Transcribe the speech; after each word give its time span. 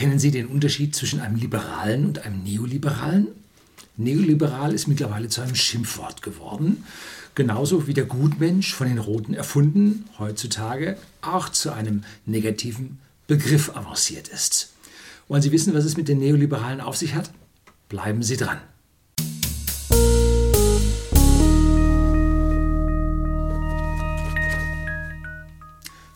Kennen 0.00 0.18
Sie 0.18 0.30
den 0.30 0.46
Unterschied 0.46 0.96
zwischen 0.96 1.20
einem 1.20 1.36
Liberalen 1.36 2.06
und 2.06 2.24
einem 2.24 2.42
Neoliberalen? 2.42 3.28
Neoliberal 3.98 4.72
ist 4.72 4.88
mittlerweile 4.88 5.28
zu 5.28 5.42
einem 5.42 5.54
Schimpfwort 5.54 6.22
geworden, 6.22 6.84
genauso 7.34 7.86
wie 7.86 7.92
der 7.92 8.06
Gutmensch 8.06 8.72
von 8.72 8.88
den 8.88 8.96
Roten 8.96 9.34
erfunden, 9.34 10.08
heutzutage 10.18 10.96
auch 11.20 11.50
zu 11.50 11.74
einem 11.74 12.02
negativen 12.24 12.98
Begriff 13.26 13.76
avanciert 13.76 14.28
ist. 14.28 14.72
Wollen 15.28 15.42
Sie 15.42 15.52
wissen, 15.52 15.74
was 15.74 15.84
es 15.84 15.98
mit 15.98 16.08
den 16.08 16.20
Neoliberalen 16.20 16.80
auf 16.80 16.96
sich 16.96 17.14
hat? 17.14 17.30
Bleiben 17.90 18.22
Sie 18.22 18.38
dran. 18.38 18.56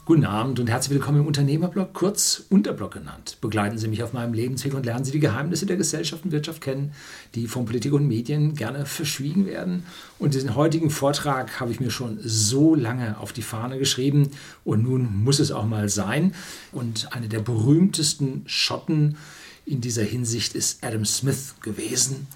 Guten 0.07 0.27
Abend 0.27 0.61
und 0.61 0.68
herzlich 0.68 0.96
willkommen 0.96 1.21
im 1.21 1.27
Unternehmerblog, 1.27 1.95
kurz 1.95 2.45
Unterblog 2.50 2.93
genannt. 2.93 3.39
Begleiten 3.41 3.79
Sie 3.79 3.89
mich 3.89 4.03
auf 4.03 4.12
meinem 4.12 4.34
Lebensweg 4.34 4.75
und 4.75 4.84
lernen 4.84 5.03
Sie 5.03 5.12
die 5.12 5.18
Geheimnisse 5.18 5.64
der 5.64 5.79
Gesellschaft 5.79 6.26
und 6.26 6.31
Wirtschaft 6.31 6.61
kennen, 6.61 6.93
die 7.35 7.46
von 7.46 7.64
Politik 7.64 7.95
und 7.95 8.07
Medien 8.07 8.54
gerne 8.54 8.85
verschwiegen 8.85 9.46
werden. 9.46 9.86
Und 10.18 10.35
diesen 10.35 10.57
heutigen 10.57 10.90
Vortrag 10.90 11.59
habe 11.59 11.72
ich 11.72 11.81
mir 11.81 11.90
schon 11.90 12.18
so 12.22 12.75
lange 12.75 13.18
auf 13.18 13.32
die 13.32 13.40
Fahne 13.40 13.79
geschrieben 13.79 14.29
und 14.62 14.82
nun 14.82 15.25
muss 15.25 15.40
es 15.40 15.50
auch 15.50 15.64
mal 15.64 15.89
sein. 15.89 16.34
Und 16.71 17.14
eine 17.14 17.29
der 17.29 17.40
berühmtesten 17.40 18.43
Schotten 18.45 19.17
in 19.64 19.81
dieser 19.81 20.03
Hinsicht 20.03 20.54
ist 20.54 20.84
Adam 20.84 21.07
Smith 21.07 21.54
gewesen, 21.62 22.26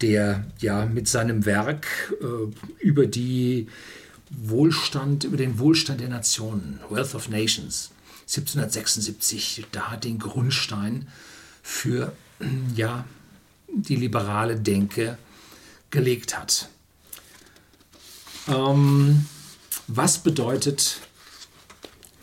der 0.00 0.46
ja 0.58 0.86
mit 0.86 1.06
seinem 1.06 1.44
Werk 1.44 1.86
äh, 2.22 2.82
über 2.82 3.04
die 3.04 3.66
Wohlstand, 4.30 5.24
über 5.24 5.36
den 5.36 5.58
Wohlstand 5.58 6.00
der 6.00 6.08
Nationen, 6.08 6.80
Wealth 6.88 7.14
of 7.14 7.28
Nations, 7.28 7.90
1776, 8.22 9.66
da 9.72 9.96
den 9.96 10.18
Grundstein 10.18 11.08
für 11.62 12.12
ja, 12.76 13.04
die 13.68 13.96
liberale 13.96 14.56
Denke 14.56 15.18
gelegt 15.90 16.38
hat. 16.38 16.68
Ähm, 18.48 19.26
was 19.86 20.18
bedeutet 20.18 21.00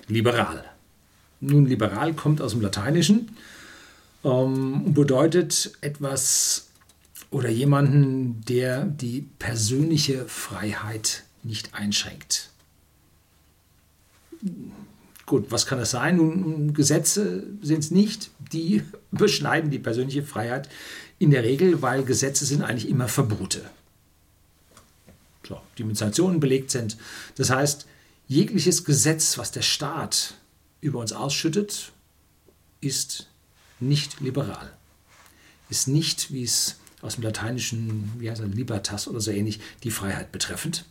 liberal? 0.08 0.64
Nun, 1.39 1.66
liberal 1.66 2.14
kommt 2.14 2.42
aus 2.42 2.53
dem 2.53 2.61
Lateinischen 2.61 3.36
ähm, 4.23 4.86
und 4.86 4.94
bedeutet 4.94 5.73
etwas 5.81 6.67
oder 7.30 7.49
jemanden, 7.49 8.42
der 8.45 8.86
die 8.86 9.27
persönliche 9.38 10.25
Freiheit 10.25 11.23
nicht 11.43 11.73
einschränkt. 11.73 12.49
Gut, 15.25 15.52
was 15.52 15.66
kann 15.66 15.77
das 15.77 15.91
sein? 15.91 16.17
Nun, 16.17 16.73
Gesetze 16.73 17.43
sind 17.61 17.80
es 17.80 17.91
nicht, 17.91 18.31
die 18.53 18.83
beschneiden 19.11 19.71
die 19.71 19.80
persönliche 19.80 20.23
Freiheit 20.23 20.69
in 21.19 21.31
der 21.31 21.43
Regel, 21.43 21.81
weil 21.81 22.03
Gesetze 22.03 22.45
sind 22.45 22.61
eigentlich 22.63 22.89
immer 22.89 23.08
Verbote. 23.08 23.69
So, 25.45 25.59
die 25.77 25.83
mit 25.83 25.97
Sanktionen 25.97 26.39
belegt 26.39 26.71
sind. 26.71 26.97
Das 27.35 27.49
heißt, 27.49 27.88
jegliches 28.27 28.83
Gesetz, 28.83 29.38
was 29.38 29.52
der 29.52 29.61
Staat 29.61 30.35
über 30.81 30.99
uns 30.99 31.13
ausschüttet, 31.13 31.91
ist 32.80 33.27
nicht 33.80 34.21
liberal. 34.21 34.71
Ist 35.69 35.88
nicht, 35.88 36.31
wie 36.31 36.43
es 36.43 36.77
aus 37.02 37.15
dem 37.15 37.23
Lateinischen, 37.23 38.13
wie 38.17 38.30
heißt 38.30 38.41
das, 38.41 38.49
Libertas 38.49 39.08
oder 39.08 39.19
so 39.19 39.31
ähnlich, 39.31 39.59
die 39.83 39.91
Freiheit 39.91 40.31
betreffend 40.31 40.85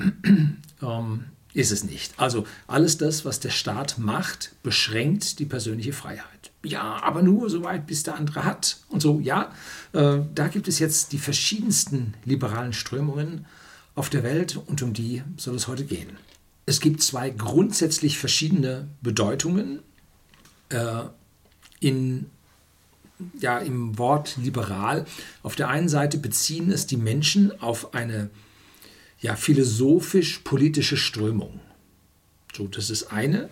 ähm, 0.82 1.24
ist 1.52 1.72
es 1.72 1.84
nicht. 1.84 2.14
Also 2.16 2.46
alles 2.66 2.98
das, 2.98 3.24
was 3.24 3.40
der 3.40 3.50
Staat 3.50 3.98
macht, 3.98 4.52
beschränkt 4.62 5.38
die 5.38 5.44
persönliche 5.44 5.92
Freiheit. 5.92 6.52
Ja, 6.62 7.02
aber 7.02 7.22
nur 7.22 7.50
so 7.50 7.64
weit, 7.64 7.86
bis 7.86 8.02
der 8.02 8.14
andere 8.14 8.44
hat. 8.44 8.78
Und 8.88 9.00
so, 9.00 9.18
ja, 9.20 9.52
äh, 9.92 10.18
da 10.34 10.48
gibt 10.48 10.68
es 10.68 10.78
jetzt 10.78 11.12
die 11.12 11.18
verschiedensten 11.18 12.14
liberalen 12.24 12.72
Strömungen 12.72 13.46
auf 13.94 14.10
der 14.10 14.22
Welt 14.22 14.56
und 14.56 14.82
um 14.82 14.92
die 14.92 15.22
soll 15.36 15.56
es 15.56 15.66
heute 15.66 15.84
gehen. 15.84 16.16
Es 16.66 16.80
gibt 16.80 17.02
zwei 17.02 17.30
grundsätzlich 17.30 18.18
verschiedene 18.18 18.88
Bedeutungen 19.00 19.80
äh, 20.68 21.02
in, 21.80 22.26
ja, 23.40 23.58
im 23.58 23.98
Wort 23.98 24.36
liberal. 24.36 25.06
Auf 25.42 25.56
der 25.56 25.68
einen 25.68 25.88
Seite 25.88 26.18
beziehen 26.18 26.70
es 26.70 26.86
die 26.86 26.96
Menschen 26.96 27.60
auf 27.60 27.94
eine 27.94 28.30
ja, 29.20 29.36
philosophisch-politische 29.36 30.96
Strömung. 30.96 31.60
So, 32.54 32.66
das 32.66 32.90
ist 32.90 33.12
eine. 33.12 33.48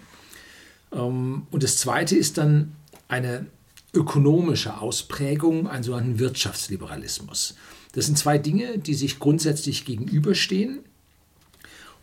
Ähm, 0.92 1.46
und 1.50 1.62
das 1.62 1.76
zweite 1.78 2.16
ist 2.16 2.38
dann 2.38 2.74
eine 3.06 3.46
ökonomische 3.94 4.78
Ausprägung, 4.78 5.68
einen 5.68 5.82
sogenannten 5.82 6.18
Wirtschaftsliberalismus. 6.18 7.56
Das 7.92 8.06
sind 8.06 8.18
zwei 8.18 8.38
Dinge, 8.38 8.78
die 8.78 8.94
sich 8.94 9.18
grundsätzlich 9.18 9.84
gegenüberstehen. 9.84 10.80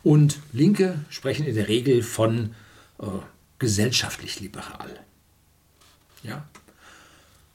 Und 0.03 0.39
Linke 0.53 0.99
sprechen 1.09 1.45
in 1.45 1.55
der 1.55 1.67
Regel 1.67 2.03
von 2.03 2.55
äh, 2.99 3.05
gesellschaftlich 3.59 4.39
liberal. 4.39 4.99
Ja? 6.23 6.47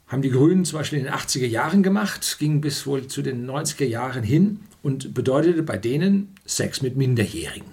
Haben 0.09 0.23
die 0.23 0.31
Grünen 0.31 0.65
zum 0.65 0.79
Beispiel 0.79 0.99
in 0.99 1.05
den 1.05 1.15
80er 1.15 1.47
Jahren 1.47 1.85
gemacht, 1.85 2.37
ging 2.41 2.61
bis 2.61 2.87
wohl 2.87 3.07
zu 3.07 3.23
den 3.23 3.49
90er 3.49 3.85
Jahren 3.85 4.25
hin 4.25 4.61
und 4.83 5.15
bedeutete 5.15 5.63
bei 5.63 5.77
denen 5.77 6.35
Sex 6.47 6.83
mit 6.83 6.97
Minderjährigen. 6.97 7.71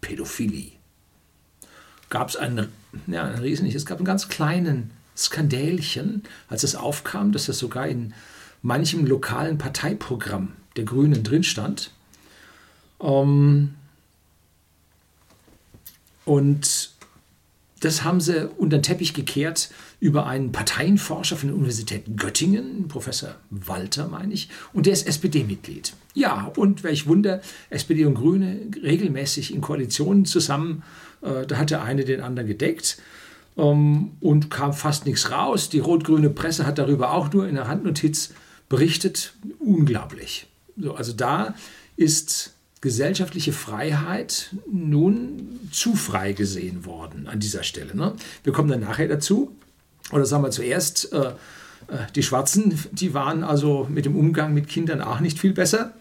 Pädophilie. 0.00 0.72
Gab 2.08 2.28
es 2.28 2.36
einen, 2.36 2.68
ja, 3.06 3.24
ein 3.24 3.38
riesen, 3.38 3.66
es 3.66 3.86
gab 3.86 3.98
einen 3.98 4.06
ganz 4.06 4.28
kleinen 4.28 4.90
Skandälchen, 5.16 6.22
als 6.48 6.64
es 6.64 6.74
aufkam, 6.74 7.32
dass 7.32 7.46
das 7.46 7.58
sogar 7.58 7.86
in 7.86 8.14
manchem 8.62 9.06
lokalen 9.06 9.58
Parteiprogramm 9.58 10.52
der 10.76 10.84
Grünen 10.84 11.22
drin 11.22 11.44
stand. 11.44 11.92
Ähm, 13.00 13.74
und 16.24 16.90
das 17.80 18.04
haben 18.04 18.20
sie 18.20 18.48
unter 18.48 18.78
den 18.78 18.82
Teppich 18.82 19.14
gekehrt 19.14 19.70
über 20.00 20.26
einen 20.26 20.50
Parteienforscher 20.50 21.36
von 21.36 21.50
der 21.50 21.56
Universität 21.56 22.16
Göttingen, 22.16 22.88
Professor 22.88 23.36
Walter, 23.50 24.08
meine 24.08 24.32
ich, 24.32 24.48
und 24.72 24.86
der 24.86 24.94
ist 24.94 25.06
SPD-Mitglied. 25.06 25.92
Ja, 26.14 26.50
und 26.56 26.82
welch 26.82 27.06
Wunder, 27.06 27.42
SPD 27.68 28.06
und 28.06 28.14
Grüne 28.14 28.58
regelmäßig 28.82 29.54
in 29.54 29.60
Koalitionen 29.60 30.24
zusammen. 30.24 30.82
Äh, 31.22 31.46
da 31.46 31.58
hat 31.58 31.70
der 31.70 31.82
eine 31.82 32.04
den 32.04 32.22
anderen 32.22 32.48
gedeckt 32.48 32.98
ähm, 33.56 34.12
und 34.20 34.50
kam 34.50 34.72
fast 34.72 35.06
nichts 35.06 35.30
raus. 35.30 35.68
Die 35.68 35.78
rot-grüne 35.78 36.30
Presse 36.30 36.66
hat 36.66 36.78
darüber 36.78 37.12
auch 37.12 37.32
nur 37.32 37.46
in 37.46 37.54
der 37.54 37.68
Handnotiz 37.68 38.32
berichtet. 38.68 39.34
Unglaublich. 39.58 40.46
So, 40.76 40.94
also 40.94 41.12
da 41.12 41.54
ist 41.96 42.54
gesellschaftliche 42.80 43.52
Freiheit 43.52 44.54
nun 44.70 45.60
zu 45.70 45.94
frei 45.94 46.32
gesehen 46.32 46.86
worden 46.86 47.26
an 47.26 47.38
dieser 47.38 47.62
Stelle. 47.62 47.94
Ne? 47.94 48.14
Wir 48.42 48.54
kommen 48.54 48.70
dann 48.70 48.80
nachher 48.80 49.06
dazu. 49.06 49.54
Oder 50.10 50.26
sagen 50.26 50.42
wir 50.42 50.50
zuerst, 50.50 51.12
äh, 51.12 51.18
äh, 51.18 51.32
die 52.14 52.22
Schwarzen, 52.22 52.78
die 52.92 53.14
waren 53.14 53.44
also 53.44 53.86
mit 53.88 54.04
dem 54.04 54.16
Umgang 54.16 54.54
mit 54.54 54.68
Kindern 54.68 55.00
auch 55.00 55.20
nicht 55.20 55.38
viel 55.38 55.52
besser. 55.52 55.92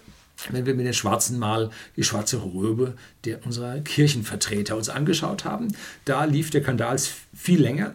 Wenn 0.50 0.66
wir 0.66 0.74
mit 0.74 0.86
den 0.86 0.94
Schwarzen 0.94 1.38
mal 1.38 1.70
die 1.98 2.04
schwarze 2.04 2.42
Röbe 2.42 2.94
der 3.26 3.46
unserer 3.46 3.80
Kirchenvertreter 3.80 4.78
uns 4.78 4.88
angeschaut 4.88 5.44
haben, 5.44 5.68
da 6.06 6.24
lief 6.24 6.50
der 6.50 6.62
Skandal 6.62 6.98
viel 7.34 7.62
länger, 7.62 7.94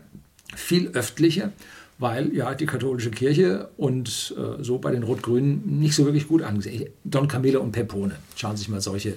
viel 0.55 0.89
öffentlicher 0.89 1.53
weil 1.99 2.35
ja 2.35 2.55
die 2.55 2.67
katholische 2.67 3.11
Kirche 3.11 3.69
und 3.77 4.35
äh, 4.37 4.63
so 4.63 4.79
bei 4.79 4.91
den 4.91 5.05
Rot-Grünen 5.05 5.79
nicht 5.79 5.95
so 5.95 6.05
wirklich 6.05 6.29
gut 6.29 6.43
angesehen. 6.43 6.91
Don 7.05 7.29
Camillo 7.29 7.61
und 7.61 7.73
Pepone, 7.73 8.17
schauen 8.37 8.57
Sie 8.57 8.63
sich 8.63 8.69
mal 8.69 8.81
solche 8.81 9.17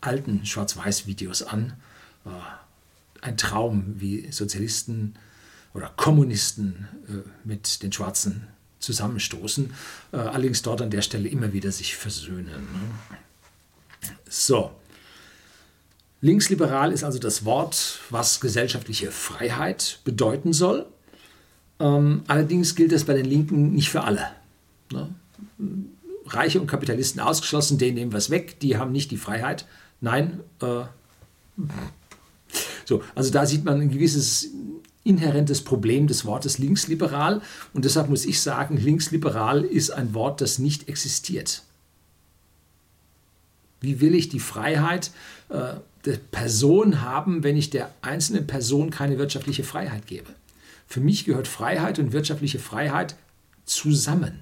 alten 0.00 0.46
Schwarz-Weiß-Videos 0.46 1.42
an. 1.42 1.74
Äh, 2.24 2.30
ein 3.22 3.36
Traum, 3.36 3.94
wie 3.98 4.30
Sozialisten 4.30 5.14
oder 5.74 5.90
Kommunisten 5.96 6.88
äh, 7.08 7.28
mit 7.44 7.82
den 7.82 7.92
Schwarzen 7.92 8.48
zusammenstoßen, 8.78 9.72
äh, 10.12 10.16
allerdings 10.16 10.62
dort 10.62 10.82
an 10.82 10.90
der 10.90 11.02
Stelle 11.02 11.28
immer 11.28 11.52
wieder 11.52 11.72
sich 11.72 11.96
versöhnen. 11.96 12.46
Ne? 12.46 14.10
So. 14.28 14.72
Linksliberal 16.20 16.92
ist 16.92 17.02
also 17.02 17.18
das 17.18 17.44
Wort, 17.44 18.00
was 18.10 18.40
gesellschaftliche 18.40 19.10
Freiheit 19.10 20.00
bedeuten 20.04 20.52
soll. 20.52 20.86
Ähm, 21.80 22.22
allerdings 22.28 22.74
gilt 22.76 22.92
das 22.92 23.04
bei 23.04 23.14
den 23.14 23.24
Linken 23.24 23.72
nicht 23.72 23.90
für 23.90 24.04
alle. 24.04 24.28
Ne? 24.92 25.08
Reiche 26.26 26.60
und 26.60 26.68
Kapitalisten 26.68 27.20
ausgeschlossen, 27.20 27.78
denen 27.78 27.96
nehmen 27.96 28.12
wir 28.12 28.18
es 28.18 28.30
weg, 28.30 28.60
die 28.60 28.76
haben 28.76 28.92
nicht 28.92 29.10
die 29.10 29.16
Freiheit. 29.16 29.66
Nein, 30.00 30.40
äh, 30.60 30.84
so, 32.84 33.02
also 33.14 33.30
da 33.30 33.46
sieht 33.46 33.64
man 33.64 33.80
ein 33.80 33.90
gewisses 33.90 34.48
inhärentes 35.04 35.62
Problem 35.62 36.06
des 36.06 36.24
Wortes 36.24 36.58
linksliberal 36.58 37.42
und 37.72 37.84
deshalb 37.84 38.08
muss 38.08 38.24
ich 38.24 38.40
sagen, 38.40 38.76
linksliberal 38.76 39.64
ist 39.64 39.90
ein 39.90 40.14
Wort, 40.14 40.40
das 40.40 40.58
nicht 40.58 40.88
existiert. 40.88 41.62
Wie 43.80 44.00
will 44.00 44.14
ich 44.14 44.28
die 44.28 44.40
Freiheit 44.40 45.10
äh, 45.48 45.74
der 46.04 46.16
Person 46.30 47.02
haben, 47.02 47.42
wenn 47.42 47.56
ich 47.56 47.70
der 47.70 47.92
einzelnen 48.00 48.46
Person 48.46 48.90
keine 48.90 49.18
wirtschaftliche 49.18 49.64
Freiheit 49.64 50.06
gebe? 50.06 50.32
Für 50.86 51.00
mich 51.00 51.24
gehört 51.24 51.48
Freiheit 51.48 51.98
und 51.98 52.12
wirtschaftliche 52.12 52.60
Freiheit 52.60 53.16
zusammen. 53.64 54.40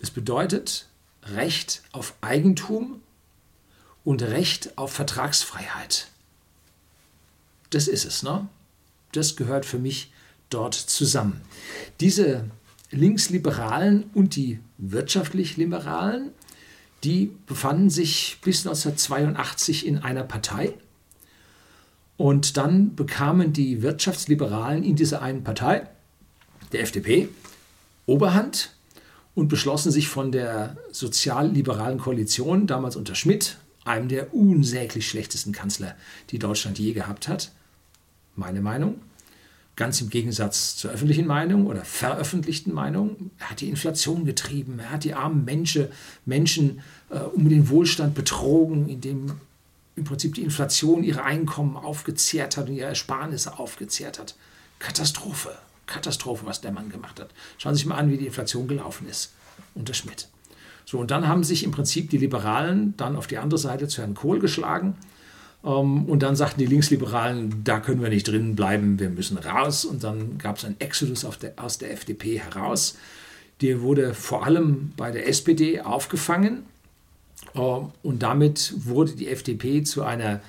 Das 0.00 0.10
bedeutet 0.10 0.88
Recht 1.22 1.82
auf 1.92 2.14
Eigentum 2.20 3.00
und 4.04 4.22
Recht 4.22 4.76
auf 4.76 4.92
Vertragsfreiheit. 4.92 6.08
Das 7.72 7.88
ist 7.88 8.04
es, 8.04 8.22
ne? 8.22 8.48
Das 9.12 9.34
gehört 9.34 9.66
für 9.66 9.78
mich 9.78 10.12
dort 10.50 10.74
zusammen. 10.74 11.40
Diese 12.00 12.44
Linksliberalen 12.90 14.04
und 14.14 14.36
die 14.36 14.60
wirtschaftlich 14.76 15.56
Liberalen, 15.56 16.30
die 17.02 17.32
befanden 17.46 17.90
sich 17.90 18.38
bis 18.44 18.66
1982 18.66 19.86
in 19.86 19.98
einer 19.98 20.22
Partei. 20.22 20.74
Und 22.18 22.58
dann 22.58 22.94
bekamen 22.94 23.52
die 23.54 23.82
Wirtschaftsliberalen 23.82 24.84
in 24.84 24.94
dieser 24.94 25.22
einen 25.22 25.42
Partei, 25.42 25.88
der 26.72 26.82
FDP, 26.82 27.28
Oberhand 28.04 28.74
und 29.34 29.48
beschlossen 29.48 29.90
sich 29.90 30.08
von 30.08 30.30
der 30.30 30.76
sozialliberalen 30.92 31.98
Koalition, 31.98 32.66
damals 32.66 32.96
unter 32.96 33.14
Schmidt, 33.14 33.56
einem 33.84 34.08
der 34.08 34.34
unsäglich 34.34 35.08
schlechtesten 35.08 35.52
Kanzler, 35.52 35.96
die 36.30 36.38
Deutschland 36.38 36.78
je 36.78 36.92
gehabt 36.92 37.28
hat, 37.28 37.52
meine 38.36 38.60
Meinung, 38.60 39.00
ganz 39.76 40.00
im 40.00 40.10
Gegensatz 40.10 40.76
zur 40.76 40.90
öffentlichen 40.90 41.26
Meinung 41.26 41.66
oder 41.66 41.84
veröffentlichten 41.84 42.72
Meinung. 42.72 43.30
Er 43.38 43.50
hat 43.50 43.60
die 43.60 43.68
Inflation 43.68 44.24
getrieben, 44.24 44.78
er 44.78 44.90
hat 44.90 45.04
die 45.04 45.14
armen 45.14 45.44
Menschen, 45.44 45.88
Menschen 46.24 46.80
äh, 47.10 47.18
um 47.18 47.48
den 47.48 47.68
Wohlstand 47.68 48.14
betrogen, 48.14 48.88
indem 48.88 49.32
im 49.96 50.04
Prinzip 50.04 50.34
die 50.34 50.42
Inflation 50.42 51.04
ihre 51.04 51.22
Einkommen 51.22 51.76
aufgezehrt 51.76 52.56
hat 52.56 52.68
und 52.68 52.76
ihre 52.76 52.88
Ersparnisse 52.88 53.58
aufgezehrt 53.58 54.18
hat. 54.18 54.34
Katastrophe, 54.78 55.50
Katastrophe, 55.86 56.46
was 56.46 56.60
der 56.60 56.72
Mann 56.72 56.88
gemacht 56.88 57.20
hat. 57.20 57.30
Schauen 57.58 57.74
Sie 57.74 57.80
sich 57.80 57.86
mal 57.86 57.96
an, 57.96 58.10
wie 58.10 58.16
die 58.16 58.26
Inflation 58.26 58.68
gelaufen 58.68 59.08
ist 59.08 59.32
unter 59.74 59.94
Schmidt. 59.94 60.28
So, 60.84 60.98
und 60.98 61.10
dann 61.10 61.28
haben 61.28 61.44
sich 61.44 61.64
im 61.64 61.70
Prinzip 61.70 62.10
die 62.10 62.18
Liberalen 62.18 62.94
dann 62.96 63.16
auf 63.16 63.26
die 63.26 63.38
andere 63.38 63.58
Seite 63.58 63.86
zu 63.86 64.00
Herrn 64.00 64.14
Kohl 64.14 64.40
geschlagen 64.40 64.96
und 65.62 66.22
dann 66.24 66.34
sagten 66.34 66.58
die 66.58 66.66
Linksliberalen, 66.66 67.62
da 67.62 67.78
können 67.78 68.02
wir 68.02 68.08
nicht 68.08 68.26
drin 68.26 68.56
bleiben, 68.56 68.98
wir 68.98 69.10
müssen 69.10 69.38
raus. 69.38 69.84
Und 69.84 70.02
dann 70.02 70.36
gab 70.38 70.58
es 70.58 70.64
einen 70.64 70.74
Exodus 70.80 71.24
der, 71.40 71.52
aus 71.56 71.78
der 71.78 71.92
FDP 71.92 72.40
heraus. 72.40 72.96
Der 73.60 73.80
wurde 73.80 74.12
vor 74.12 74.44
allem 74.44 74.92
bei 74.96 75.12
der 75.12 75.28
SPD 75.28 75.80
aufgefangen. 75.80 76.64
Ähm, 77.54 77.90
und 78.02 78.24
damit 78.24 78.74
wurde 78.76 79.12
die 79.12 79.28
FDP 79.28 79.84
zu 79.84 80.02
einer 80.02 80.40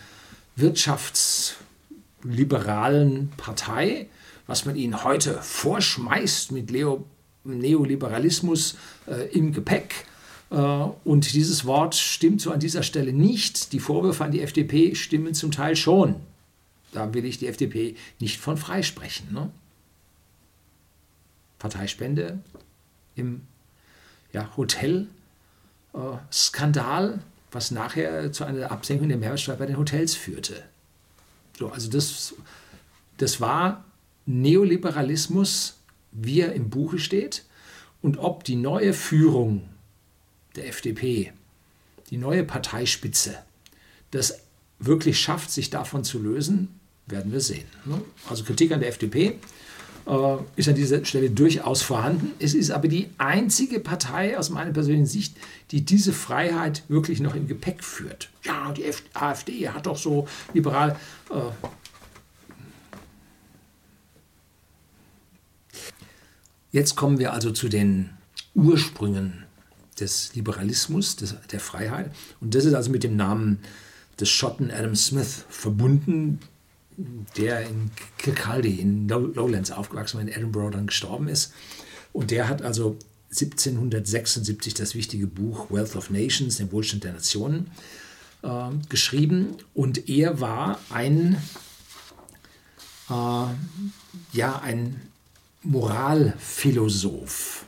wirtschaftsliberalen 0.56 3.30
Partei, 3.38 4.08
was 4.48 4.66
man 4.66 4.76
ihnen 4.76 5.04
heute 5.04 5.38
vorschmeißt 5.42 6.52
mit 6.52 6.72
Leo 6.72 7.06
Neoliberalismus 7.44 8.78
äh, 9.06 9.28
im 9.38 9.54
Gepäck. 9.54 10.08
Äh, 10.54 10.88
und 11.04 11.34
dieses 11.34 11.66
Wort 11.66 11.96
stimmt 11.96 12.40
so 12.40 12.52
an 12.52 12.60
dieser 12.60 12.84
Stelle 12.84 13.12
nicht. 13.12 13.74
Die 13.74 13.80
Vorwürfe 13.80 14.24
an 14.24 14.30
die 14.32 14.42
FDP 14.42 14.94
stimmen 14.96 15.34
zum 15.34 15.52
Teil 15.52 15.76
schon. 15.76 16.16
Da 16.92 17.12
will 17.14 17.26
ich 17.26 17.40
die 17.40 17.48
FDP 17.48 17.96
nicht 18.20 18.40
von 18.40 18.56
freisprechen. 18.56 19.34
Ne? 19.34 19.50
Parteispende 21.58 22.38
im 23.16 23.42
ja, 24.32 24.56
Hotel-Skandal, 24.56 27.14
äh, 27.14 27.20
was 27.52 27.72
nachher 27.72 28.32
zu 28.32 28.44
einer 28.44 28.72
Absenkung 28.72 29.10
der 29.10 29.18
Mehrwertsteuer 29.18 29.56
bei 29.56 29.66
den 29.66 29.78
Hotels 29.78 30.14
führte. 30.16 30.64
So, 31.58 31.70
also 31.70 31.90
das, 31.90 32.36
das 33.18 33.42
war 33.42 33.84
Neoliberalismus, 34.26 35.80
wie 36.12 36.42
er 36.42 36.54
im 36.54 36.70
Buche 36.70 37.00
steht. 37.00 37.44
Und 38.02 38.18
ob 38.18 38.44
die 38.44 38.58
neue 38.58 38.94
Führung 38.94 39.70
der 40.56 40.68
FDP, 40.68 41.34
die 42.10 42.18
neue 42.18 42.44
Parteispitze, 42.44 43.38
das 44.12 44.40
wirklich 44.80 45.20
schafft, 45.20 45.52
sich 45.52 45.70
davon 45.70 46.04
zu 46.04 46.20
lösen, 46.20 46.80
werden 47.08 47.32
wir 47.32 47.42
sehen. 47.42 47.66
Ne? 47.86 48.02
Also 48.30 48.44
Kritik 48.44 48.72
an 48.72 48.80
der 48.80 48.90
FDP 48.90 49.40
äh, 50.06 50.38
ist 50.56 50.70
an 50.70 50.76
dieser 50.76 51.04
Stelle 51.06 51.30
durchaus 51.30 51.82
vorhanden. 51.82 52.32
Es 52.40 52.54
ist 52.54 52.72
aber 52.72 52.88
die 52.88 53.10
einzige 53.18 53.80
Partei 53.80 54.38
aus 54.38 54.50
meiner 54.50 54.72
persönlichen 54.72 55.06
Sicht, 55.06 55.36
die 55.72 55.82
diese 55.82 56.14
Freiheit 56.14 56.84
wirklich 56.88 57.20
noch 57.20 57.36
im 57.36 57.48
Gepäck 57.48 57.84
führt. 57.84 58.30
Ja, 58.44 58.72
die 58.72 58.86
AfD 59.14 59.70
hat 59.70 59.86
doch 59.86 59.98
so 59.98 60.28
liberal. 60.54 60.98
Äh, 61.30 61.68
Jetzt 66.74 66.96
kommen 66.96 67.20
wir 67.20 67.34
also 67.34 67.52
zu 67.52 67.70
den 67.70 68.10
Ursprüngen 68.56 69.43
des 70.00 70.34
Liberalismus, 70.36 71.16
des, 71.16 71.36
der 71.52 71.60
Freiheit. 71.60 72.12
Und 72.40 72.56
das 72.56 72.66
ist 72.66 72.74
also 72.74 72.90
mit 72.90 73.04
dem 73.04 73.16
Namen 73.16 73.60
des 74.20 74.30
Schotten 74.30 74.72
Adam 74.72 74.96
Smith 74.96 75.46
verbunden, 75.50 76.40
der 77.38 77.62
in 77.62 77.92
Kirkcaldy 78.18 78.76
in 78.76 79.08
Lowlands 79.08 79.72
aufgewachsen 79.72 80.18
war, 80.18 80.22
in 80.22 80.28
Edinburgh 80.28 80.72
dann 80.72 80.88
gestorben 80.88 81.28
ist. 81.28 81.54
Und 82.12 82.32
der 82.32 82.48
hat 82.48 82.62
also 82.62 82.98
1776 83.32 84.76
das 84.76 84.94
wichtige 84.94 85.26
Buch 85.26 85.72
Wealth 85.72 85.96
of 85.96 86.12
Nations, 86.12 86.58
den 86.58 86.72
Wohlstand 86.72 87.04
der 87.04 87.14
Nationen, 87.14 87.72
äh, 88.44 88.70
geschrieben. 88.90 89.58
Und 89.74 90.08
er 90.08 90.40
war 90.40 90.80
ein, 90.92 91.38
äh, 93.10 93.46
ja, 94.34 94.60
ein 94.62 95.02
Moralphilosoph. 95.64 97.66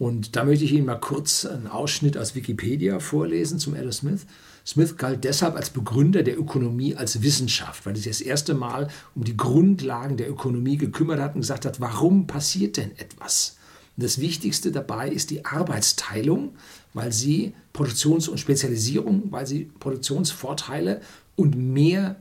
Und 0.00 0.34
da 0.34 0.46
möchte 0.46 0.64
ich 0.64 0.72
Ihnen 0.72 0.86
mal 0.86 0.94
kurz 0.94 1.44
einen 1.44 1.66
Ausschnitt 1.66 2.16
aus 2.16 2.34
Wikipedia 2.34 3.00
vorlesen 3.00 3.58
zum 3.58 3.74
Adam 3.74 3.92
Smith. 3.92 4.20
Smith 4.66 4.96
galt 4.96 5.24
deshalb 5.24 5.56
als 5.56 5.68
Begründer 5.68 6.22
der 6.22 6.38
Ökonomie 6.38 6.96
als 6.96 7.20
Wissenschaft, 7.20 7.84
weil 7.84 7.92
er 7.92 7.96
sich 7.98 8.06
das 8.06 8.22
erste 8.22 8.54
Mal 8.54 8.88
um 9.14 9.24
die 9.24 9.36
Grundlagen 9.36 10.16
der 10.16 10.30
Ökonomie 10.30 10.78
gekümmert 10.78 11.20
hat 11.20 11.34
und 11.34 11.42
gesagt 11.42 11.66
hat, 11.66 11.82
warum 11.82 12.26
passiert 12.26 12.78
denn 12.78 12.92
etwas? 12.96 13.58
Und 13.98 14.04
das 14.04 14.18
Wichtigste 14.22 14.72
dabei 14.72 15.10
ist 15.10 15.28
die 15.28 15.44
Arbeitsteilung, 15.44 16.54
weil 16.94 17.12
sie 17.12 17.52
Produktions- 17.74 18.28
und 18.28 18.40
Spezialisierung, 18.40 19.24
weil 19.30 19.46
sie 19.46 19.70
Produktionsvorteile 19.80 21.02
und 21.36 21.56
mehr 21.56 22.16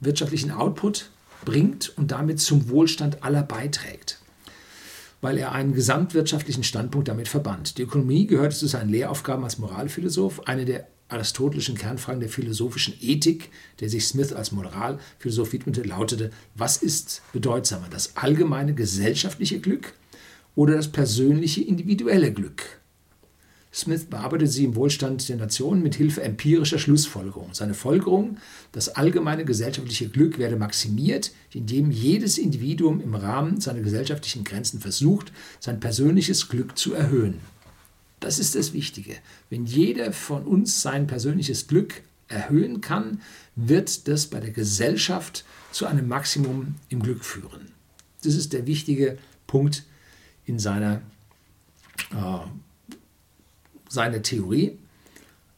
wirtschaftlichen 0.00 0.50
Output 0.50 1.10
bringt 1.44 1.92
und 1.98 2.10
damit 2.10 2.40
zum 2.40 2.70
Wohlstand 2.70 3.22
aller 3.22 3.42
beiträgt 3.42 4.21
weil 5.22 5.38
er 5.38 5.52
einen 5.52 5.72
gesamtwirtschaftlichen 5.72 6.64
Standpunkt 6.64 7.08
damit 7.08 7.28
verband. 7.28 7.78
Die 7.78 7.82
Ökonomie 7.82 8.26
gehörte 8.26 8.56
zu 8.56 8.66
seinen 8.66 8.90
Lehraufgaben 8.90 9.44
als 9.44 9.56
Moralphilosoph, 9.56 10.46
eine 10.46 10.66
der 10.66 10.88
aristotelischen 11.08 11.76
Kernfragen 11.76 12.20
der 12.20 12.28
philosophischen 12.28 12.94
Ethik, 13.00 13.50
der 13.80 13.88
sich 13.88 14.06
Smith 14.06 14.32
als 14.32 14.50
Moralphilosoph 14.52 15.52
widmete, 15.52 15.82
lautete, 15.82 16.30
was 16.54 16.76
ist 16.76 17.22
bedeutsamer, 17.32 17.86
das 17.88 18.16
allgemeine 18.16 18.74
gesellschaftliche 18.74 19.60
Glück 19.60 19.94
oder 20.54 20.74
das 20.74 20.90
persönliche 20.90 21.62
individuelle 21.62 22.32
Glück? 22.32 22.81
Smith 23.74 24.04
bearbeitet 24.04 24.52
sie 24.52 24.64
im 24.64 24.76
Wohlstand 24.76 25.26
der 25.30 25.36
Nation 25.36 25.82
mit 25.82 25.94
Hilfe 25.94 26.22
empirischer 26.22 26.78
Schlussfolgerungen. 26.78 27.54
Seine 27.54 27.72
Folgerung, 27.72 28.36
das 28.72 28.90
allgemeine 28.90 29.46
gesellschaftliche 29.46 30.08
Glück 30.08 30.38
werde 30.38 30.56
maximiert, 30.56 31.32
indem 31.52 31.90
jedes 31.90 32.36
Individuum 32.36 33.00
im 33.00 33.14
Rahmen 33.14 33.60
seiner 33.60 33.80
gesellschaftlichen 33.80 34.44
Grenzen 34.44 34.78
versucht, 34.78 35.32
sein 35.58 35.80
persönliches 35.80 36.50
Glück 36.50 36.76
zu 36.76 36.92
erhöhen. 36.92 37.38
Das 38.20 38.38
ist 38.38 38.54
das 38.54 38.74
Wichtige. 38.74 39.16
Wenn 39.48 39.64
jeder 39.64 40.12
von 40.12 40.44
uns 40.44 40.82
sein 40.82 41.06
persönliches 41.06 41.66
Glück 41.66 42.02
erhöhen 42.28 42.82
kann, 42.82 43.20
wird 43.56 44.06
das 44.06 44.26
bei 44.26 44.38
der 44.38 44.50
Gesellschaft 44.50 45.44
zu 45.72 45.86
einem 45.86 46.08
Maximum 46.08 46.74
im 46.90 47.02
Glück 47.02 47.24
führen. 47.24 47.72
Das 48.22 48.34
ist 48.34 48.52
der 48.52 48.66
wichtige 48.66 49.18
Punkt 49.46 49.84
in 50.44 50.58
seiner 50.58 51.02
äh, 52.10 52.46
seine 53.92 54.22
Theorie. 54.22 54.78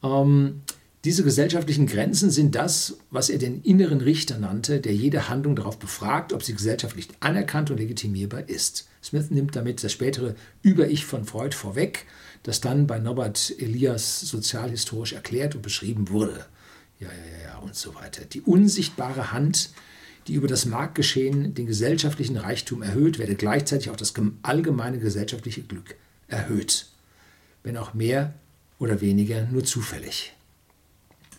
Ähm, 0.03 0.61
diese 1.05 1.23
gesellschaftlichen 1.23 1.85
Grenzen 1.85 2.31
sind 2.31 2.55
das, 2.55 2.97
was 3.11 3.29
er 3.29 3.37
den 3.37 3.61
inneren 3.61 4.01
Richter 4.01 4.39
nannte, 4.39 4.81
der 4.81 4.93
jede 4.93 5.29
Handlung 5.29 5.55
darauf 5.55 5.77
befragt, 5.77 6.33
ob 6.33 6.43
sie 6.43 6.53
gesellschaftlich 6.53 7.07
anerkannt 7.19 7.69
und 7.69 7.77
legitimierbar 7.77 8.49
ist. 8.49 8.87
Smith 9.03 9.29
nimmt 9.29 9.55
damit 9.55 9.83
das 9.83 9.91
spätere 9.91 10.35
Über-Ich 10.63 11.05
von 11.05 11.23
Freud 11.23 11.55
vorweg, 11.55 12.07
das 12.41 12.59
dann 12.59 12.87
bei 12.87 12.99
Norbert 12.99 13.53
Elias 13.59 14.21
sozialhistorisch 14.21 15.13
erklärt 15.13 15.55
und 15.55 15.61
beschrieben 15.61 16.09
wurde. 16.09 16.45
Ja, 16.99 17.07
ja, 17.07 17.49
ja, 17.49 17.57
und 17.59 17.75
so 17.75 17.93
weiter. 17.93 18.25
Die 18.25 18.41
unsichtbare 18.41 19.31
Hand, 19.31 19.69
die 20.27 20.33
über 20.33 20.47
das 20.47 20.65
Marktgeschehen 20.65 21.53
den 21.53 21.67
gesellschaftlichen 21.67 22.37
Reichtum 22.37 22.81
erhöht, 22.81 23.19
werde 23.19 23.35
gleichzeitig 23.35 23.91
auch 23.91 23.95
das 23.95 24.13
allgemeine 24.41 24.97
gesellschaftliche 24.97 25.61
Glück 25.61 25.95
erhöht 26.27 26.87
wenn 27.65 27.75
auch 27.77 27.93
mehr 27.93 28.33
oder 28.79 29.01
weniger 29.01 29.45
nur 29.51 29.65
zufällig. 29.65 30.33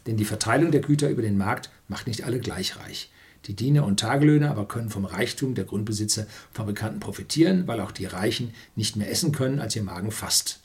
Denn 0.06 0.16
die 0.16 0.24
Verteilung 0.24 0.72
der 0.72 0.80
Güter 0.82 1.08
über 1.08 1.22
den 1.22 1.38
Markt 1.38 1.70
macht 1.88 2.06
nicht 2.06 2.24
alle 2.24 2.40
gleich 2.40 2.76
reich. 2.76 3.10
Die 3.46 3.54
Diener 3.54 3.84
und 3.84 4.00
Tagelöhner 4.00 4.50
aber 4.50 4.66
können 4.66 4.90
vom 4.90 5.04
Reichtum 5.04 5.54
der 5.54 5.64
Grundbesitzer 5.64 6.22
und 6.22 6.30
Fabrikanten 6.52 7.00
profitieren, 7.00 7.66
weil 7.68 7.80
auch 7.80 7.92
die 7.92 8.06
Reichen 8.06 8.52
nicht 8.74 8.96
mehr 8.96 9.10
essen 9.10 9.30
können, 9.30 9.60
als 9.60 9.76
ihr 9.76 9.84
Magen 9.84 10.10
fasst. 10.10 10.58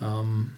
Ähm, 0.00 0.52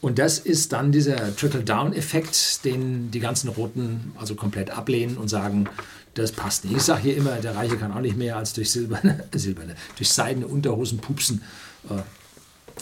und 0.00 0.18
das 0.18 0.38
ist 0.38 0.72
dann 0.72 0.92
dieser 0.92 1.34
Trickle-Down-Effekt, 1.34 2.64
den 2.64 3.10
die 3.10 3.20
ganzen 3.20 3.48
Roten 3.48 4.12
also 4.16 4.36
komplett 4.36 4.70
ablehnen 4.70 5.16
und 5.16 5.28
sagen, 5.28 5.68
das 6.14 6.30
passt 6.30 6.64
nicht. 6.64 6.76
Ich 6.76 6.82
sage 6.82 7.02
hier 7.02 7.16
immer, 7.16 7.36
der 7.40 7.56
Reiche 7.56 7.76
kann 7.76 7.90
auch 7.90 8.00
nicht 8.00 8.16
mehr 8.16 8.36
als 8.36 8.52
durch 8.52 8.70
silberne, 8.70 9.24
silberne 9.34 9.74
durch 9.96 10.10
seidene 10.10 10.46
Unterhosen 10.46 10.98
pupsen. 10.98 11.42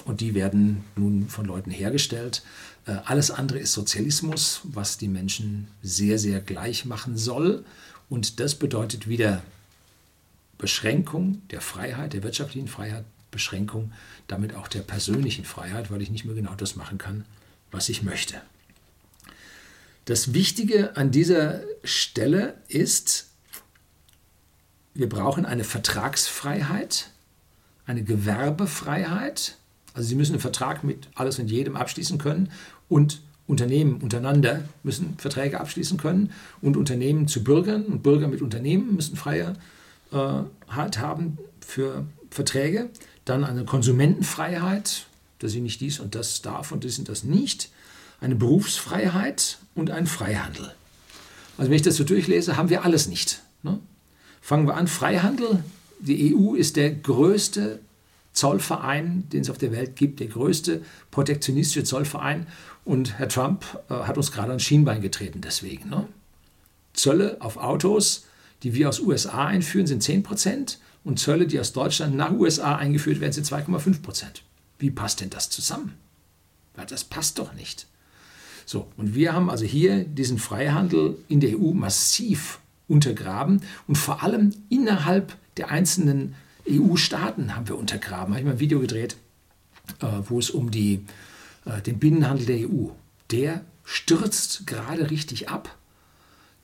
Und 0.05 0.21
die 0.21 0.35
werden 0.35 0.85
nun 0.97 1.29
von 1.29 1.47
Leuten 1.47 1.71
hergestellt. 1.71 2.43
Äh, 2.87 2.97
alles 3.05 3.31
andere 3.31 3.59
ist 3.59 3.73
Sozialismus, 3.73 4.61
was 4.65 4.99
die 4.99 5.09
Menschen 5.09 5.69
sehr, 5.83 6.19
sehr 6.19 6.41
gleich 6.41 6.85
machen 6.85 7.17
soll. 7.17 7.65
Und 8.09 8.41
das 8.41 8.55
bedeutet 8.55 9.09
wieder 9.09 9.43
Beschränkung 10.59 11.43
der 11.51 11.61
Freiheit, 11.61 12.13
der 12.13 12.23
wirtschaftlichen 12.23 12.69
Freiheit, 12.69 13.05
Beschränkung 13.31 13.93
damit 14.29 14.55
auch 14.55 14.69
der 14.69 14.83
persönlichen 14.83 15.45
Freiheit, 15.45 15.91
weil 15.91 16.03
ich 16.03 16.11
nicht 16.11 16.25
mehr 16.25 16.35
genau 16.35 16.55
das 16.55 16.77
machen 16.77 16.99
kann, 16.99 17.25
was 17.71 17.89
ich 17.89 18.03
möchte. 18.03 18.41
Das 20.05 20.35
Wichtige 20.35 20.97
an 20.97 21.11
dieser 21.11 21.63
Stelle 21.85 22.55
ist, 22.69 23.29
wir 24.95 25.09
brauchen 25.09 25.47
eine 25.47 25.65
Vertragsfreiheit, 25.65 27.11
eine 27.87 28.05
Gewerbefreiheit 28.05 29.57
also 29.95 30.09
sie 30.09 30.15
müssen 30.15 30.33
einen 30.33 30.41
Vertrag 30.41 30.85
mit 30.85 31.09
alles 31.15 31.39
und 31.39 31.51
jedem 31.51 31.77
abschließen 31.77 32.19
können 32.19 32.51
und 32.89 33.21
Unternehmen 33.47 34.01
untereinander 34.01 34.63
müssen 34.83 35.17
Verträge 35.19 35.61
abschließen 35.61 35.99
können 35.99 36.31
und 36.61 36.77
Unternehmen 36.77 37.29
zu 37.29 37.43
Bürgern 37.45 37.85
und 37.85 38.03
Bürger 38.03 38.29
mit 38.29 38.41
Unternehmen 38.41 38.95
müssen 38.95 39.17
freie 39.17 39.55
äh, 40.13 40.43
Halt 40.69 40.99
haben 40.99 41.39
für 41.61 42.07
Verträge. 42.31 42.89
Dann 43.25 43.45
eine 43.45 43.65
Konsumentenfreiheit, 43.65 45.07
dass 45.39 45.55
ich 45.55 45.61
nicht 45.61 45.81
dies 45.81 46.01
und 46.01 46.15
das 46.15 46.43
darf 46.43 46.73
und 46.73 46.85
das 46.85 46.99
und 46.99 47.09
das 47.09 47.25
nicht. 47.25 47.71
Eine 48.21 48.37
Berufsfreiheit 48.37 49.59
und 49.75 49.91
ein 49.91 50.07
Freihandel. 50.07 50.73
Also 51.59 51.71
wenn 51.71 51.77
ich 51.77 51.83
das 51.83 51.97
so 51.97 52.05
durchlese, 52.05 52.57
haben 52.57 52.71
wir 52.71 52.85
alles 52.85 53.09
nicht. 53.09 53.43
Ne? 53.63 53.79
Fangen 54.41 54.67
wir 54.67 54.77
an, 54.77 54.87
Freihandel. 54.87 55.63
Die 56.01 56.35
EU 56.35 56.55
ist 56.55 56.77
der 56.77 56.91
größte 56.91 57.81
Zollverein, 58.33 59.29
den 59.31 59.43
es 59.43 59.51
auf 59.51 59.59
der 59.59 59.73
Welt 59.73 59.97
gibt, 59.97 60.21
der 60.21 60.29
größte 60.29 60.83
protektionistische 61.11 61.85
Zollverein. 61.85 62.47
Und 62.85 63.19
Herr 63.19 63.29
Trump 63.29 63.65
äh, 63.89 63.95
hat 63.95 64.17
uns 64.17 64.33
gerade 64.33 64.49
ans 64.49 64.63
Schienbein 64.63 65.03
getreten 65.03 65.41
deswegen. 65.41 65.91
Ne? 65.91 66.09
Zölle 66.95 67.37
auf 67.41 67.57
Autos, 67.57 68.27
die 68.63 68.75
wir 68.75 68.89
aus 68.89 69.01
USA 69.01 69.47
einführen, 69.47 69.87
sind 69.87 70.03
10 70.03 70.23
Prozent 70.23 70.79
und 71.05 71.19
Zölle, 71.19 71.47
die 71.47 71.59
aus 71.61 71.73
Deutschland 71.73 72.17
nach 72.17 72.33
USA 72.33 72.77
eingeführt 72.77 73.21
werden, 73.21 73.33
sind 73.33 73.47
2,5 73.47 74.03
Prozent. 74.03 74.43
Wie 74.79 74.91
passt 74.91 75.21
denn 75.21 75.31
das 75.31 75.51
zusammen? 75.51 75.95
Ja, 76.77 76.85
das 76.85 77.05
passt 77.05 77.39
doch 77.39 77.55
nicht. 77.55 77.87
So, 78.65 78.89
und 78.97 79.15
wir 79.15 79.33
haben 79.33 79.51
also 79.51 79.65
hier 79.65 80.05
diesen 80.05 80.39
Freihandel 80.39 81.19
in 81.29 81.41
der 81.41 81.59
EU 81.59 81.73
massiv 81.73 82.61
untergraben 82.89 83.63
und 83.87 83.97
vor 83.97 84.23
allem 84.23 84.53
innerhalb 84.69 85.37
der 85.57 85.71
einzelnen 85.71 86.35
EU-Staaten 86.69 87.57
haben 87.57 87.69
wir 87.69 87.79
untergraben. 87.79 88.35
Habe 88.35 88.41
ich 88.41 88.45
mal 88.45 88.53
ein 88.53 88.61
Video 88.61 88.81
gedreht, 88.81 89.17
äh, 90.01 90.07
wo 90.29 90.39
es 90.39 90.51
um 90.51 90.71
die, 90.71 91.05
äh, 91.65 91.81
den 91.83 91.99
Binnenhandel 91.99 92.47
der 92.47 92.69
EU. 92.69 92.89
Der 93.31 93.63
stürzt 93.85 94.67
gerade 94.67 95.11
richtig 95.11 95.49
ab. 95.49 95.77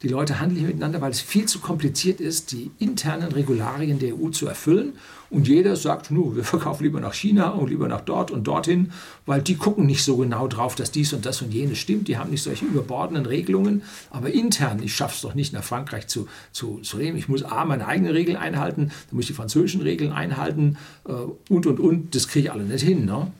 Die 0.02 0.08
Leute 0.08 0.38
handeln 0.38 0.60
hier 0.60 0.68
miteinander, 0.68 1.00
weil 1.00 1.10
es 1.10 1.20
viel 1.20 1.46
zu 1.46 1.58
kompliziert 1.58 2.20
ist, 2.20 2.52
die 2.52 2.70
internen 2.78 3.32
Regularien 3.32 3.98
der 3.98 4.14
EU 4.14 4.28
zu 4.28 4.46
erfüllen. 4.46 4.92
Und 5.28 5.48
jeder 5.48 5.74
sagt, 5.74 6.12
nu, 6.12 6.36
wir 6.36 6.44
verkaufen 6.44 6.84
lieber 6.84 7.00
nach 7.00 7.14
China 7.14 7.50
und 7.50 7.68
lieber 7.68 7.88
nach 7.88 8.02
dort 8.02 8.30
und 8.30 8.44
dorthin, 8.44 8.92
weil 9.26 9.42
die 9.42 9.56
gucken 9.56 9.86
nicht 9.86 10.04
so 10.04 10.16
genau 10.16 10.46
drauf, 10.46 10.76
dass 10.76 10.92
dies 10.92 11.12
und 11.12 11.26
das 11.26 11.42
und 11.42 11.52
jenes 11.52 11.78
stimmt. 11.78 12.06
Die 12.06 12.16
haben 12.16 12.30
nicht 12.30 12.44
solche 12.44 12.64
überbordenden 12.64 13.26
Regelungen. 13.26 13.82
Aber 14.10 14.30
intern, 14.30 14.80
ich 14.84 14.94
schaffe 14.94 15.16
es 15.16 15.20
doch 15.22 15.34
nicht, 15.34 15.52
nach 15.52 15.64
Frankreich 15.64 16.06
zu, 16.06 16.28
zu, 16.52 16.78
zu 16.78 16.96
reden. 16.96 17.18
Ich 17.18 17.28
muss 17.28 17.42
A, 17.42 17.64
meine 17.64 17.88
eigenen 17.88 18.12
Regeln 18.12 18.36
einhalten, 18.36 18.90
dann 18.90 19.16
muss 19.16 19.24
ich 19.24 19.28
die 19.28 19.34
französischen 19.34 19.82
Regeln 19.82 20.12
einhalten 20.12 20.78
äh, 21.08 21.12
und, 21.52 21.66
und, 21.66 21.80
und. 21.80 22.14
Das 22.14 22.28
kriege 22.28 22.46
ich 22.46 22.52
alle 22.52 22.62
nicht 22.62 22.84
hin. 22.84 23.04
Ne? 23.04 23.32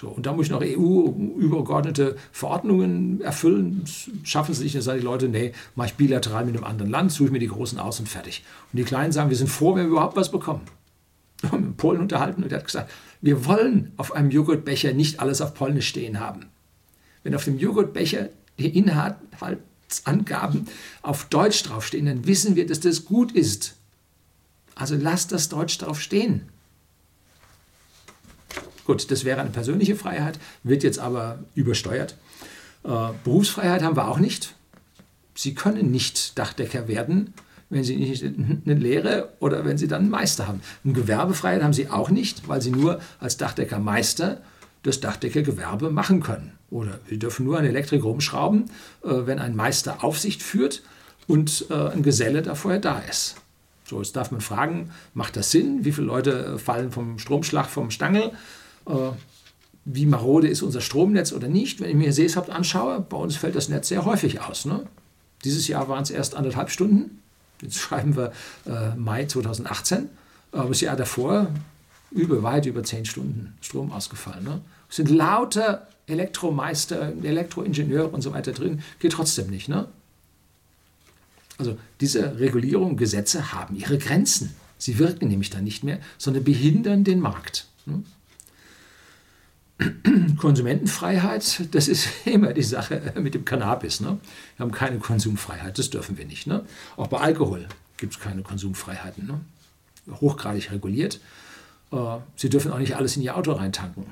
So, 0.00 0.08
und 0.08 0.24
da 0.24 0.32
muss 0.32 0.46
ich 0.46 0.50
noch 0.50 0.62
EU-übergeordnete 0.62 2.16
Verordnungen 2.32 3.20
erfüllen. 3.20 3.84
Schaffen 4.24 4.54
sie 4.54 4.64
nicht. 4.64 4.74
Dann 4.74 4.80
sagen 4.80 5.00
die 5.00 5.04
Leute, 5.04 5.28
nee, 5.28 5.52
mache 5.74 5.88
ich 5.88 5.94
bilateral 5.94 6.46
mit 6.46 6.56
einem 6.56 6.64
anderen 6.64 6.90
Land, 6.90 7.12
suche 7.12 7.26
ich 7.26 7.32
mir 7.32 7.38
die 7.38 7.48
Großen 7.48 7.78
aus 7.78 8.00
und 8.00 8.08
fertig. 8.08 8.42
Und 8.72 8.78
die 8.78 8.84
Kleinen 8.84 9.12
sagen, 9.12 9.28
wir 9.28 9.36
sind 9.36 9.50
froh, 9.50 9.74
wenn 9.74 9.84
wir 9.84 9.90
überhaupt 9.90 10.16
was 10.16 10.30
bekommen. 10.30 10.62
Wir 11.42 11.52
haben 11.52 11.66
mit 11.66 11.76
Polen 11.76 12.00
unterhalten 12.00 12.42
und 12.42 12.50
er 12.50 12.60
hat 12.60 12.64
gesagt, 12.64 12.90
wir 13.20 13.44
wollen 13.44 13.92
auf 13.98 14.12
einem 14.12 14.30
Joghurtbecher 14.30 14.94
nicht 14.94 15.20
alles 15.20 15.42
auf 15.42 15.52
Polnisch 15.52 15.88
stehen 15.88 16.18
haben. 16.18 16.46
Wenn 17.22 17.34
auf 17.34 17.44
dem 17.44 17.58
Joghurtbecher 17.58 18.30
die 18.58 18.78
Inhaltsangaben 18.78 20.66
auf 21.02 21.26
Deutsch 21.26 21.62
draufstehen, 21.62 22.06
dann 22.06 22.26
wissen 22.26 22.56
wir, 22.56 22.66
dass 22.66 22.80
das 22.80 23.04
gut 23.04 23.32
ist. 23.32 23.76
Also 24.74 24.96
lasst 24.96 25.30
das 25.32 25.50
Deutsch 25.50 25.76
drauf 25.76 26.00
stehen. 26.00 26.48
Gut, 28.90 29.08
das 29.12 29.24
wäre 29.24 29.40
eine 29.40 29.50
persönliche 29.50 29.94
Freiheit, 29.94 30.40
wird 30.64 30.82
jetzt 30.82 30.98
aber 30.98 31.38
übersteuert. 31.54 32.16
Äh, 32.82 32.88
Berufsfreiheit 33.22 33.84
haben 33.84 33.94
wir 33.94 34.08
auch 34.08 34.18
nicht. 34.18 34.56
Sie 35.36 35.54
können 35.54 35.92
nicht 35.92 36.36
Dachdecker 36.36 36.88
werden, 36.88 37.32
wenn 37.68 37.84
Sie 37.84 37.94
nicht 37.94 38.24
eine 38.24 38.74
Lehre 38.74 39.28
oder 39.38 39.64
wenn 39.64 39.78
Sie 39.78 39.86
dann 39.86 40.00
einen 40.00 40.10
Meister 40.10 40.48
haben. 40.48 40.60
Eine 40.84 40.94
Gewerbefreiheit 40.94 41.62
haben 41.62 41.72
Sie 41.72 41.88
auch 41.88 42.10
nicht, 42.10 42.48
weil 42.48 42.60
Sie 42.60 42.72
nur 42.72 43.00
als 43.20 43.36
Dachdeckermeister 43.36 44.40
das 44.82 44.98
Dachdeckergewerbe 44.98 45.90
machen 45.90 46.20
können. 46.20 46.54
Oder 46.68 46.98
Sie 47.08 47.20
dürfen 47.20 47.46
nur 47.46 47.60
an 47.60 47.64
Elektrik 47.64 48.02
rumschrauben, 48.02 48.72
äh, 49.04 49.08
wenn 49.24 49.38
ein 49.38 49.54
Meister 49.54 50.02
Aufsicht 50.02 50.42
führt 50.42 50.82
und 51.28 51.66
äh, 51.70 51.74
ein 51.74 52.02
Geselle 52.02 52.42
da 52.42 52.56
vorher 52.56 52.80
da 52.80 52.98
ist. 52.98 53.36
So, 53.84 53.98
jetzt 53.98 54.16
darf 54.16 54.32
man 54.32 54.40
fragen, 54.40 54.90
macht 55.14 55.36
das 55.36 55.52
Sinn? 55.52 55.84
Wie 55.84 55.92
viele 55.92 56.08
Leute 56.08 56.58
fallen 56.58 56.90
vom 56.90 57.20
Stromschlag 57.20 57.66
vom 57.66 57.92
Stangel? 57.92 58.32
Äh, 58.86 59.12
wie 59.84 60.06
marode 60.06 60.48
ist 60.48 60.62
unser 60.62 60.80
Stromnetz 60.80 61.32
oder 61.32 61.48
nicht. 61.48 61.80
Wenn 61.80 61.90
ich 61.90 61.96
mir 61.96 62.12
Seeshaupt 62.12 62.50
anschaue, 62.50 63.00
bei 63.00 63.16
uns 63.16 63.36
fällt 63.36 63.56
das 63.56 63.68
Netz 63.68 63.88
sehr 63.88 64.04
häufig 64.04 64.40
aus. 64.40 64.64
Ne? 64.64 64.86
Dieses 65.44 65.68
Jahr 65.68 65.88
waren 65.88 66.02
es 66.02 66.10
erst 66.10 66.34
anderthalb 66.34 66.70
Stunden. 66.70 67.22
Jetzt 67.62 67.78
schreiben 67.78 68.16
wir 68.16 68.32
äh, 68.66 68.94
Mai 68.96 69.24
2018. 69.24 70.08
Aber 70.52 70.68
das 70.68 70.80
Jahr 70.80 70.96
davor 70.96 71.48
über, 72.10 72.42
weit 72.42 72.66
über 72.66 72.82
zehn 72.82 73.04
Stunden 73.04 73.54
Strom 73.60 73.92
ausgefallen. 73.92 74.44
Ne? 74.44 74.60
Es 74.88 74.96
sind 74.96 75.10
lauter 75.10 75.88
Elektromeister, 76.06 77.12
Elektroingenieure 77.22 78.08
und 78.08 78.22
so 78.22 78.32
weiter 78.32 78.52
drin. 78.52 78.82
Geht 78.98 79.12
trotzdem 79.12 79.48
nicht. 79.48 79.68
Ne? 79.68 79.86
Also 81.58 81.78
diese 82.00 82.38
Regulierung, 82.40 82.96
Gesetze 82.96 83.52
haben 83.52 83.76
ihre 83.76 83.98
Grenzen. 83.98 84.54
Sie 84.78 84.98
wirken 84.98 85.28
nämlich 85.28 85.50
dann 85.50 85.62
nicht 85.62 85.84
mehr, 85.84 86.00
sondern 86.18 86.42
behindern 86.42 87.04
den 87.04 87.20
Markt. 87.20 87.66
Ne? 87.86 88.02
Konsumentenfreiheit, 90.36 91.74
das 91.74 91.88
ist 91.88 92.08
immer 92.26 92.52
die 92.52 92.62
Sache 92.62 93.12
mit 93.20 93.34
dem 93.34 93.44
Cannabis. 93.44 94.00
Ne? 94.00 94.18
Wir 94.56 94.64
haben 94.64 94.72
keine 94.72 94.98
Konsumfreiheit, 94.98 95.78
das 95.78 95.90
dürfen 95.90 96.18
wir 96.18 96.24
nicht. 96.24 96.46
Ne? 96.46 96.64
Auch 96.96 97.08
bei 97.08 97.18
Alkohol 97.18 97.66
gibt 97.96 98.14
es 98.14 98.20
keine 98.20 98.42
Konsumfreiheiten. 98.42 99.26
Ne? 99.26 99.40
Hochgradig 100.20 100.70
reguliert. 100.72 101.20
Äh, 101.92 101.96
Sie 102.36 102.48
dürfen 102.48 102.72
auch 102.72 102.78
nicht 102.78 102.96
alles 102.96 103.16
in 103.16 103.22
Ihr 103.22 103.36
Auto 103.36 103.52
reintanken. 103.52 104.06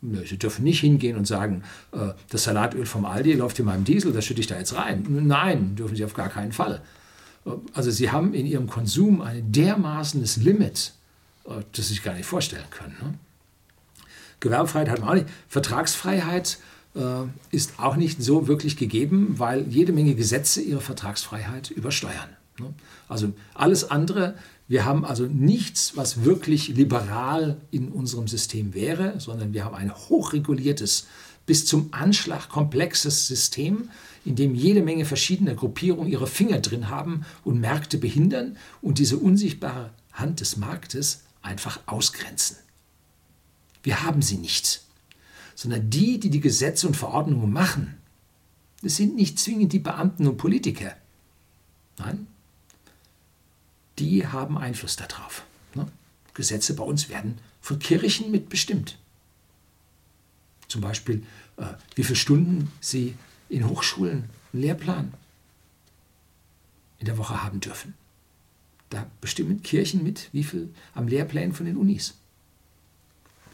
Sie 0.00 0.38
dürfen 0.38 0.62
nicht 0.62 0.80
hingehen 0.80 1.16
und 1.16 1.26
sagen, 1.26 1.64
äh, 1.90 2.10
das 2.30 2.44
Salatöl 2.44 2.86
vom 2.86 3.04
Aldi 3.04 3.32
läuft 3.32 3.58
in 3.58 3.64
meinem 3.64 3.84
Diesel, 3.84 4.12
das 4.12 4.24
schütte 4.24 4.40
ich 4.40 4.46
da 4.46 4.56
jetzt 4.56 4.76
rein. 4.76 5.04
Nein, 5.08 5.74
dürfen 5.74 5.96
Sie 5.96 6.04
auf 6.04 6.14
gar 6.14 6.28
keinen 6.28 6.52
Fall. 6.52 6.82
Äh, 7.44 7.50
also 7.74 7.90
Sie 7.90 8.10
haben 8.10 8.32
in 8.32 8.46
Ihrem 8.46 8.68
Konsum 8.68 9.20
ein 9.20 9.50
dermaßenes 9.50 10.36
Limit, 10.38 10.92
das 11.44 11.64
Sie 11.74 11.94
sich 11.94 12.02
gar 12.02 12.14
nicht 12.14 12.26
vorstellen 12.26 12.68
können. 12.70 13.18
Gewerbefreiheit 14.40 14.88
hat 14.88 15.00
man 15.00 15.08
auch 15.08 15.14
nicht. 15.14 15.28
Vertragsfreiheit 15.48 16.58
äh, 16.94 17.00
ist 17.50 17.78
auch 17.78 17.96
nicht 17.96 18.22
so 18.22 18.48
wirklich 18.48 18.76
gegeben, 18.76 19.34
weil 19.38 19.66
jede 19.68 19.92
Menge 19.92 20.14
Gesetze 20.14 20.60
ihre 20.60 20.80
Vertragsfreiheit 20.80 21.70
übersteuern. 21.70 22.30
Ne? 22.58 22.74
Also 23.08 23.32
alles 23.54 23.90
andere, 23.90 24.34
wir 24.68 24.84
haben 24.84 25.04
also 25.04 25.24
nichts, 25.24 25.96
was 25.96 26.24
wirklich 26.24 26.68
liberal 26.68 27.56
in 27.70 27.88
unserem 27.88 28.28
System 28.28 28.74
wäre, 28.74 29.18
sondern 29.18 29.54
wir 29.54 29.64
haben 29.64 29.74
ein 29.74 29.94
hochreguliertes, 29.94 31.06
bis 31.46 31.64
zum 31.64 31.88
Anschlag 31.92 32.50
komplexes 32.50 33.26
System, 33.26 33.88
in 34.26 34.36
dem 34.36 34.54
jede 34.54 34.82
Menge 34.82 35.06
verschiedener 35.06 35.54
Gruppierungen 35.54 36.10
ihre 36.10 36.26
Finger 36.26 36.58
drin 36.58 36.90
haben 36.90 37.24
und 37.44 37.60
Märkte 37.60 37.96
behindern 37.96 38.58
und 38.82 38.98
diese 38.98 39.16
unsichtbare 39.16 39.90
Hand 40.12 40.40
des 40.40 40.58
Marktes 40.58 41.22
einfach 41.40 41.80
ausgrenzen. 41.86 42.56
Wir 43.82 44.02
haben 44.02 44.22
sie 44.22 44.38
nicht, 44.38 44.82
sondern 45.54 45.90
die, 45.90 46.20
die 46.20 46.30
die 46.30 46.40
Gesetze 46.40 46.86
und 46.86 46.96
Verordnungen 46.96 47.52
machen. 47.52 47.98
Das 48.82 48.96
sind 48.96 49.16
nicht 49.16 49.38
zwingend 49.38 49.72
die 49.72 49.78
Beamten 49.78 50.26
und 50.26 50.36
Politiker. 50.36 50.96
Nein, 51.98 52.26
die 53.98 54.26
haben 54.26 54.56
Einfluss 54.56 54.96
darauf. 54.96 55.44
Ne? 55.74 55.86
Gesetze 56.34 56.74
bei 56.74 56.84
uns 56.84 57.08
werden 57.08 57.38
von 57.60 57.78
Kirchen 57.78 58.30
mitbestimmt. 58.30 58.98
Zum 60.68 60.80
Beispiel, 60.80 61.24
äh, 61.56 61.64
wie 61.94 62.04
viele 62.04 62.16
Stunden 62.16 62.70
sie 62.80 63.14
in 63.48 63.68
Hochschulen 63.68 64.30
einen 64.52 64.62
Lehrplan 64.62 65.14
in 66.98 67.06
der 67.06 67.18
Woche 67.18 67.42
haben 67.42 67.60
dürfen. 67.60 67.94
Da 68.90 69.06
bestimmen 69.20 69.62
Kirchen 69.62 70.02
mit, 70.02 70.28
wie 70.32 70.44
viel 70.44 70.72
am 70.94 71.08
Lehrplan 71.08 71.52
von 71.52 71.66
den 71.66 71.76
Unis. 71.76 72.14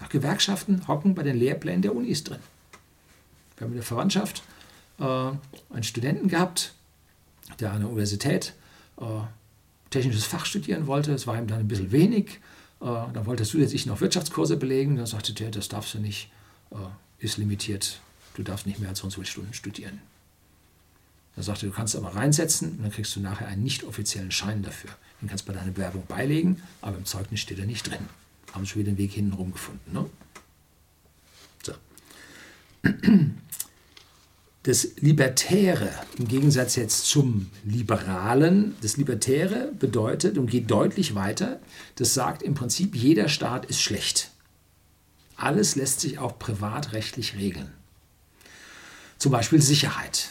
Auch 0.03 0.09
Gewerkschaften 0.09 0.87
hocken 0.89 1.15
bei 1.15 1.23
den 1.23 1.37
Lehrplänen 1.37 1.83
der 1.83 1.95
Unis 1.95 2.25
drin. 2.25 2.41
Wir 3.57 3.65
haben 3.65 3.73
in 3.73 3.79
der 3.79 3.85
Verwandtschaft 3.85 4.43
äh, 4.99 5.05
einen 5.05 5.83
Studenten 5.83 6.29
gehabt, 6.29 6.75
der 7.61 7.73
an 7.73 7.81
der 7.81 7.89
Universität 7.89 8.55
äh, 8.99 9.05
technisches 9.91 10.25
Fach 10.25 10.45
studieren 10.45 10.87
wollte. 10.87 11.13
Es 11.13 11.27
war 11.27 11.39
ihm 11.39 11.47
dann 11.47 11.61
ein 11.61 11.69
bisschen 11.69 11.93
wenig. 11.93 12.41
Äh, 12.81 12.85
dann 12.85 13.27
wollte 13.27 13.45
er 13.45 13.47
zusätzlich 13.47 13.87
noch 13.87 14.01
Wirtschaftskurse 14.01 14.57
belegen. 14.57 14.97
Dann 14.97 15.07
sagte 15.07 15.33
der, 15.33 15.51
das 15.51 15.69
darfst 15.69 15.95
du 15.95 15.99
nicht, 15.99 16.31
äh, 16.71 16.77
ist 17.19 17.37
limitiert. 17.37 18.01
Du 18.35 18.43
darfst 18.43 18.67
nicht 18.67 18.81
mehr 18.81 18.89
als 18.89 18.99
so 18.99 19.05
und 19.05 19.11
so 19.11 19.17
viele 19.17 19.31
Stunden 19.31 19.55
studieren. 19.55 20.01
Er 21.37 21.43
sagte, 21.43 21.67
du 21.67 21.73
kannst 21.73 21.97
aber 21.97 22.15
reinsetzen 22.15 22.73
und 22.73 22.83
dann 22.83 22.93
kriegst 22.93 23.15
du 23.17 23.21
nachher 23.21 23.49
einen 23.49 23.63
nicht 23.63 23.85
offiziellen 23.85 24.31
Schein 24.31 24.63
dafür. 24.63 24.91
Den 25.21 25.29
kannst 25.29 25.49
du 25.49 25.53
bei 25.53 25.59
deiner 25.59 25.73
Bewerbung 25.73 26.05
beilegen, 26.07 26.63
aber 26.81 26.97
im 26.97 27.05
Zeugnis 27.05 27.41
steht 27.41 27.59
er 27.59 27.67
nicht 27.67 27.89
drin. 27.89 28.09
Haben 28.55 28.67
schon 28.67 28.81
wieder 28.81 28.93
den 28.93 28.99
Weg 28.99 29.13
hintenrum 29.13 29.53
gefunden. 29.53 29.93
Ne? 29.93 30.09
So. 31.65 31.73
Das 34.63 34.89
Libertäre 35.01 35.91
im 36.19 36.29
Gegensatz 36.29 36.77
jetzt 36.77 37.07
zum 37.07 37.51
Liberalen, 37.65 38.77
das 38.81 38.97
Libertäre 38.97 39.73
bedeutet 39.77 40.39
und 40.39 40.49
geht 40.49 40.71
deutlich 40.71 41.17
weiter, 41.17 41.59
das 41.97 42.15
sagt 42.15 42.45
im 42.45 42.55
Prinzip, 42.55 42.95
jeder 42.95 43.29
Staat 43.29 43.67
ist 43.67 43.83
schlecht. 43.83 44.31
Alles 45.37 45.75
lässt 45.75 46.01
sich 46.01 46.21
auch 46.21 46.39
privatrechtlich 46.39 47.37
regeln. 47.37 47.73
Zum 49.19 49.33
Beispiel 49.33 49.61
Sicherheit 49.61 50.29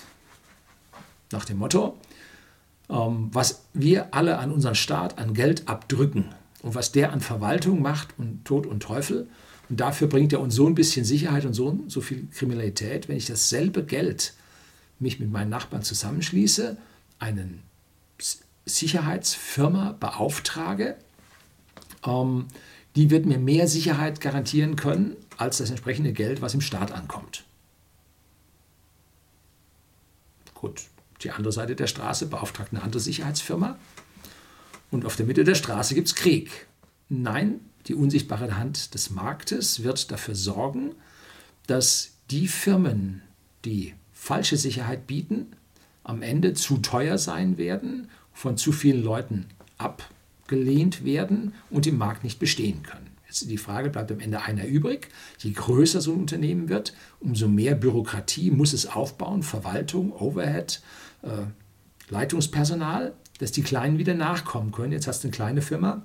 nach 1.31 1.43
dem 1.43 1.57
Motto, 1.57 1.97
ähm, 2.89 3.29
was 3.33 3.63
wir 3.73 4.13
alle 4.13 4.37
an 4.37 4.51
unseren 4.51 4.75
Staat 4.75 5.17
an 5.17 5.33
Geld 5.33 5.67
abdrücken 5.67 6.33
und 6.63 6.74
was 6.74 6.91
der 6.91 7.13
an 7.13 7.22
Verwaltung 7.22 7.82
macht 7.82 8.17
und 8.17 8.46
Tod 8.46 8.65
und 8.65 8.82
Teufel. 8.82 9.27
Und 9.70 9.79
dafür 9.79 10.08
bringt 10.08 10.34
er 10.34 10.39
uns 10.39 10.55
so 10.55 10.65
ein 10.65 10.75
bisschen 10.75 11.05
Sicherheit 11.05 11.46
und 11.46 11.53
so, 11.53 11.79
so 11.88 12.01
viel 12.01 12.27
Kriminalität. 12.34 13.08
Wenn 13.08 13.17
ich 13.17 13.25
dasselbe 13.27 13.84
Geld 13.84 14.34
mich 15.00 15.20
mit 15.20 15.32
meinen 15.32 15.50
Nachbarn 15.50 15.84
zusammenschließe, 15.84 16.77
einen 17.20 17.62
Sicherheitsfirma 18.65 19.91
beauftrage, 20.00 20.96
ähm, 22.05 22.48
die 22.96 23.10
wird 23.10 23.25
mir 23.25 23.39
mehr 23.39 23.67
Sicherheit 23.67 24.22
garantieren 24.22 24.75
können 24.75 25.15
als 25.38 25.58
das 25.58 25.70
entsprechende 25.70 26.13
Geld, 26.13 26.41
was 26.41 26.53
im 26.53 26.62
Staat 26.62 26.91
ankommt. 26.91 27.43
Gut, 30.53 30.84
die 31.22 31.32
andere 31.32 31.51
Seite 31.51 31.75
der 31.75 31.88
Straße 31.88 32.27
beauftragt 32.27 32.72
eine 32.72 32.84
andere 32.84 33.01
Sicherheitsfirma. 33.01 33.77
Und 34.93 35.05
auf 35.05 35.15
der 35.15 35.25
Mitte 35.25 35.43
der 35.43 35.55
Straße 35.55 35.95
gibt 35.95 36.07
es 36.07 36.13
Krieg. 36.13 36.67
Nein, 37.09 37.62
die 37.88 37.95
unsichtbare 37.95 38.57
Hand 38.57 38.93
des 38.93 39.09
Marktes 39.09 39.81
wird 39.81 40.12
dafür 40.12 40.35
sorgen, 40.35 40.91
dass 41.65 42.12
die 42.29 42.47
Firmen, 42.47 43.23
die 43.65 43.95
falsche 44.12 44.55
Sicherheit 44.55 45.07
bieten, 45.07 45.47
am 46.03 46.21
Ende 46.21 46.53
zu 46.53 46.77
teuer 46.77 47.17
sein 47.17 47.57
werden, 47.57 48.07
von 48.33 48.55
zu 48.55 48.71
vielen 48.71 49.03
Leuten 49.03 49.47
abgelehnt 49.79 51.03
werden 51.03 51.55
und 51.71 51.88
im 51.88 51.97
Markt 51.97 52.23
nicht 52.23 52.38
bestehen 52.38 52.83
können. 52.83 53.10
Jetzt 53.25 53.49
die 53.49 53.58
Frage, 53.58 53.89
bleibt 53.89 54.12
am 54.12 54.19
Ende 54.19 54.43
einer 54.43 54.67
übrig? 54.67 55.08
Je 55.39 55.53
größer 55.53 56.01
so 56.01 56.13
ein 56.13 56.19
Unternehmen 56.19 56.69
wird, 56.69 56.93
umso 57.19 57.47
mehr 57.47 57.73
Bürokratie 57.73 58.51
muss 58.51 58.73
es 58.73 58.86
aufbauen, 58.86 59.41
Verwaltung, 59.41 60.12
Overhead, 60.12 60.84
äh, 61.23 61.47
Leitungspersonal, 62.10 63.15
dass 63.39 63.52
die 63.52 63.63
Kleinen 63.63 63.98
wieder 63.98 64.13
nachkommen 64.13 64.72
können. 64.72 64.91
Jetzt 64.91 65.08
hast 65.08 65.24
du 65.24 65.28
eine 65.28 65.36
kleine 65.36 65.62
Firma, 65.62 66.04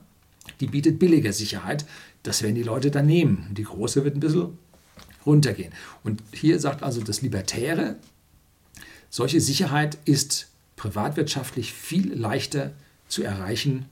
die 0.61 0.67
bietet 0.67 0.99
billiger 0.99 1.33
Sicherheit. 1.33 1.85
Das 2.23 2.43
werden 2.43 2.55
die 2.55 2.63
Leute 2.63 2.91
dann 2.91 3.07
nehmen. 3.07 3.49
Die 3.53 3.65
große 3.65 4.05
wird 4.05 4.17
ein 4.17 4.21
bisschen 4.21 4.59
runtergehen. 5.27 5.73
Und 6.05 6.23
hier 6.33 6.59
sagt 6.59 6.83
also 6.83 7.03
das 7.03 7.23
Libertäre, 7.23 7.97
solche 9.11 9.41
Sicherheit 9.41 9.99
ist 10.05 10.49
privatwirtschaftlich 10.77 11.73
viel 11.73 12.13
leichter 12.15 12.73
zu 13.09 13.23
erreichen 13.23 13.87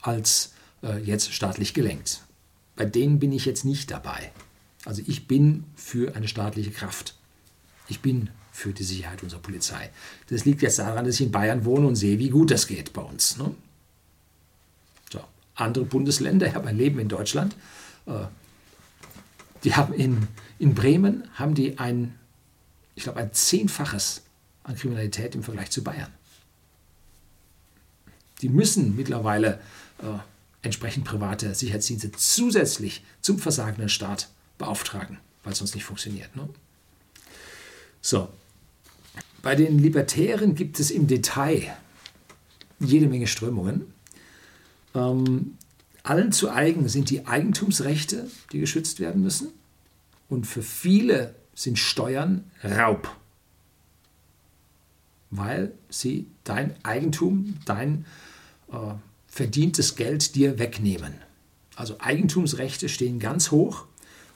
als 0.00 0.52
äh, 0.82 0.98
jetzt 0.98 1.32
staatlich 1.32 1.74
gelenkt. 1.74 2.22
Bei 2.76 2.84
denen 2.84 3.18
bin 3.18 3.32
ich 3.32 3.44
jetzt 3.44 3.64
nicht 3.64 3.90
dabei. 3.90 4.32
Also 4.84 5.02
ich 5.06 5.26
bin 5.26 5.64
für 5.74 6.14
eine 6.16 6.28
staatliche 6.28 6.70
Kraft. 6.70 7.14
Ich 7.88 8.00
bin 8.00 8.30
für 8.54 8.72
die 8.72 8.84
Sicherheit 8.84 9.20
unserer 9.24 9.40
Polizei. 9.40 9.90
Das 10.28 10.44
liegt 10.44 10.62
jetzt 10.62 10.78
daran, 10.78 11.04
dass 11.04 11.16
ich 11.16 11.22
in 11.26 11.32
Bayern 11.32 11.64
wohne 11.64 11.88
und 11.88 11.96
sehe, 11.96 12.20
wie 12.20 12.30
gut 12.30 12.52
das 12.52 12.68
geht 12.68 12.92
bei 12.92 13.02
uns. 13.02 13.36
Ne? 13.36 13.52
So. 15.12 15.20
Andere 15.56 15.84
Bundesländer, 15.84 16.46
ich 16.46 16.54
habe 16.54 16.68
ein 16.68 16.78
Leben 16.78 17.00
in 17.00 17.08
Deutschland, 17.08 17.56
äh, 18.06 18.26
die 19.64 19.74
haben 19.74 19.92
in, 19.92 20.28
in 20.60 20.72
Bremen 20.72 21.28
haben 21.34 21.56
die 21.56 21.80
ein, 21.80 22.14
ich 22.94 23.02
glaube, 23.02 23.18
ein 23.18 23.32
Zehnfaches 23.32 24.22
an 24.62 24.76
Kriminalität 24.76 25.34
im 25.34 25.42
Vergleich 25.42 25.70
zu 25.70 25.82
Bayern. 25.82 26.12
Die 28.40 28.48
müssen 28.48 28.94
mittlerweile 28.94 29.58
äh, 29.98 30.18
entsprechend 30.62 31.04
private 31.04 31.56
Sicherheitsdienste 31.56 32.12
zusätzlich 32.12 33.02
zum 33.20 33.40
versagenden 33.40 33.88
Staat 33.88 34.28
beauftragen, 34.58 35.18
weil 35.42 35.54
es 35.54 35.58
sonst 35.58 35.74
nicht 35.74 35.84
funktioniert. 35.84 36.36
Ne? 36.36 36.48
So, 38.00 38.28
bei 39.44 39.54
den 39.54 39.78
Libertären 39.78 40.54
gibt 40.54 40.80
es 40.80 40.90
im 40.90 41.06
Detail 41.06 41.76
jede 42.80 43.06
Menge 43.06 43.26
Strömungen. 43.26 43.92
Ähm, 44.94 45.58
allen 46.02 46.32
zu 46.32 46.50
eigen 46.50 46.88
sind 46.88 47.10
die 47.10 47.26
Eigentumsrechte, 47.26 48.26
die 48.52 48.60
geschützt 48.60 49.00
werden 49.00 49.22
müssen. 49.22 49.48
Und 50.28 50.46
für 50.46 50.62
viele 50.62 51.34
sind 51.54 51.78
Steuern 51.78 52.50
Raub, 52.64 53.14
weil 55.30 55.72
sie 55.90 56.26
dein 56.44 56.74
Eigentum, 56.82 57.58
dein 57.66 58.06
äh, 58.72 58.94
verdientes 59.28 59.94
Geld 59.94 60.34
dir 60.34 60.58
wegnehmen. 60.58 61.14
Also 61.76 61.96
Eigentumsrechte 62.00 62.88
stehen 62.88 63.18
ganz 63.18 63.50
hoch 63.50 63.84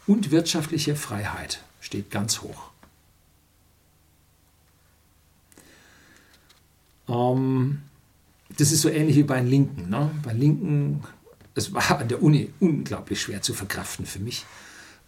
und 0.07 0.31
wirtschaftliche 0.31 0.97
Freiheit 0.97 1.63
steht 1.81 2.11
ganz 2.11 2.43
hoch. 2.43 2.68
Ähm, 7.09 7.79
das 8.57 8.73
ist 8.73 8.83
so 8.83 8.89
ähnlich 8.89 9.17
wie 9.17 9.23
bei 9.23 9.39
den 9.39 9.49
Linken. 9.49 9.91
Ne? 9.91 10.11
Bei 10.23 10.33
Linken, 10.33 11.03
es 11.55 11.73
war 11.73 11.99
an 11.99 12.09
der 12.09 12.23
Uni 12.23 12.51
unglaublich 12.61 13.21
schwer 13.21 13.43
zu 13.43 13.55
verkraften 13.55 14.07
für 14.07 14.21
mich, 14.21 14.45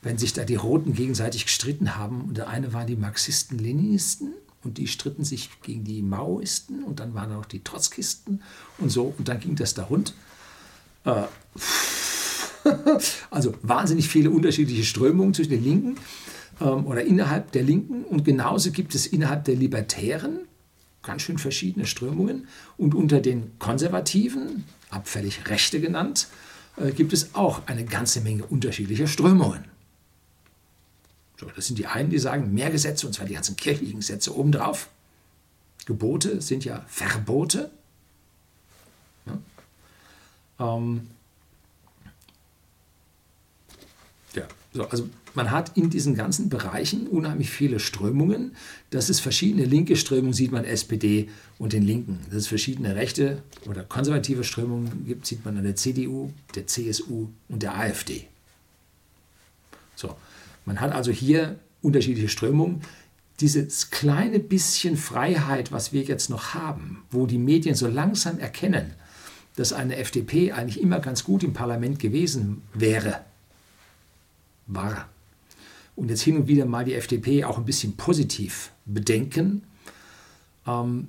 wenn 0.03 0.19
sich 0.19 0.33
da 0.33 0.45
die 0.45 0.57
Roten 0.57 0.95
gegenseitig 0.95 1.45
gestritten 1.45 1.97
haben. 1.97 2.23
Und 2.23 2.37
der 2.37 2.49
eine 2.49 2.73
waren 2.73 2.87
die 2.87 2.97
Marxisten-Leninisten 2.97 4.35
und 4.63 4.79
die 4.79 4.87
stritten 4.87 5.25
sich 5.25 5.51
gegen 5.63 5.85
die 5.85 6.03
Maoisten 6.03 6.85
und 6.85 7.01
dann 7.01 7.15
waren 7.15 7.33
auch 7.33 7.47
die 7.47 7.65
Trotzkisten 7.65 8.43
und 8.79 8.91
so 8.91 9.15
und 9.17 9.29
dann 9.29 9.41
ging 9.41 9.57
das 9.57 9.75
da 9.75 9.85
rund. 9.85 10.15
Äh, 11.05 11.23
also 13.31 13.55
wahnsinnig 13.63 14.09
viele 14.09 14.31
unterschiedliche 14.31 14.85
Strömungen 14.85 15.33
zwischen 15.33 15.51
den 15.51 15.65
Linken 15.65 15.97
ähm, 16.61 16.87
oder 16.87 17.03
innerhalb 17.03 17.53
der 17.53 17.63
Linken 17.63 18.05
und 18.05 18.25
genauso 18.25 18.71
gibt 18.71 18.95
es 18.95 19.07
innerhalb 19.07 19.45
der 19.45 19.57
Libertären 19.57 20.41
ganz 21.11 21.23
schön 21.23 21.39
verschiedene 21.39 21.87
Strömungen. 21.87 22.47
Und 22.77 22.95
unter 22.95 23.21
den 23.21 23.59
Konservativen, 23.59 24.65
abfällig 24.91 25.49
Rechte 25.49 25.81
genannt, 25.81 26.29
äh, 26.77 26.93
gibt 26.93 27.13
es 27.13 27.35
auch 27.35 27.67
eine 27.67 27.85
ganze 27.85 28.21
Menge 28.21 28.47
unterschiedlicher 28.47 29.09
Strömungen. 29.09 29.65
So, 31.37 31.47
das 31.57 31.67
sind 31.67 31.81
die 31.81 31.87
einen, 31.87 32.11
die 32.11 32.19
sagen, 32.21 32.55
mehr 32.55 32.71
Gesetze, 32.71 33.09
und 33.09 33.13
zwar 33.13 33.27
die 33.27 33.35
ganzen 33.35 33.57
kirchlichen 33.57 33.99
Gesetze 33.99 34.37
obendrauf. 34.37 34.89
Gebote 35.85 36.41
sind 36.41 36.65
ja 36.65 36.85
Verbote. 36.87 37.73
Ja, 39.27 40.77
ähm, 40.77 41.09
ja 44.37 44.47
so, 44.73 44.87
also 44.87 45.09
man 45.35 45.51
hat 45.51 45.77
in 45.77 45.91
diesen 45.91 46.15
ganzen 46.15 46.49
Bereichen 46.49 47.07
unheimlich 47.07 47.51
viele 47.51 47.79
Strömungen. 47.79 48.57
Dass 48.91 49.09
es 49.09 49.21
verschiedene 49.21 49.65
linke 49.65 49.97
Strömungen 49.97 50.33
sieht 50.33 50.53
man 50.53 50.65
SPD 50.65 51.29
und 51.59 51.73
den 51.73 51.83
Linken. 51.83 52.19
Dass 52.27 52.37
es 52.37 52.47
verschiedene 52.47 52.97
rechte 52.97 53.43
oder 53.69 53.83
konservative 53.83 54.45
Strömungen 54.45 55.07
gibt, 55.07 55.27
sieht 55.27 55.45
man 55.45 55.57
an 55.57 55.65
der 55.65 55.77
CDU, 55.77 56.31
der 56.55 56.67
CSU 56.67 57.29
und 57.49 57.63
der 57.63 57.79
AfD. 57.79 58.27
So, 59.95 60.17
man 60.65 60.81
hat 60.81 60.93
also 60.93 61.11
hier 61.11 61.59
unterschiedliche 61.83 62.29
Strömungen. 62.29 62.83
dieses 63.41 63.91
kleine 63.91 64.39
bisschen 64.39 64.99
Freiheit, 64.99 65.73
was 65.73 65.95
wir 65.95 66.03
jetzt 66.03 66.29
noch 66.29 66.53
haben, 66.53 67.05
wo 67.11 67.27
die 67.27 67.39
Medien 67.39 67.75
so 67.75 67.89
langsam 67.89 68.39
erkennen, 68.39 68.93
dass 69.57 69.73
eine 69.73 69.97
FDP 69.97 70.53
eigentlich 70.53 70.81
immer 70.81 71.01
ganz 71.01 71.25
gut 71.25 71.43
im 71.43 71.55
Parlament 71.55 71.99
gewesen 71.99 72.63
wäre, 72.75 73.21
war. 74.67 75.09
Und 76.01 76.09
jetzt 76.09 76.23
hin 76.23 76.39
und 76.39 76.49
wieder 76.49 76.65
mal 76.65 76.83
die 76.83 76.95
FDP 76.95 77.45
auch 77.45 77.59
ein 77.59 77.67
bisschen 77.67 77.95
positiv 77.95 78.73
bedenken. 78.87 79.65
Ähm, 80.67 81.09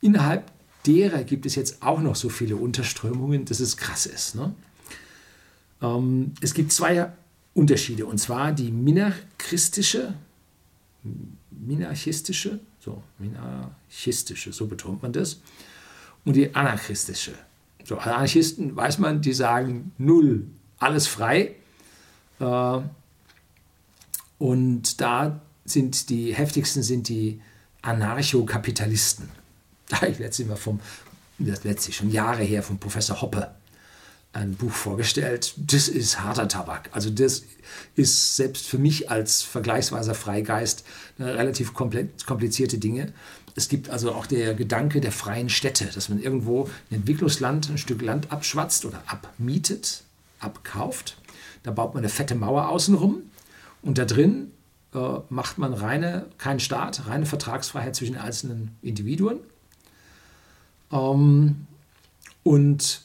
innerhalb 0.00 0.50
derer 0.86 1.24
gibt 1.24 1.44
es 1.44 1.56
jetzt 1.56 1.82
auch 1.82 2.00
noch 2.00 2.16
so 2.16 2.30
viele 2.30 2.56
Unterströmungen, 2.56 3.44
dass 3.44 3.60
es 3.60 3.76
krass 3.76 4.06
ist. 4.06 4.36
Ne? 4.36 4.54
Ähm, 5.82 6.32
es 6.40 6.54
gibt 6.54 6.72
zwei 6.72 7.12
Unterschiede, 7.52 8.06
und 8.06 8.16
zwar 8.16 8.52
die 8.52 8.72
minarchistische, 8.72 10.14
minarchistische, 11.50 12.60
so, 12.80 13.02
minarchistische, 13.18 14.54
so 14.54 14.66
betont 14.68 15.02
man 15.02 15.12
das, 15.12 15.42
und 16.24 16.34
die 16.34 16.54
anarchistische. 16.54 17.32
So, 17.84 17.98
Anarchisten, 17.98 18.74
weiß 18.74 19.00
man, 19.00 19.20
die 19.20 19.34
sagen 19.34 19.92
null, 19.98 20.46
alles 20.78 21.06
frei. 21.06 21.56
Äh, 22.38 22.80
und 24.40 25.02
da 25.02 25.42
sind 25.66 26.08
die 26.08 26.34
heftigsten 26.34 26.82
sind 26.82 27.08
die 27.08 27.40
Anarchokapitalisten. 27.82 29.28
Ich 30.08 30.18
letztlich 30.18 30.48
mal 30.48 30.56
vom, 30.56 30.80
das 31.38 31.64
letztlich 31.64 31.96
schon 31.96 32.10
Jahre 32.10 32.42
her, 32.42 32.62
vom 32.62 32.78
Professor 32.78 33.20
Hoppe 33.20 33.50
ein 34.32 34.54
Buch 34.54 34.70
vorgestellt. 34.70 35.54
Das 35.56 35.88
ist 35.88 36.20
harter 36.20 36.46
Tabak. 36.48 36.88
Also 36.92 37.10
das 37.10 37.42
ist 37.96 38.36
selbst 38.36 38.66
für 38.66 38.78
mich 38.78 39.10
als 39.10 39.42
vergleichsweise 39.42 40.14
Freigeist 40.14 40.84
eine 41.18 41.34
relativ 41.34 41.74
komplizierte 41.74 42.78
Dinge. 42.78 43.12
Es 43.56 43.68
gibt 43.68 43.90
also 43.90 44.12
auch 44.12 44.26
der 44.26 44.54
Gedanke 44.54 45.00
der 45.00 45.12
freien 45.12 45.50
Städte, 45.50 45.86
dass 45.86 46.08
man 46.08 46.20
irgendwo 46.20 46.70
ein 46.90 46.96
Entwicklungsland, 46.96 47.68
ein 47.68 47.78
Stück 47.78 48.00
Land 48.00 48.30
abschwatzt 48.30 48.84
oder 48.84 49.02
abmietet, 49.06 50.04
abkauft. 50.38 51.18
Da 51.64 51.72
baut 51.72 51.94
man 51.94 52.04
eine 52.04 52.08
fette 52.08 52.36
Mauer 52.36 52.68
außenrum 52.68 53.24
und 53.82 53.98
da 53.98 54.04
drin 54.04 54.50
äh, 54.94 54.98
macht 55.28 55.58
man 55.58 55.72
reine, 55.72 56.26
keinen 56.38 56.60
Staat, 56.60 57.06
reine 57.06 57.26
Vertragsfreiheit 57.26 57.94
zwischen 57.94 58.16
einzelnen 58.16 58.76
Individuen. 58.82 59.38
Ähm, 60.92 61.66
und 62.42 63.02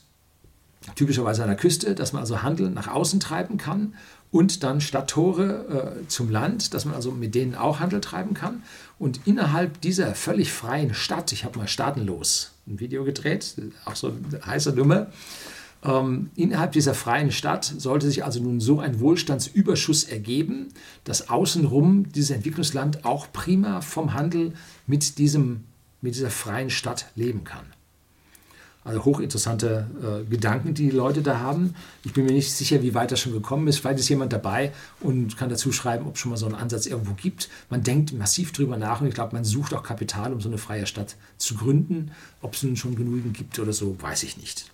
typischerweise 0.96 1.44
an 1.44 1.50
der 1.50 1.58
Küste, 1.58 1.96
dass 1.96 2.14
man 2.14 2.22
also 2.22 2.42
Handel 2.42 2.70
nach 2.70 2.88
außen 2.88 3.20
treiben 3.20 3.58
kann 3.58 3.96
und 4.32 4.64
dann 4.64 4.82
Stadttore 4.82 6.02
äh, 6.04 6.08
zum 6.08 6.30
Land, 6.30 6.74
dass 6.74 6.86
man 6.86 6.94
also 6.94 7.12
mit 7.12 7.36
denen 7.36 7.56
auch 7.56 7.80
Handel 7.80 8.02
treiben 8.02 8.34
kann. 8.34 8.64
Und 9.00 9.22
innerhalb 9.26 9.82
dieser 9.82 10.14
völlig 10.14 10.52
freien 10.52 10.94
Stadt, 10.94 11.32
ich 11.32 11.46
habe 11.46 11.58
mal 11.58 11.68
Staatenlos 11.68 12.52
ein 12.68 12.80
Video 12.80 13.04
gedreht, 13.04 13.56
auch 13.86 13.96
so 13.96 14.08
ein 14.08 14.40
heißer 14.46 14.74
Nummer, 14.74 15.08
ähm, 15.86 16.30
innerhalb 16.36 16.72
dieser 16.72 16.94
freien 16.94 17.32
Stadt 17.32 17.66
sollte 17.78 18.08
sich 18.08 18.24
also 18.24 18.42
nun 18.42 18.60
so 18.60 18.80
ein 18.80 19.00
Wohlstandsüberschuss 19.00 20.04
ergeben, 20.06 20.70
dass 21.04 21.30
außenrum 21.30 22.12
dieses 22.12 22.32
Entwicklungsland 22.32 23.06
auch 23.06 23.32
prima 23.32 23.82
vom 23.82 24.14
Handel 24.14 24.54
mit, 24.88 25.18
diesem, 25.18 25.64
mit 26.02 26.16
dieser 26.16 26.30
freien 26.32 26.70
Stadt 26.70 27.08
leben 27.16 27.44
kann. 27.44 27.66
Also 28.84 29.04
hochinteressante 29.04 29.88
äh, 30.00 30.30
Gedanken, 30.30 30.76
die 30.76 30.92
die 30.92 30.96
Leute 30.96 31.24
da 31.24 31.40
haben. 31.40 31.74
Ich 32.04 32.14
bin 32.14 32.24
mir 32.24 32.34
nicht 32.34 32.54
sicher, 32.54 32.84
wie 32.84 32.94
weit 32.94 33.12
das 33.12 33.20
schon 33.20 33.34
gekommen 33.34 33.68
ist. 33.68 33.80
Vielleicht 33.80 34.00
ist 34.00 34.10
jemand 34.10 34.32
dabei 34.32 34.74
und 35.00 35.38
kann 35.38 35.50
dazu 35.50 35.72
schreiben, 35.72 36.06
ob 36.06 36.14
es 36.14 36.20
schon 36.20 36.30
mal 36.30 36.38
so 36.38 36.46
einen 36.46 36.54
Ansatz 36.54 36.86
irgendwo 36.86 37.14
gibt. 37.14 37.50
Man 37.72 37.82
denkt 37.82 38.14
massiv 38.14 38.52
drüber 38.52 38.78
nach 38.78 39.02
und 39.02 39.08
ich 39.08 39.16
glaube, 39.16 39.36
man 39.36 39.44
sucht 39.44 39.74
auch 39.74 39.82
Kapital, 39.82 40.34
um 40.34 40.40
so 40.40 40.50
eine 40.50 40.60
freie 40.60 40.86
Stadt 40.86 41.16
zu 41.40 41.56
gründen. 41.56 42.12
Ob 42.44 42.54
es 42.54 42.62
nun 42.62 42.76
schon 42.76 42.96
genügend 42.96 43.36
gibt 43.36 43.58
oder 43.58 43.74
so, 43.74 44.00
weiß 44.00 44.22
ich 44.22 44.38
nicht. 44.38 44.72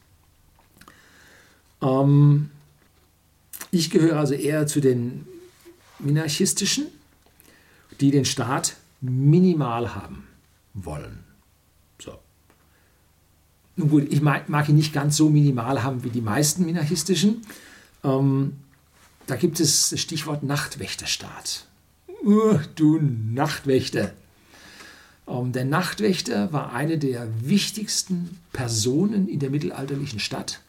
Ähm, 1.81 2.49
ich 3.71 3.89
gehöre 3.89 4.19
also 4.19 4.33
eher 4.33 4.67
zu 4.67 4.81
den 4.81 5.25
minarchistischen, 5.99 6.87
die 7.99 8.11
den 8.11 8.25
Staat 8.25 8.75
minimal 9.01 9.95
haben 9.95 10.27
wollen. 10.73 11.31
Nun 13.75 13.89
gut, 13.89 14.07
ich 14.11 14.21
mag, 14.21 14.49
mag 14.49 14.67
ihn 14.69 14.75
nicht 14.75 14.93
ganz 14.93 15.17
so 15.17 15.29
minimal 15.29 15.83
haben 15.83 16.03
wie 16.03 16.09
die 16.09 16.21
meisten 16.21 16.65
minarchistischen. 16.65 17.41
Ähm, 18.03 18.53
da 19.27 19.35
gibt 19.35 19.59
es 19.59 19.89
das 19.89 19.99
Stichwort 19.99 20.43
Nachtwächterstaat. 20.43 21.65
Uh, 22.23 22.59
du 22.75 22.99
Nachtwächter. 22.99 24.13
Ähm, 25.27 25.51
der 25.53 25.65
Nachtwächter 25.65 26.51
war 26.51 26.73
eine 26.73 26.97
der 26.97 27.27
wichtigsten 27.41 28.37
Personen 28.51 29.27
in 29.27 29.39
der 29.39 29.49
mittelalterlichen 29.49 30.19
Stadt, 30.19 30.61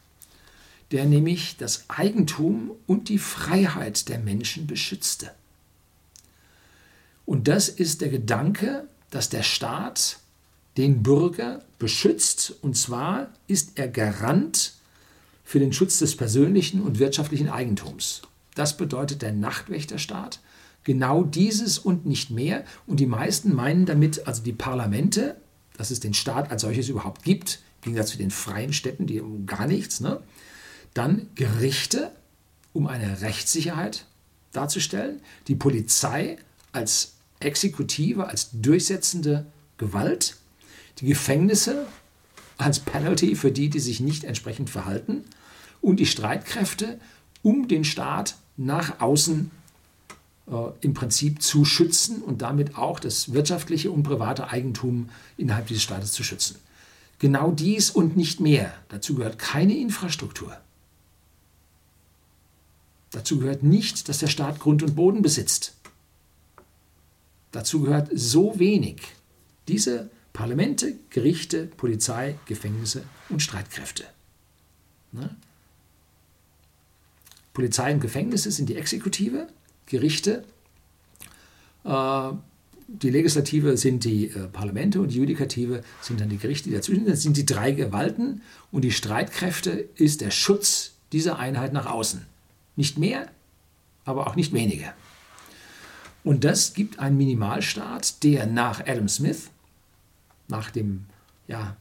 der 0.93 1.05
nämlich 1.05 1.57
das 1.57 1.85
Eigentum 1.89 2.71
und 2.85 3.09
die 3.09 3.17
Freiheit 3.17 4.07
der 4.09 4.19
Menschen 4.19 4.67
beschützte. 4.67 5.31
Und 7.25 7.47
das 7.47 7.67
ist 7.67 8.01
der 8.01 8.09
Gedanke, 8.09 8.87
dass 9.09 9.29
der 9.29 9.43
Staat 9.43 10.19
den 10.77 11.01
Bürger 11.01 11.63
beschützt. 11.79 12.53
Und 12.61 12.77
zwar 12.77 13.29
ist 13.47 13.71
er 13.75 13.87
Garant 13.87 14.73
für 15.43 15.59
den 15.59 15.73
Schutz 15.73 15.97
des 15.99 16.15
persönlichen 16.15 16.81
und 16.81 16.99
wirtschaftlichen 16.99 17.49
Eigentums. 17.49 18.21
Das 18.53 18.77
bedeutet 18.77 19.23
der 19.23 19.33
Nachtwächterstaat. 19.33 20.41
Genau 20.83 21.23
dieses 21.23 21.79
und 21.79 22.05
nicht 22.05 22.29
mehr. 22.29 22.65
Und 22.85 22.99
die 22.99 23.07
meisten 23.07 23.55
meinen 23.55 23.87
damit 23.87 24.27
also 24.27 24.43
die 24.43 24.53
Parlamente, 24.53 25.37
dass 25.75 25.89
es 25.89 25.99
den 25.99 26.13
Staat 26.13 26.51
als 26.51 26.61
solches 26.61 26.89
überhaupt 26.89 27.23
gibt, 27.23 27.59
im 27.77 27.85
Gegensatz 27.93 28.11
zu 28.11 28.17
den 28.17 28.31
freien 28.31 28.73
Städten, 28.73 29.07
die 29.07 29.21
gar 29.45 29.65
nichts. 29.65 30.01
Ne? 30.01 30.21
Dann 30.93 31.29
Gerichte, 31.35 32.11
um 32.73 32.87
eine 32.87 33.21
Rechtssicherheit 33.21 34.05
darzustellen. 34.51 35.19
Die 35.47 35.55
Polizei 35.55 36.37
als 36.71 37.13
Exekutive, 37.39 38.27
als 38.27 38.49
durchsetzende 38.53 39.45
Gewalt 39.77 40.37
die 40.99 41.07
Gefängnisse 41.07 41.87
als 42.57 42.79
Penalty 42.79 43.35
für 43.35 43.51
die, 43.51 43.69
die 43.69 43.79
sich 43.79 43.99
nicht 43.99 44.23
entsprechend 44.23 44.69
verhalten 44.69 45.23
und 45.81 45.99
die 45.99 46.05
Streitkräfte, 46.05 46.99
um 47.41 47.67
den 47.67 47.83
Staat 47.83 48.35
nach 48.55 49.01
außen 49.01 49.51
äh, 50.47 50.51
im 50.81 50.93
Prinzip 50.93 51.41
zu 51.41 51.65
schützen 51.65 52.21
und 52.21 52.41
damit 52.41 52.77
auch 52.77 52.99
das 52.99 53.33
wirtschaftliche 53.33 53.91
und 53.91 54.03
private 54.03 54.49
Eigentum 54.49 55.09
innerhalb 55.35 55.67
dieses 55.67 55.83
Staates 55.83 56.11
zu 56.11 56.23
schützen. 56.23 56.57
Genau 57.19 57.51
dies 57.51 57.89
und 57.89 58.15
nicht 58.15 58.39
mehr. 58.39 58.73
Dazu 58.89 59.15
gehört 59.15 59.39
keine 59.39 59.75
Infrastruktur. 59.75 60.55
Dazu 63.13 63.39
gehört 63.39 63.63
nicht, 63.63 64.09
dass 64.09 64.17
der 64.17 64.27
Staat 64.27 64.59
Grund 64.59 64.81
und 64.83 64.95
Boden 64.95 65.21
besitzt. 65.21 65.75
Dazu 67.51 67.81
gehört 67.81 68.09
so 68.11 68.59
wenig. 68.59 69.01
Diese 69.67 70.09
Parlamente, 70.33 70.95
Gerichte, 71.11 71.67
Polizei, 71.77 72.39
Gefängnisse 72.47 73.03
und 73.29 73.41
Streitkräfte. 73.41 74.03
Ne? 75.11 75.35
Polizei 77.53 77.93
und 77.93 78.01
Gefängnisse 78.01 78.51
sind 78.51 78.67
die 78.67 78.75
Exekutive, 78.75 79.47
Gerichte, 79.85 80.43
äh, 81.83 82.31
die 82.87 83.09
Legislative 83.11 83.77
sind 83.77 84.05
die 84.05 84.29
äh, 84.29 84.47
Parlamente 84.47 84.99
und 84.99 85.09
die 85.09 85.17
Judikative 85.17 85.83
sind 86.01 86.19
dann 86.19 86.29
die 86.29 86.37
Gerichte, 86.37 86.69
die 86.69 86.75
dazwischen 86.75 87.05
sind. 87.05 87.13
Das 87.13 87.21
sind 87.21 87.37
die 87.37 87.45
drei 87.45 87.71
Gewalten 87.71 88.41
und 88.71 88.81
die 88.81 88.91
Streitkräfte 88.91 89.87
ist 89.95 90.21
der 90.21 90.31
Schutz 90.31 90.93
dieser 91.11 91.37
Einheit 91.37 91.73
nach 91.73 91.85
außen. 91.85 92.32
Nicht 92.75 92.97
mehr, 92.97 93.27
aber 94.05 94.27
auch 94.27 94.35
nicht 94.35 94.53
weniger. 94.53 94.93
Und 96.23 96.43
das 96.43 96.73
gibt 96.73 96.99
einen 96.99 97.17
Minimalstaat, 97.17 98.23
der 98.23 98.45
nach 98.45 98.81
Adam 98.85 99.09
Smith 99.09 99.49
nach 100.47 100.71
dem 100.71 101.05
ja, 101.47 101.75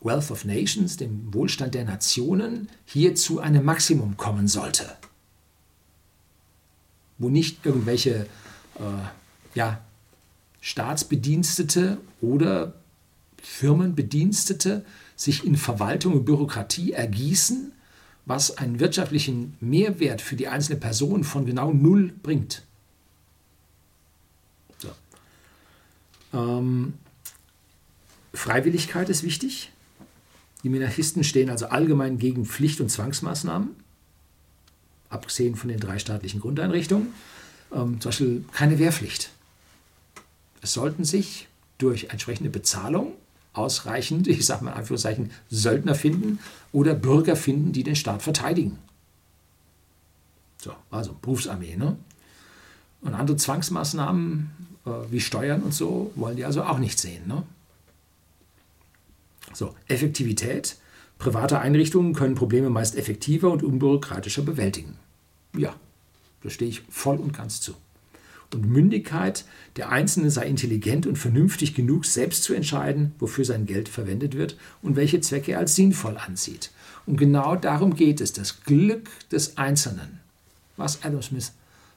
Wealth 0.00 0.30
of 0.30 0.44
Nations, 0.44 0.96
dem 0.96 1.32
Wohlstand 1.32 1.74
der 1.74 1.84
Nationen, 1.84 2.68
hier 2.84 3.14
zu 3.14 3.40
einem 3.40 3.64
Maximum 3.64 4.16
kommen 4.16 4.48
sollte. 4.48 4.96
Wo 7.18 7.28
nicht 7.28 7.64
irgendwelche 7.64 8.26
äh, 8.76 9.54
ja, 9.54 9.80
Staatsbedienstete 10.60 11.98
oder 12.20 12.74
Firmenbedienstete 13.42 14.84
sich 15.14 15.44
in 15.44 15.56
Verwaltung 15.56 16.14
und 16.14 16.24
Bürokratie 16.24 16.92
ergießen, 16.92 17.72
was 18.26 18.58
einen 18.58 18.80
wirtschaftlichen 18.80 19.56
Mehrwert 19.60 20.20
für 20.20 20.36
die 20.36 20.48
einzelne 20.48 20.78
Person 20.78 21.24
von 21.24 21.46
genau 21.46 21.72
null 21.72 22.12
bringt. 22.22 22.62
So. 24.78 24.88
Ähm, 26.34 26.94
Freiwilligkeit 28.34 29.08
ist 29.08 29.22
wichtig. 29.22 29.70
Die 30.64 30.68
Minarchisten 30.68 31.22
stehen 31.22 31.48
also 31.48 31.66
allgemein 31.66 32.18
gegen 32.18 32.44
Pflicht- 32.44 32.80
und 32.80 32.90
Zwangsmaßnahmen, 32.90 33.70
abgesehen 35.08 35.54
von 35.54 35.68
den 35.68 35.78
drei 35.78 36.00
staatlichen 36.00 36.40
Grundeinrichtungen. 36.40 37.14
Ähm, 37.72 38.00
zum 38.00 38.08
Beispiel 38.08 38.44
keine 38.52 38.78
Wehrpflicht. 38.80 39.30
es 40.62 40.72
sollten 40.72 41.04
sich 41.04 41.46
durch 41.78 42.04
entsprechende 42.10 42.50
Bezahlung 42.50 43.12
ausreichend, 43.56 44.26
ich 44.28 44.44
sage 44.46 44.64
mal 44.64 44.72
Anführungszeichen, 44.72 45.30
Söldner 45.48 45.94
finden 45.94 46.38
oder 46.72 46.94
Bürger 46.94 47.36
finden, 47.36 47.72
die 47.72 47.82
den 47.82 47.96
Staat 47.96 48.22
verteidigen. 48.22 48.78
So, 50.58 50.72
also 50.90 51.16
Berufsarmee. 51.20 51.76
Ne? 51.76 51.96
Und 53.00 53.14
andere 53.14 53.36
Zwangsmaßnahmen 53.36 54.50
äh, 54.84 54.90
wie 55.10 55.20
Steuern 55.20 55.62
und 55.62 55.74
so 55.74 56.12
wollen 56.16 56.36
die 56.36 56.44
also 56.44 56.62
auch 56.64 56.78
nicht 56.78 56.98
sehen. 56.98 57.26
Ne? 57.26 57.42
So, 59.52 59.74
Effektivität. 59.88 60.76
Private 61.18 61.60
Einrichtungen 61.60 62.12
können 62.12 62.34
Probleme 62.34 62.68
meist 62.68 62.94
effektiver 62.96 63.50
und 63.50 63.62
unbürokratischer 63.62 64.42
bewältigen. 64.42 64.98
Ja, 65.56 65.74
da 66.42 66.50
stehe 66.50 66.70
ich 66.70 66.82
voll 66.90 67.16
und 67.16 67.32
ganz 67.32 67.60
zu. 67.60 67.74
Und 68.54 68.70
Mündigkeit, 68.70 69.44
der 69.76 69.90
Einzelne 69.90 70.30
sei 70.30 70.46
intelligent 70.46 71.06
und 71.06 71.16
vernünftig 71.16 71.74
genug, 71.74 72.04
selbst 72.04 72.44
zu 72.44 72.54
entscheiden, 72.54 73.14
wofür 73.18 73.44
sein 73.44 73.66
Geld 73.66 73.88
verwendet 73.88 74.36
wird 74.36 74.56
und 74.82 74.96
welche 74.96 75.20
Zwecke 75.20 75.52
er 75.52 75.58
als 75.58 75.74
sinnvoll 75.74 76.16
ansieht. 76.16 76.70
Und 77.06 77.16
genau 77.16 77.56
darum 77.56 77.94
geht 77.94 78.20
es, 78.20 78.32
das 78.32 78.62
Glück 78.62 79.10
des 79.30 79.56
Einzelnen, 79.56 80.20
was 80.76 81.02
Adam 81.02 81.22
Smith 81.22 81.52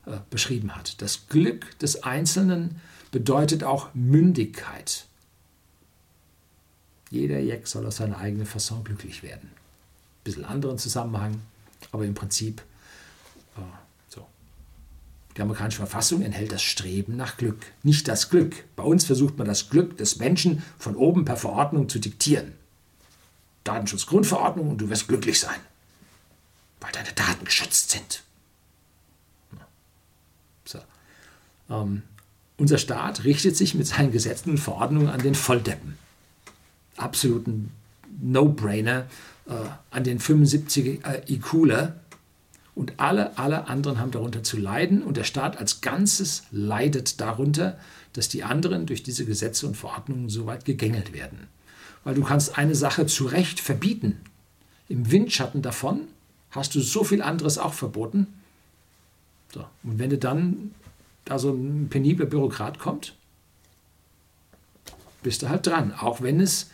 äh, 0.05 0.17
beschrieben 0.29 0.75
hat. 0.75 1.01
Das 1.01 1.27
Glück 1.27 1.77
des 1.79 2.03
Einzelnen 2.03 2.81
bedeutet 3.11 3.63
auch 3.63 3.89
Mündigkeit. 3.93 5.05
Jeder 7.09 7.39
Jack 7.39 7.67
soll 7.67 7.85
aus 7.85 7.97
seiner 7.97 8.19
eigenen 8.19 8.45
Fasson 8.45 8.83
glücklich 8.83 9.23
werden. 9.23 9.49
Ein 9.49 10.23
bisschen 10.23 10.45
anderen 10.45 10.77
Zusammenhang, 10.77 11.41
aber 11.91 12.05
im 12.05 12.13
Prinzip. 12.13 12.61
Die 15.39 15.43
amerikanische 15.43 15.77
Verfassung 15.77 16.21
enthält 16.21 16.51
das 16.51 16.61
Streben 16.61 17.15
nach 17.15 17.37
Glück, 17.37 17.65
nicht 17.81 18.09
das 18.09 18.29
Glück. 18.29 18.65
Bei 18.75 18.83
uns 18.83 19.05
versucht 19.05 19.37
man 19.37 19.47
das 19.47 19.69
Glück 19.69 19.95
des 19.95 20.17
Menschen 20.17 20.61
von 20.77 20.97
oben 20.97 21.23
per 21.23 21.37
Verordnung 21.37 21.87
zu 21.87 21.99
diktieren. 21.99 22.51
Datenschutzgrundverordnung 23.63 24.69
und 24.69 24.79
du 24.79 24.89
wirst 24.89 25.07
glücklich 25.07 25.39
sein, 25.39 25.61
weil 26.81 26.91
deine 26.91 27.13
Daten 27.13 27.45
geschützt 27.45 27.91
sind. 27.91 28.21
So. 30.65 30.79
Ähm, 31.69 32.01
unser 32.57 32.77
Staat 32.77 33.23
richtet 33.23 33.55
sich 33.55 33.75
mit 33.75 33.87
seinen 33.87 34.11
Gesetzen 34.11 34.49
und 34.49 34.57
Verordnungen 34.57 35.07
an 35.07 35.21
den 35.21 35.35
Volldeppen 35.35 35.97
absoluten 36.97 37.71
No-Brainer 38.21 39.05
äh, 39.47 39.53
an 39.89 40.03
den 40.03 40.19
75 40.19 41.05
äh, 41.05 41.33
IQler. 41.33 41.95
Und 42.79 42.93
alle, 42.95 43.37
alle 43.37 43.67
anderen 43.67 43.99
haben 43.99 44.11
darunter 44.11 44.41
zu 44.41 44.55
leiden 44.55 45.03
und 45.03 45.17
der 45.17 45.25
Staat 45.25 45.57
als 45.57 45.81
Ganzes 45.81 46.43
leidet 46.49 47.19
darunter, 47.19 47.77
dass 48.13 48.29
die 48.29 48.45
anderen 48.45 48.85
durch 48.85 49.03
diese 49.03 49.25
Gesetze 49.25 49.67
und 49.67 49.75
Verordnungen 49.75 50.29
so 50.29 50.45
weit 50.45 50.63
gegängelt 50.63 51.11
werden. 51.11 51.49
Weil 52.05 52.15
du 52.15 52.23
kannst 52.23 52.57
eine 52.57 52.75
Sache 52.75 53.05
zu 53.05 53.25
Recht 53.25 53.59
verbieten. 53.59 54.21
Im 54.87 55.11
Windschatten 55.11 55.61
davon 55.61 56.07
hast 56.51 56.73
du 56.73 56.79
so 56.79 57.03
viel 57.03 57.21
anderes 57.21 57.57
auch 57.57 57.73
verboten. 57.73 58.27
So. 59.53 59.65
Und 59.83 59.99
wenn 59.99 60.11
du 60.11 60.17
dann 60.17 60.73
da 61.25 61.37
so 61.37 61.51
ein 61.51 61.89
penibler 61.89 62.27
Bürokrat 62.27 62.79
kommt, 62.79 63.13
bist 65.21 65.41
du 65.41 65.49
halt 65.49 65.67
dran. 65.67 65.93
Auch 65.93 66.21
wenn 66.21 66.39
es 66.39 66.69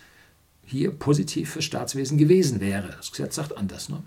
hier 0.68 0.92
positiv 0.92 1.54
für 1.54 1.64
Staatswesen 1.64 2.20
gewesen 2.20 2.60
wäre. 2.60 2.94
Das 2.96 3.10
Gesetz 3.10 3.34
sagt 3.34 3.58
anders. 3.58 3.90
Ne? 3.90 4.04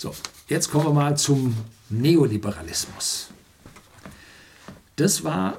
So, 0.00 0.14
jetzt 0.46 0.70
kommen 0.70 0.84
wir 0.84 0.92
mal 0.92 1.16
zum 1.16 1.56
Neoliberalismus. 1.90 3.30
Das 4.94 5.24
war 5.24 5.58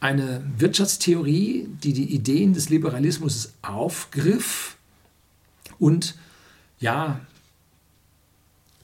eine 0.00 0.44
Wirtschaftstheorie, 0.58 1.68
die 1.68 1.92
die 1.92 2.12
Ideen 2.12 2.52
des 2.52 2.68
Liberalismus 2.68 3.52
aufgriff 3.62 4.76
und 5.78 6.16
ja, 6.80 7.20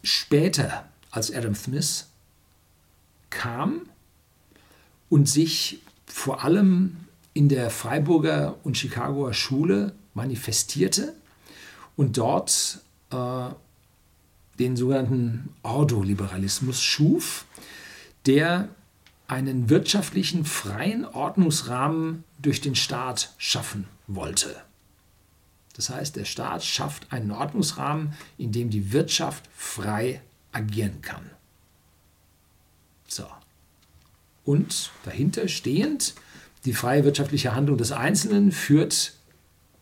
später 0.05 0.88
als 1.11 1.35
Adam 1.35 1.57
Smith 1.57 2.07
kam 3.29 3.81
und 5.11 5.29
sich 5.29 5.83
vor 6.07 6.45
allem 6.45 6.97
in 7.35 7.49
der 7.49 7.71
Freiburger 7.71 8.57
und 8.62 8.79
Chicagoer 8.79 9.35
Schule 9.35 9.97
manifestierte 10.15 11.12
und 11.97 12.19
dort 12.19 12.79
äh, 13.11 13.49
den 14.59 14.77
sogenannten 14.77 15.51
Ordoliberalismus 15.62 16.83
schuf, 16.83 17.47
der 18.27 18.69
einen 19.29 19.71
wirtschaftlichen 19.71 20.45
freien 20.45 21.05
Ordnungsrahmen 21.05 22.25
durch 22.41 22.61
den 22.61 22.75
Staat 22.75 23.35
schaffen 23.38 23.87
wollte. 24.07 24.55
Das 25.75 25.88
heißt, 25.88 26.17
der 26.17 26.27
Staat 26.27 26.65
schafft 26.65 27.12
einen 27.12 27.31
Ordnungsrahmen, 27.31 28.12
in 28.37 28.53
dem 28.53 28.69
die 28.69 28.93
Wirtschaft 28.93 29.49
frei 29.57 30.21
agieren 30.53 31.01
kann. 31.01 31.31
So. 33.07 33.27
Und 34.45 34.91
dahinter 35.05 35.49
stehend 35.49 36.15
die 36.65 36.75
freie 36.75 37.05
wirtschaftliche 37.05 37.55
Handlung 37.55 37.79
des 37.79 37.93
Einzelnen 37.93 38.53
führt 38.53 39.15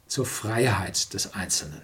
zur 0.07 0.27
Freiheit 0.27 1.13
des 1.13 1.35
Einzelnen. 1.35 1.83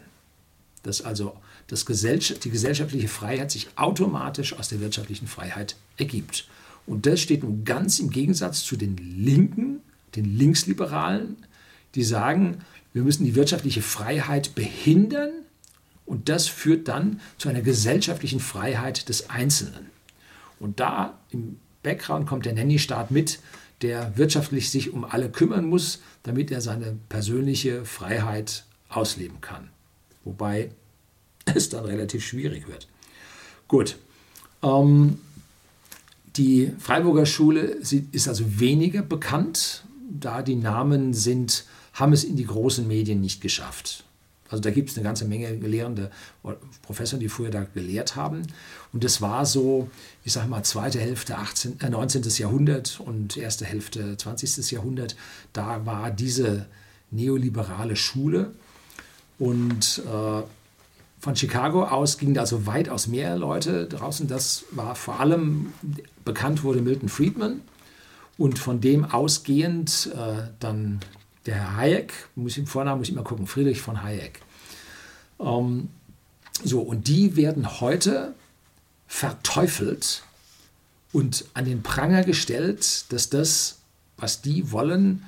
Dass 0.83 1.03
also 1.03 1.37
das 1.69 1.87
Gesellschaft, 1.87 2.45
die 2.45 2.51
gesellschaftliche 2.51 3.09
Freiheit 3.09 3.51
sich 3.51 3.69
automatisch 3.77 4.53
aus 4.53 4.69
der 4.69 4.81
wirtschaftlichen 4.81 5.27
Freiheit 5.27 5.77
ergibt. 5.97 6.49
Und 6.87 7.07
das 7.07 7.21
steht 7.21 7.43
nun 7.43 7.65
ganz 7.65 7.99
im 7.99 8.11
Gegensatz 8.11 8.65
zu 8.65 8.77
den 8.77 8.97
Linken, 8.97 9.81
den 10.15 10.37
Linksliberalen, 10.37 11.37
die 11.95 12.05
sagen, 12.05 12.59
wir 12.93 13.03
müssen 13.03 13.25
die 13.25 13.35
wirtschaftliche 13.35 13.83
Freiheit 13.83 14.55
behindern 14.55 15.31
und 16.07 16.29
das 16.29 16.47
führt 16.47 16.89
dann 16.89 17.21
zu 17.37 17.49
einer 17.49 17.63
gesellschaftlichen 17.63 18.41
Freiheit 18.41 19.09
des 19.09 19.29
Einzelnen. 19.29 19.87
Und 20.61 20.81
da 20.81 21.19
im 21.31 21.59
Background 21.83 22.27
kommt 22.27 22.47
der 22.47 22.55
Nanny-Staat 22.55 23.11
mit, 23.11 23.41
der 23.83 24.17
wirtschaftlich 24.17 24.71
sich 24.71 24.93
um 24.93 25.05
alle 25.05 25.29
kümmern 25.29 25.67
muss, 25.67 26.01
damit 26.23 26.51
er 26.51 26.61
seine 26.61 26.97
persönliche 27.09 27.85
Freiheit 27.85 28.65
ausleben 28.89 29.41
kann. 29.41 29.69
Wobei 30.25 30.71
es 31.55 31.69
dann 31.69 31.85
relativ 31.85 32.25
schwierig 32.25 32.69
wird. 32.69 32.89
Gut. 33.69 33.97
Ähm, 34.63 35.19
die 36.37 36.73
Freiburger 36.79 37.25
Schule 37.25 37.63
ist 37.63 38.29
also 38.29 38.61
weniger 38.61 39.03
bekannt, 39.03 39.85
da 40.11 40.43
die 40.43 40.57
Namen 40.57 41.15
sind, 41.15 41.65
haben 41.95 42.13
es 42.13 42.25
in 42.25 42.37
die 42.37 42.45
großen 42.45 42.87
Medien 42.87 43.21
nicht 43.21 43.41
geschafft. 43.41 44.05
Also 44.49 44.63
da 44.63 44.71
gibt 44.71 44.91
es 44.91 44.97
eine 44.97 45.05
ganze 45.05 45.25
Menge 45.25 45.51
Lehrende, 45.55 46.11
Professoren, 46.83 47.21
die 47.21 47.29
früher 47.29 47.51
da 47.51 47.65
gelehrt 47.65 48.17
haben. 48.17 48.43
Und 48.93 49.03
das 49.03 49.21
war 49.21 49.45
so, 49.45 49.91
ich 50.25 50.33
sage 50.33 50.49
mal, 50.49 50.63
zweite 50.63 51.01
Hälfte 51.01 51.37
18, 51.37 51.81
äh, 51.81 51.91
19. 51.91 52.23
Jahrhundert 52.39 53.01
und 53.01 53.37
erste 53.37 53.65
Hälfte 53.65 54.17
20. 54.17 54.71
Jahrhundert. 54.71 55.17
Da 55.53 55.85
war 55.85 56.11
diese 56.11 56.67
neoliberale 57.11 57.97
Schule. 57.97 58.53
Und 59.39 60.03
äh, 60.07 60.43
von 61.27 61.35
Chicago 61.35 61.83
aus 61.83 62.19
gingen 62.19 62.39
also 62.39 62.67
weitaus 62.67 63.09
mehr 63.09 63.37
Leute 63.37 63.87
draußen. 63.87 64.29
Das 64.29 64.65
war 64.71 64.95
vor 64.95 65.19
allem, 65.19 65.73
bekannt 66.25 66.63
wurde 66.63 66.81
Milton 66.81 67.09
Friedman. 67.09 67.63
Und 68.39 68.61
von 68.61 68.81
dem 68.81 69.05
ausgehend 69.05 70.09
äh, 70.15 70.45
dann 70.61 71.01
der 71.45 71.57
Herr 71.57 71.77
Hayek, 71.79 72.13
muss 72.37 72.57
im 72.57 72.69
Vornamen 72.69 73.01
muss 73.01 73.09
ich 73.09 73.15
immer 73.15 73.25
gucken, 73.25 73.49
Friedrich 73.49 73.81
von 73.81 74.05
Hayek. 74.05 74.41
Ähm, 75.41 75.89
so, 76.63 76.79
und 76.81 77.09
die 77.09 77.35
werden 77.35 77.81
heute 77.81 78.37
verteufelt 79.09 80.23
und 81.13 81.45
an 81.55 81.65
den 81.65 81.83
Pranger 81.83 82.23
gestellt, 82.23 83.07
dass 83.09 83.31
das, 83.31 83.79
was 84.17 84.43
die 84.43 84.71
wollen, 84.71 85.25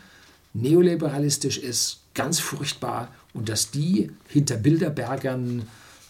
neoliberalistisch 0.54 1.58
ist, 1.58 2.02
ganz 2.14 2.38
furchtbar 2.38 3.08
und 3.34 3.48
dass 3.48 3.72
die 3.72 4.12
hinter 4.28 4.58
Bilderbergern 4.58 5.66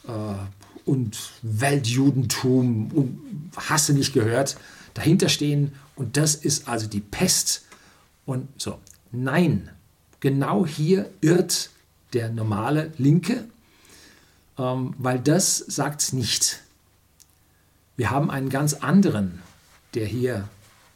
äh, 0.08 0.90
und 0.90 1.18
Weltjudentum 1.42 2.90
und 2.92 3.52
Hasse 3.56 3.92
nicht 3.92 4.12
gehört, 4.12 4.56
dahinter 4.94 5.28
stehen 5.28 5.72
und 5.94 6.16
das 6.16 6.34
ist 6.34 6.66
also 6.66 6.88
die 6.88 7.00
Pest 7.00 7.66
und 8.26 8.48
so. 8.60 8.78
Nein, 9.12 9.70
Genau 10.20 10.66
hier 10.66 11.08
irrt 11.20 11.70
der 12.12 12.30
normale 12.30 12.92
Linke, 12.98 13.44
ähm, 14.58 14.94
weil 14.98 15.20
das 15.20 15.58
sagt 15.58 16.02
es 16.02 16.12
nicht. 16.12 16.60
Wir 17.96 18.10
haben 18.10 18.30
einen 18.30 18.48
ganz 18.48 18.74
anderen, 18.74 19.42
der 19.94 20.06
hier 20.06 20.48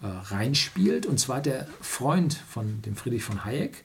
äh, 0.03 0.07
reinspielt, 0.07 1.07
und 1.07 1.21
zwar 1.21 1.41
der 1.41 1.69
Freund 1.81 2.35
von 2.35 2.83
dem 2.83 2.97
Friedrich 2.97 3.23
von 3.23 3.45
Hayek, 3.45 3.85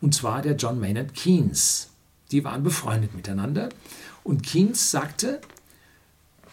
und 0.00 0.14
zwar 0.14 0.40
der 0.40 0.56
John 0.56 0.80
Maynard 0.80 1.12
Keynes. 1.12 1.90
Die 2.30 2.42
waren 2.44 2.62
befreundet 2.62 3.14
miteinander. 3.14 3.68
Und 4.24 4.42
Keynes 4.42 4.90
sagte, 4.90 5.40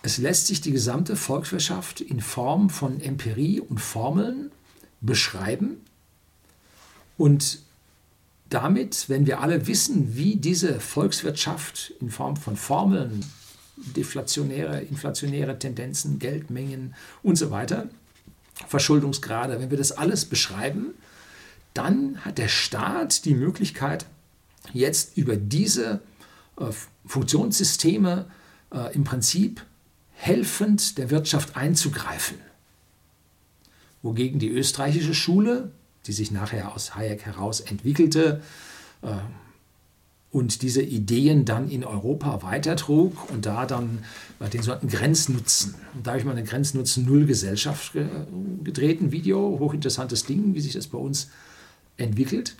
es 0.03 0.17
lässt 0.17 0.47
sich 0.47 0.62
die 0.62 0.71
gesamte 0.71 1.15
Volkswirtschaft 1.15 2.01
in 2.01 2.21
Form 2.21 2.69
von 2.69 3.01
Empirie 3.01 3.60
und 3.60 3.80
Formeln 3.80 4.51
beschreiben. 5.01 5.82
Und 7.17 7.60
damit, 8.49 9.10
wenn 9.10 9.25
wir 9.25 9.41
alle 9.41 9.67
wissen, 9.67 10.15
wie 10.15 10.36
diese 10.36 10.80
Volkswirtschaft 10.80 11.93
in 11.99 12.10
Form 12.10 12.38
von 12.38 12.56
Formeln, 12.56 13.25
deflationäre, 13.75 14.82
inflationäre 14.82 15.60
Tendenzen, 15.60 16.19
Geldmengen 16.19 16.95
und 17.21 17.36
so 17.36 17.51
weiter, 17.51 17.89
Verschuldungsgrade, 18.67 19.60
wenn 19.60 19.69
wir 19.69 19.77
das 19.77 19.91
alles 19.91 20.25
beschreiben, 20.25 20.93
dann 21.73 22.23
hat 22.25 22.38
der 22.38 22.47
Staat 22.47 23.25
die 23.25 23.36
Möglichkeit, 23.36 24.06
jetzt 24.73 25.15
über 25.17 25.36
diese 25.36 26.01
äh, 26.60 26.65
Funktionssysteme 27.08 28.26
äh, 28.74 28.93
im 28.93 29.04
Prinzip 29.04 29.65
helfend 30.13 30.98
der 30.98 31.10
Wirtschaft 31.10 31.56
einzugreifen. 31.56 32.38
Wogegen 34.02 34.39
die 34.39 34.50
österreichische 34.50 35.13
Schule, 35.13 35.72
die 36.06 36.13
sich 36.13 36.32
nachher 36.32 36.74
aus 36.74 36.96
Hayek 36.96 37.26
heraus 37.26 37.60
entwickelte 37.60 38.41
äh, 39.02 39.08
und 40.32 40.62
diese 40.62 40.82
Ideen 40.82 41.46
dann 41.46 41.70
in 41.70 41.84
Europa 41.84 42.43
weitertrug 42.43 43.30
und 43.32 43.46
da 43.46 43.65
dann 43.65 44.04
äh, 44.39 44.50
den 44.50 44.62
sogenannten 44.62 44.89
Grenznutzen. 44.89 45.76
Und 45.93 46.06
da 46.06 46.12
habe 46.12 46.20
ich 46.20 46.26
mal 46.26 46.32
eine 46.32 46.43
Grenznutzen-Null-Gesellschaft 46.43 47.93
gedreht, 48.63 49.02
ein 49.02 49.12
Video, 49.12 49.58
hochinteressantes 49.60 50.26
Ding, 50.26 50.54
wie 50.54 50.62
sich 50.62 50.74
das 50.74 50.88
bei 50.88 50.98
uns 50.98 51.30
entwickelt, 51.98 52.56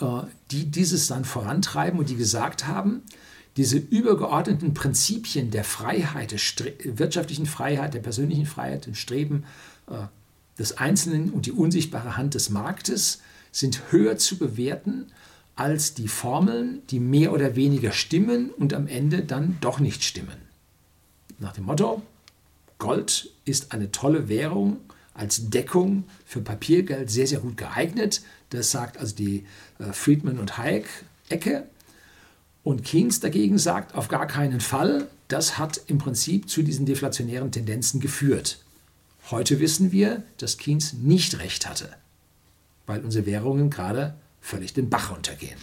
äh, 0.00 0.22
die 0.50 0.66
dieses 0.66 1.08
dann 1.08 1.24
vorantreiben 1.24 1.98
und 1.98 2.08
die 2.08 2.16
gesagt 2.16 2.66
haben, 2.66 3.02
diese 3.58 3.76
übergeordneten 3.76 4.72
Prinzipien 4.72 5.50
der 5.50 5.64
Freiheit, 5.64 6.30
der 6.30 6.38
wirtschaftlichen 6.96 7.46
Freiheit, 7.46 7.92
der 7.92 7.98
persönlichen 7.98 8.46
Freiheit, 8.46 8.86
dem 8.86 8.94
Streben 8.94 9.44
äh, 9.88 10.06
des 10.58 10.78
Einzelnen 10.78 11.30
und 11.30 11.46
die 11.46 11.52
unsichtbare 11.52 12.16
Hand 12.16 12.34
des 12.34 12.50
Marktes 12.50 13.20
sind 13.50 13.90
höher 13.90 14.16
zu 14.16 14.38
bewerten 14.38 15.06
als 15.56 15.92
die 15.92 16.06
Formeln, 16.06 16.82
die 16.90 17.00
mehr 17.00 17.32
oder 17.32 17.56
weniger 17.56 17.90
stimmen 17.90 18.50
und 18.50 18.74
am 18.74 18.86
Ende 18.86 19.22
dann 19.22 19.58
doch 19.60 19.80
nicht 19.80 20.04
stimmen. 20.04 20.36
Nach 21.40 21.52
dem 21.52 21.64
Motto, 21.64 22.02
Gold 22.78 23.28
ist 23.44 23.72
eine 23.72 23.90
tolle 23.90 24.28
Währung 24.28 24.76
als 25.14 25.50
Deckung 25.50 26.04
für 26.24 26.40
Papiergeld 26.40 27.10
sehr, 27.10 27.26
sehr 27.26 27.40
gut 27.40 27.56
geeignet. 27.56 28.22
Das 28.50 28.70
sagt 28.70 28.98
also 28.98 29.16
die 29.16 29.46
äh, 29.80 29.92
Friedman 29.92 30.38
und 30.38 30.58
Hayek-Ecke. 30.58 31.64
Und 32.68 32.84
Keynes 32.84 33.20
dagegen 33.20 33.56
sagt, 33.56 33.94
auf 33.94 34.08
gar 34.08 34.26
keinen 34.26 34.60
Fall, 34.60 35.08
das 35.28 35.56
hat 35.56 35.80
im 35.86 35.96
Prinzip 35.96 36.50
zu 36.50 36.62
diesen 36.62 36.84
deflationären 36.84 37.50
Tendenzen 37.50 37.98
geführt. 37.98 38.62
Heute 39.30 39.58
wissen 39.58 39.90
wir, 39.90 40.22
dass 40.36 40.58
Keynes 40.58 40.92
nicht 40.92 41.38
recht 41.38 41.66
hatte, 41.66 41.88
weil 42.84 43.02
unsere 43.02 43.24
Währungen 43.24 43.70
gerade 43.70 44.16
völlig 44.42 44.74
den 44.74 44.90
Bach 44.90 45.10
runtergehen. 45.10 45.56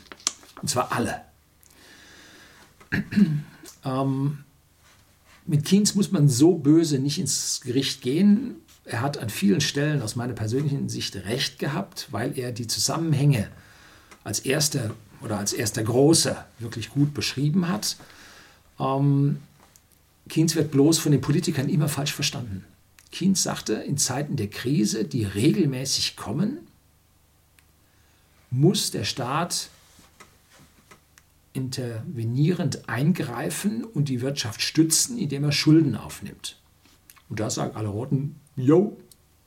Und 0.63 0.67
zwar 0.67 0.93
alle. 0.93 1.21
ähm, 3.85 4.39
mit 5.45 5.63
Keynes 5.63 5.93
muss 5.93 6.11
man 6.11 6.27
so 6.27 6.55
böse 6.55 6.97
nicht 6.97 7.19
ins 7.19 7.61
Gericht 7.61 8.01
gehen. 8.01 8.55
Er 8.83 9.01
hat 9.01 9.19
an 9.19 9.29
vielen 9.29 9.61
Stellen 9.61 10.01
aus 10.01 10.15
meiner 10.15 10.33
persönlichen 10.33 10.89
Sicht 10.89 11.15
recht 11.15 11.59
gehabt, 11.59 12.07
weil 12.09 12.35
er 12.35 12.51
die 12.51 12.65
Zusammenhänge 12.65 13.47
als 14.23 14.39
erster 14.39 14.95
oder 15.21 15.37
als 15.39 15.53
erster 15.53 15.83
Große 15.83 16.35
wirklich 16.59 16.89
gut 16.89 17.13
beschrieben 17.13 17.67
hat. 17.67 17.97
Ähm, 18.79 19.39
Keynes 20.29 20.55
wird 20.55 20.71
bloß 20.71 20.99
von 20.99 21.11
den 21.11 21.21
Politikern 21.21 21.69
immer 21.69 21.87
falsch 21.87 22.13
verstanden. 22.13 22.63
Keynes 23.11 23.43
sagte, 23.43 23.73
in 23.73 23.97
Zeiten 23.97 24.35
der 24.35 24.49
Krise, 24.49 25.05
die 25.05 25.23
regelmäßig 25.23 26.15
kommen, 26.15 26.59
muss 28.49 28.91
der 28.91 29.03
Staat 29.03 29.69
intervenierend 31.53 32.89
eingreifen 32.89 33.83
und 33.83 34.09
die 34.09 34.21
Wirtschaft 34.21 34.61
stützen, 34.61 35.17
indem 35.17 35.45
er 35.45 35.51
Schulden 35.51 35.95
aufnimmt. 35.95 36.57
Und 37.29 37.39
da 37.39 37.49
sagen 37.49 37.75
alle 37.75 37.87
Roten, 37.87 38.35
jo, 38.55 38.97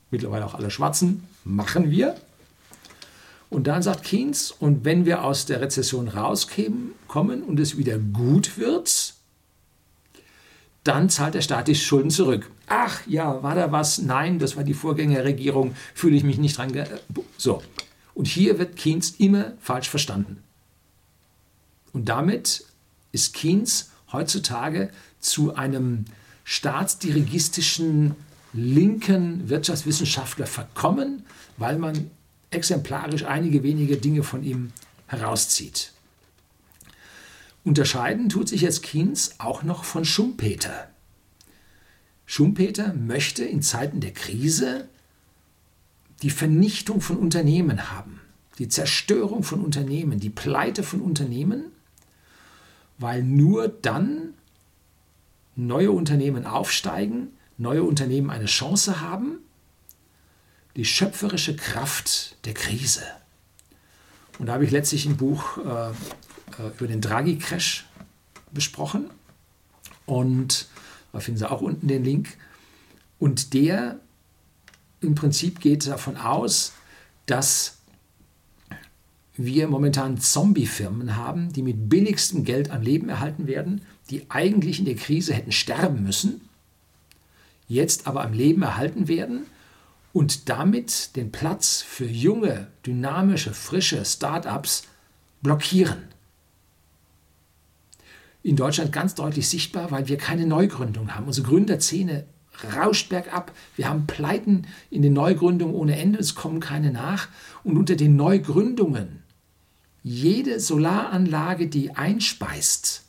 mittlerweile 0.09 0.45
auch 0.45 0.55
alle 0.55 0.71
Schwarzen, 0.71 1.23
machen 1.43 1.91
wir. 1.91 2.15
Und 3.49 3.65
dann 3.65 3.81
sagt 3.81 4.03
Keynes, 4.03 4.51
und 4.51 4.85
wenn 4.85 5.05
wir 5.05 5.23
aus 5.23 5.45
der 5.45 5.61
Rezession 5.61 6.07
rauskommen 6.07 7.43
und 7.43 7.59
es 7.59 7.77
wieder 7.77 7.97
gut 7.97 8.57
wird, 8.57 9.15
dann 10.83 11.09
zahlt 11.09 11.33
der 11.33 11.41
Staat 11.41 11.67
die 11.67 11.75
Schulden 11.75 12.11
zurück. 12.11 12.49
Ach 12.67 13.01
ja, 13.07 13.41
war 13.41 13.55
da 13.55 13.71
was? 13.71 13.99
Nein, 13.99 14.39
das 14.39 14.55
war 14.55 14.63
die 14.63 14.73
Vorgängerregierung, 14.73 15.75
fühle 15.93 16.15
ich 16.15 16.23
mich 16.23 16.37
nicht 16.37 16.57
dran. 16.57 16.71
So. 17.37 17.63
Und 18.13 18.27
hier 18.27 18.59
wird 18.59 18.75
Keynes 18.75 19.11
immer 19.11 19.53
falsch 19.59 19.89
verstanden. 19.89 20.43
Und 21.91 22.09
damit 22.09 22.65
ist 23.11 23.33
Keynes 23.33 23.91
heutzutage 24.11 24.91
zu 25.19 25.55
einem 25.55 26.05
staatsdirigistischen 26.43 28.15
linken 28.53 29.49
Wirtschaftswissenschaftler 29.49 30.47
verkommen, 30.47 31.23
weil 31.57 31.77
man 31.77 32.11
exemplarisch 32.51 33.25
einige 33.25 33.63
wenige 33.63 33.97
Dinge 33.97 34.23
von 34.23 34.43
ihm 34.43 34.71
herauszieht. 35.07 35.91
Unterscheiden 37.63 38.29
tut 38.29 38.49
sich 38.49 38.61
jetzt 38.61 38.83
Keynes 38.83 39.35
auch 39.37 39.63
noch 39.63 39.83
von 39.83 40.05
Schumpeter. 40.05 40.89
Schumpeter 42.25 42.93
möchte 42.93 43.43
in 43.43 43.61
Zeiten 43.61 43.99
der 44.01 44.13
Krise 44.13 44.87
die 46.21 46.29
Vernichtung 46.29 47.01
von 47.01 47.17
Unternehmen 47.17 47.91
haben, 47.91 48.21
die 48.59 48.67
Zerstörung 48.67 49.43
von 49.43 49.61
Unternehmen, 49.63 50.19
die 50.19 50.29
Pleite 50.29 50.83
von 50.83 51.01
Unternehmen, 51.01 51.65
weil 52.97 53.23
nur 53.23 53.67
dann 53.67 54.33
neue 55.55 55.91
Unternehmen 55.91 56.45
aufsteigen, 56.45 57.29
neue 57.57 57.83
Unternehmen 57.83 58.29
eine 58.29 58.45
Chance 58.45 59.01
haben 59.01 59.39
die 60.75 60.85
schöpferische 60.85 61.55
Kraft 61.55 62.37
der 62.45 62.53
Krise. 62.53 63.03
Und 64.37 64.45
da 64.47 64.53
habe 64.53 64.65
ich 64.65 64.71
letztlich 64.71 65.05
ein 65.05 65.17
Buch 65.17 65.57
äh, 65.57 65.89
äh, 65.89 65.93
über 66.77 66.87
den 66.87 67.01
Draghi-Crash 67.01 67.85
besprochen. 68.51 69.09
Und 70.05 70.67
da 71.11 71.19
finden 71.19 71.39
Sie 71.39 71.49
auch 71.49 71.61
unten 71.61 71.87
den 71.87 72.03
Link. 72.03 72.37
Und 73.19 73.53
der 73.53 73.99
im 75.01 75.15
Prinzip 75.15 75.59
geht 75.59 75.87
davon 75.87 76.17
aus, 76.17 76.73
dass 77.25 77.77
wir 79.35 79.67
momentan 79.67 80.19
Zombie-Firmen 80.19 81.15
haben, 81.15 81.53
die 81.53 81.61
mit 81.61 81.89
billigstem 81.89 82.43
Geld 82.43 82.71
am 82.71 82.81
Leben 82.81 83.07
erhalten 83.07 83.47
werden, 83.47 83.81
die 84.09 84.29
eigentlich 84.29 84.79
in 84.79 84.85
der 84.85 84.95
Krise 84.95 85.33
hätten 85.33 85.51
sterben 85.51 86.03
müssen, 86.03 86.41
jetzt 87.67 88.07
aber 88.07 88.23
am 88.23 88.33
Leben 88.33 88.63
erhalten 88.63 89.07
werden 89.07 89.45
und 90.13 90.49
damit 90.49 91.15
den 91.15 91.31
Platz 91.31 91.81
für 91.81 92.05
junge, 92.05 92.67
dynamische, 92.85 93.53
frische 93.53 94.03
Start-ups 94.03 94.83
blockieren. 95.41 96.03
In 98.41 98.55
Deutschland 98.55 98.91
ganz 98.91 99.15
deutlich 99.15 99.47
sichtbar, 99.47 99.91
weil 99.91 100.07
wir 100.07 100.17
keine 100.17 100.45
Neugründung 100.45 101.15
haben. 101.15 101.27
Unsere 101.27 101.47
Gründerszene 101.47 102.25
rauscht 102.75 103.09
bergab. 103.09 103.51
Wir 103.75 103.89
haben 103.89 104.07
Pleiten 104.07 104.65
in 104.89 105.01
den 105.01 105.13
Neugründungen 105.13 105.75
ohne 105.75 105.97
Ende, 105.97 106.19
es 106.19 106.35
kommen 106.35 106.59
keine 106.59 106.91
nach. 106.91 107.27
Und 107.63 107.77
unter 107.77 107.95
den 107.95 108.15
Neugründungen, 108.15 109.23
jede 110.03 110.59
Solaranlage, 110.59 111.67
die 111.67 111.95
einspeist, 111.95 113.03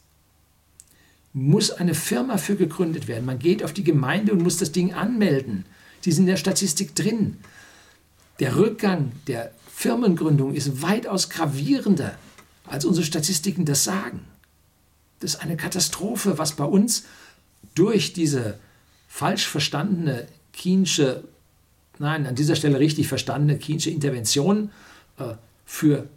muss 1.32 1.70
eine 1.70 1.94
Firma 1.94 2.38
für 2.38 2.56
gegründet 2.56 3.06
werden. 3.06 3.24
Man 3.24 3.38
geht 3.38 3.62
auf 3.62 3.72
die 3.72 3.84
Gemeinde 3.84 4.32
und 4.32 4.42
muss 4.42 4.56
das 4.56 4.72
Ding 4.72 4.94
anmelden. 4.94 5.64
Die 6.04 6.12
sind 6.12 6.24
in 6.24 6.28
der 6.28 6.36
Statistik 6.36 6.94
drin. 6.94 7.38
Der 8.38 8.56
Rückgang 8.56 9.12
der 9.26 9.52
Firmengründung 9.72 10.54
ist 10.54 10.82
weitaus 10.82 11.30
gravierender, 11.30 12.14
als 12.66 12.84
unsere 12.84 13.06
Statistiken 13.06 13.64
das 13.64 13.84
sagen. 13.84 14.20
Das 15.20 15.34
ist 15.34 15.40
eine 15.40 15.56
Katastrophe, 15.56 16.38
was 16.38 16.52
bei 16.52 16.64
uns 16.64 17.04
durch 17.74 18.12
diese 18.12 18.58
falsch 19.08 19.46
verstandene 19.46 20.26
Kiensche, 20.52 21.24
nein, 21.98 22.26
an 22.26 22.34
dieser 22.34 22.56
Stelle 22.56 22.78
richtig 22.78 23.08
verstandene 23.08 23.58
Kiensche 23.58 23.90
Intervention 23.90 24.70
äh, 25.18 25.34
für 25.64 26.08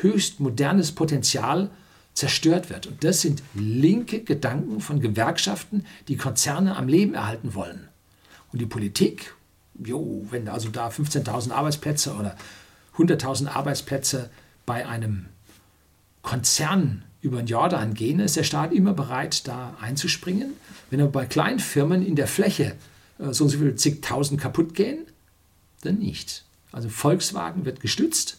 höchst 0.00 0.40
modernes 0.40 0.92
Potenzial 0.92 1.70
zerstört 2.14 2.70
wird. 2.70 2.86
Und 2.86 3.04
das 3.04 3.20
sind 3.20 3.42
linke 3.54 4.20
Gedanken 4.20 4.80
von 4.80 5.00
Gewerkschaften, 5.00 5.86
die 6.08 6.16
Konzerne 6.16 6.76
am 6.76 6.88
Leben 6.88 7.14
erhalten 7.14 7.54
wollen. 7.54 7.88
Und 8.52 8.60
die 8.60 8.66
Politik, 8.66 9.34
jo, 9.82 10.26
wenn 10.30 10.48
also 10.48 10.68
da 10.68 10.88
15.000 10.88 11.52
Arbeitsplätze 11.52 12.14
oder 12.14 12.36
100.000 12.96 13.48
Arbeitsplätze 13.48 14.30
bei 14.66 14.86
einem 14.86 15.26
Konzern 16.22 17.04
über 17.20 17.38
den 17.38 17.46
Jordan 17.46 17.94
gehen, 17.94 18.20
ist 18.20 18.36
der 18.36 18.44
Staat 18.44 18.72
immer 18.72 18.92
bereit, 18.92 19.46
da 19.48 19.76
einzuspringen. 19.80 20.52
Wenn 20.90 21.00
aber 21.00 21.10
bei 21.10 21.26
kleinen 21.26 21.60
Firmen 21.60 22.04
in 22.04 22.16
der 22.16 22.26
Fläche 22.26 22.76
äh, 23.18 23.32
so 23.32 23.44
und 23.44 23.50
so 23.50 23.58
viele 23.58 23.76
zigtausend 23.76 24.40
kaputt 24.40 24.74
gehen, 24.74 25.06
dann 25.82 25.98
nicht. 25.98 26.44
Also 26.72 26.88
Volkswagen 26.88 27.64
wird 27.64 27.80
gestützt. 27.80 28.38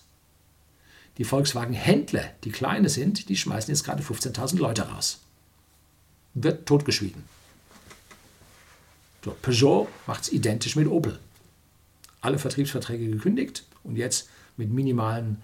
Die 1.18 1.24
Volkswagen-Händler, 1.24 2.24
die 2.44 2.52
kleine 2.52 2.90
sind, 2.90 3.30
die 3.30 3.38
schmeißen 3.38 3.72
jetzt 3.72 3.84
gerade 3.84 4.04
15.000 4.04 4.58
Leute 4.58 4.90
raus. 4.90 5.20
Wird 6.34 6.66
totgeschwiegen. 6.66 7.24
Peugeot 9.32 9.88
macht 10.08 10.24
es 10.24 10.32
identisch 10.32 10.76
mit 10.76 10.88
Opel. 10.88 11.20
Alle 12.22 12.40
Vertriebsverträge 12.40 13.10
gekündigt 13.10 13.66
und 13.84 13.96
jetzt 13.96 14.30
mit 14.58 14.72
minimalen 14.72 15.42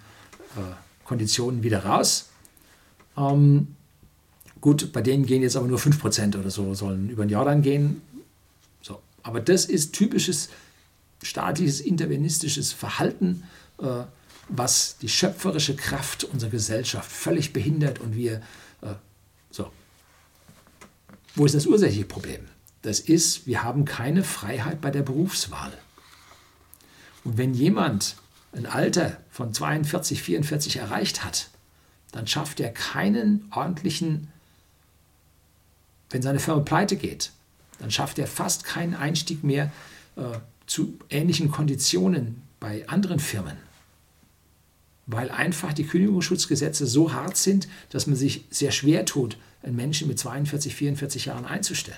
äh, 0.56 0.62
Konditionen 1.06 1.64
wieder 1.64 1.86
raus. 1.86 2.30
Ähm, 3.18 3.76
gut, 4.62 4.92
bei 4.94 5.02
denen 5.02 5.26
gehen 5.26 5.42
jetzt 5.42 5.56
aber 5.56 5.68
nur 5.68 5.80
5% 5.80 6.38
oder 6.38 6.50
so, 6.50 6.74
sollen 6.74 7.10
über 7.10 7.26
den 7.26 7.32
Jordan 7.32 7.62
gehen. 7.62 8.02
So, 8.82 9.02
aber 9.24 9.42
das 9.42 9.66
ist 9.66 9.94
typisches 9.94 10.50
staatliches 11.24 11.82
intervenistisches 11.82 12.72
Verhalten, 12.72 13.44
äh, 13.80 14.04
was 14.48 14.98
die 14.98 15.10
schöpferische 15.10 15.76
Kraft 15.76 16.24
unserer 16.24 16.50
Gesellschaft 16.50 17.12
völlig 17.12 17.54
behindert 17.54 18.00
und 18.00 18.16
wir 18.16 18.42
äh, 18.82 18.94
so. 19.52 19.72
Wo 21.36 21.46
ist 21.46 21.56
das 21.56 21.66
ursächliche 21.68 22.06
Problem? 22.06 22.42
Das 22.82 23.00
ist, 23.00 23.46
wir 23.46 23.64
haben 23.64 23.86
keine 23.86 24.24
Freiheit 24.24 24.82
bei 24.82 24.92
der 24.92 25.02
Berufswahl. 25.02 25.72
Und 27.24 27.38
wenn 27.38 27.54
jemand 27.54 28.16
ein 28.54 28.66
Alter 28.66 29.18
von 29.30 29.54
42, 29.54 30.24
44 30.24 30.78
erreicht 30.78 31.24
hat, 31.24 31.50
dann 32.12 32.28
schafft 32.28 32.60
er 32.60 32.72
keinen 32.72 33.48
ordentlichen, 33.52 34.30
wenn 36.10 36.22
seine 36.22 36.40
Firma 36.40 36.62
pleite 36.62 36.96
geht, 36.96 37.32
dann 37.80 37.92
schafft 37.92 38.18
er 38.20 38.28
fast 38.28 38.64
keinen 38.64 38.96
Einstieg 38.96 39.44
mehr 39.44 39.72
äh, 40.16 40.40
zu 40.66 40.98
ähnlichen 41.10 41.52
Konditionen 41.52 42.42
bei 42.60 42.88
anderen 42.88 43.20
Firmen. 43.20 43.58
Weil 45.06 45.32
einfach 45.32 45.74
die 45.74 45.86
Kündigungsschutzgesetze 45.86 46.86
so 46.86 47.14
hart 47.14 47.38
sind, 47.38 47.68
dass 47.90 48.08
man 48.08 48.16
sich 48.16 48.46
sehr 48.50 48.72
schwer 48.72 49.06
tut, 49.06 49.38
einen 49.64 49.76
Menschen 49.76 50.08
mit 50.08 50.20
42, 50.20 50.76
44 50.76 51.26
Jahren 51.26 51.46
einzustellen. 51.46 51.98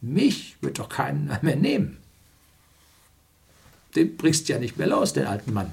Mich 0.00 0.56
wird 0.60 0.78
doch 0.78 0.88
keiner 0.88 1.38
mehr 1.42 1.56
nehmen. 1.56 1.98
Den 3.94 4.16
bringst 4.16 4.48
du 4.48 4.52
ja 4.52 4.58
nicht 4.58 4.76
mehr 4.76 4.86
los, 4.86 5.12
den 5.12 5.26
alten 5.26 5.52
Mann. 5.52 5.72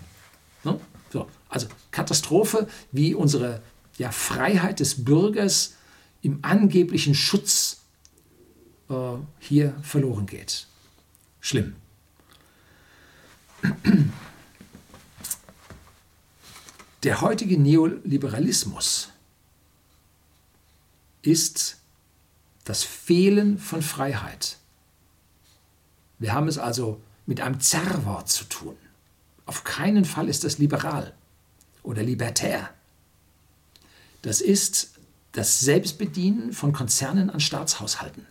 Ne? 0.64 0.80
So, 1.12 1.28
also 1.50 1.68
Katastrophe, 1.92 2.68
wie 2.92 3.14
unsere 3.14 3.62
ja, 3.98 4.12
Freiheit 4.12 4.80
des 4.80 5.04
Bürgers 5.04 5.76
im 6.22 6.40
angeblichen 6.42 7.16
Schutz 7.16 7.82
äh, 8.90 8.94
hier 9.40 9.76
verloren 9.84 10.26
geht. 10.26 10.68
Schlimm. 11.42 11.76
Der 17.04 17.22
heutige 17.22 17.60
Neoliberalismus 17.60 19.10
ist 21.22 21.78
das 22.64 22.84
Fehlen 22.84 23.58
von 23.58 23.82
Freiheit. 23.82 24.58
Wir 26.20 26.34
haben 26.34 26.48
es 26.48 26.58
also 26.58 27.02
mit 27.26 27.42
einem 27.42 27.60
Zerrwort 27.60 28.30
zu 28.30 28.46
tun. 28.46 28.76
Auf 29.46 29.64
keinen 29.64 30.06
Fall 30.06 30.30
ist 30.30 30.44
das 30.44 30.58
liberal 30.58 31.14
oder 31.82 32.02
libertär. 32.02 32.70
Das 34.22 34.40
ist 34.40 34.92
das 35.34 35.60
Selbstbedienen 35.60 36.54
von 36.54 36.72
Konzernen 36.72 37.30
an 37.30 37.40
Staatshaushalten. 37.40 38.26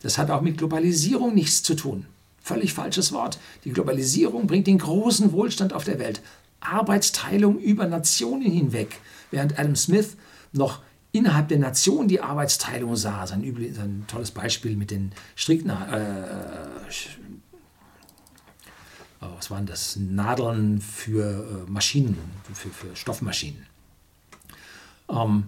Das 0.00 0.18
hat 0.18 0.30
auch 0.30 0.42
mit 0.42 0.58
Globalisierung 0.58 1.34
nichts 1.34 1.62
zu 1.62 1.74
tun. 1.74 2.06
Völlig 2.40 2.72
falsches 2.72 3.12
Wort. 3.12 3.38
Die 3.64 3.72
Globalisierung 3.72 4.46
bringt 4.46 4.66
den 4.66 4.78
großen 4.78 5.32
Wohlstand 5.32 5.72
auf 5.72 5.84
der 5.84 5.98
Welt. 5.98 6.20
Arbeitsteilung 6.60 7.58
über 7.58 7.86
Nationen 7.86 8.50
hinweg. 8.50 9.00
Während 9.30 9.58
Adam 9.58 9.76
Smith 9.76 10.16
noch 10.52 10.80
innerhalb 11.12 11.48
der 11.48 11.58
Nation 11.58 12.08
die 12.08 12.20
Arbeitsteilung 12.20 12.96
sah. 12.96 13.26
Sein, 13.26 13.72
sein 13.74 14.04
tolles 14.08 14.30
Beispiel 14.30 14.76
mit 14.76 14.90
den 14.90 15.12
strikten, 15.36 15.70
äh, 15.70 16.34
oh, 19.20 19.28
was 19.36 19.50
waren 19.50 19.66
das? 19.66 19.96
Nadeln 19.96 20.80
für 20.80 21.66
äh, 21.66 21.70
Maschinen, 21.70 22.18
für, 22.52 22.70
für 22.70 22.96
Stoffmaschinen. 22.96 23.66
Ähm, 25.08 25.44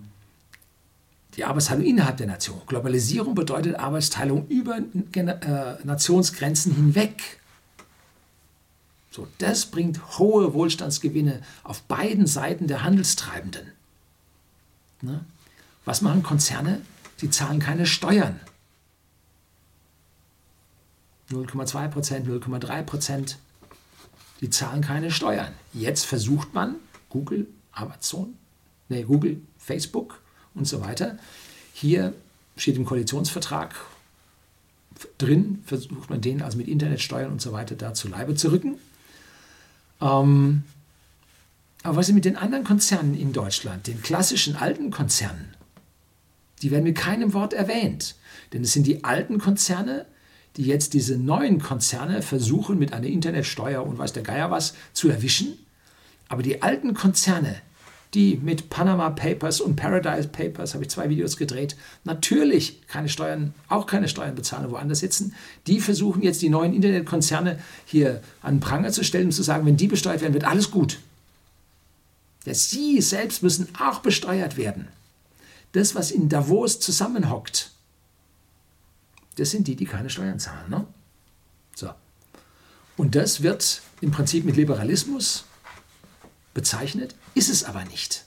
die 1.36 1.44
Arbeitsteilung 1.44 1.84
innerhalb 1.84 2.18
der 2.18 2.28
Nation. 2.28 2.60
Globalisierung 2.66 3.34
bedeutet 3.34 3.76
Arbeitsteilung 3.76 4.46
über 4.48 4.78
äh, 4.78 5.84
Nationsgrenzen 5.84 6.74
hinweg. 6.74 7.40
So, 9.10 9.26
das 9.38 9.66
bringt 9.66 10.18
hohe 10.18 10.54
Wohlstandsgewinne 10.54 11.40
auf 11.62 11.82
beiden 11.82 12.26
Seiten 12.26 12.66
der 12.66 12.84
Handelstreibenden. 12.84 13.72
Ne? 15.00 15.24
Was 15.85 16.01
machen 16.01 16.22
Konzerne? 16.22 16.82
Sie 17.16 17.30
zahlen 17.30 17.61
keine 17.61 17.87
Steuern. 17.87 18.41
0,2 21.30 21.89
Prozent, 21.89 22.28
0,3 22.28 22.82
Prozent. 22.82 23.39
Die 24.41 24.51
zahlen 24.51 24.82
keine 24.82 25.11
Steuern. 25.11 25.53
Jetzt 25.72 26.05
versucht 26.05 26.55
man, 26.55 26.76
Google, 27.09 27.47
Amazon, 27.72 28.35
nee, 28.89 29.05
Google, 29.05 29.41
Facebook, 29.59 30.20
und 30.55 30.66
so 30.66 30.80
weiter. 30.80 31.18
Hier 31.72 32.14
steht 32.57 32.76
im 32.76 32.85
Koalitionsvertrag 32.85 33.74
drin, 35.18 35.62
versucht 35.66 36.09
man 36.09 36.20
den 36.20 36.43
also 36.43 36.57
mit 36.57 36.68
Internetsteuern 36.68 37.32
und 37.32 37.43
so 37.43 37.53
weiter 37.53 37.74
da 37.74 37.95
zu 37.95 38.09
Leibe 38.09 38.37
zu 38.37 38.53
rücken. 38.53 38.78
Ähm, 40.01 40.62
aber 41.82 41.97
was 41.97 42.09
ist 42.09 42.14
mit 42.14 42.24
den 42.24 42.37
anderen 42.37 42.64
Konzernen 42.64 43.14
in 43.14 43.32
Deutschland, 43.32 43.87
den 43.87 44.01
klassischen 44.01 44.57
alten 44.57 44.91
Konzernen? 44.91 45.55
Die 46.64 46.70
werden 46.70 46.84
mit 46.84 46.96
keinem 46.96 47.34
Wort 47.34 47.52
erwähnt. 47.52 48.14
Denn 48.54 48.62
es 48.62 48.72
sind 48.72 48.86
die 48.86 49.04
alten 49.04 49.38
Konzerne, 49.38 50.06
die 50.56 50.62
jetzt 50.62 50.94
diese 50.94 51.18
neuen 51.18 51.60
Konzerne 51.60 52.22
versuchen, 52.22 52.78
mit 52.78 52.94
einer 52.94 53.06
Internetsteuer 53.06 53.84
und 53.84 53.98
weiß 53.98 54.14
der 54.14 54.22
Geier 54.22 54.50
was 54.50 54.72
zu 54.94 55.10
erwischen. 55.10 55.58
Aber 56.30 56.42
die 56.42 56.62
alten 56.62 56.94
Konzerne, 56.94 57.56
die 58.14 58.40
mit 58.42 58.70
Panama 58.70 59.10
Papers 59.10 59.60
und 59.60 59.76
Paradise 59.76 60.28
Papers, 60.28 60.72
habe 60.72 60.84
ich 60.84 60.90
zwei 60.90 61.10
Videos 61.10 61.36
gedreht, 61.36 61.76
natürlich 62.04 62.80
keine 62.86 63.10
Steuern, 63.10 63.52
auch 63.68 63.84
keine 63.84 64.08
Steuern 64.08 64.34
bezahlen, 64.34 64.70
woanders 64.70 65.00
sitzen. 65.00 65.34
Die 65.66 65.80
versuchen 65.80 66.22
jetzt 66.22 66.40
die 66.40 66.48
neuen 66.48 66.72
Internetkonzerne 66.72 67.58
hier 67.84 68.22
an 68.40 68.60
Pranger 68.60 68.90
zu 68.90 69.04
stellen 69.04 69.26
und 69.26 69.32
zu 69.32 69.42
sagen, 69.42 69.66
wenn 69.66 69.76
die 69.76 69.88
besteuert 69.88 70.22
werden, 70.22 70.32
wird 70.32 70.46
alles 70.46 70.70
gut. 70.70 70.98
Ja, 72.46 72.54
sie 72.54 73.02
selbst 73.02 73.42
müssen 73.42 73.68
auch 73.78 73.98
besteuert 73.98 74.56
werden. 74.56 74.88
Das, 75.75 75.97
was 75.97 76.12
in 76.12 76.29
Davos 76.29 76.79
zusammenhockt, 76.79 77.72
das 79.37 79.51
sind 79.51 79.66
die, 79.66 79.75
die 79.75 79.87
keine 79.87 80.09
Steuern 80.09 80.39
zahlen. 80.39 80.70
Ne? 80.70 80.87
So. 81.75 81.91
Und 82.97 83.16
das 83.16 83.43
wird 83.43 83.83
im 84.01 84.12
Prinzip 84.12 84.45
mit 84.45 84.55
Liberalismus 84.55 85.45
bezeichnet, 86.55 87.16
ist 87.35 87.51
es 87.51 87.64
aber 87.64 87.85
nicht. 87.87 88.25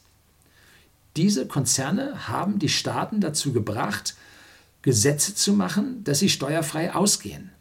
Diese 1.16 1.48
Konzerne 1.48 2.28
haben 2.28 2.60
die 2.60 2.68
Staaten 2.68 3.22
dazu 3.22 3.54
gebracht, 3.54 4.16
Gesetze 4.82 5.34
zu 5.34 5.54
machen, 5.54 6.04
dass 6.04 6.20
sie 6.20 6.28
steuerfrei 6.28 6.94
ausgehen. 6.94 7.52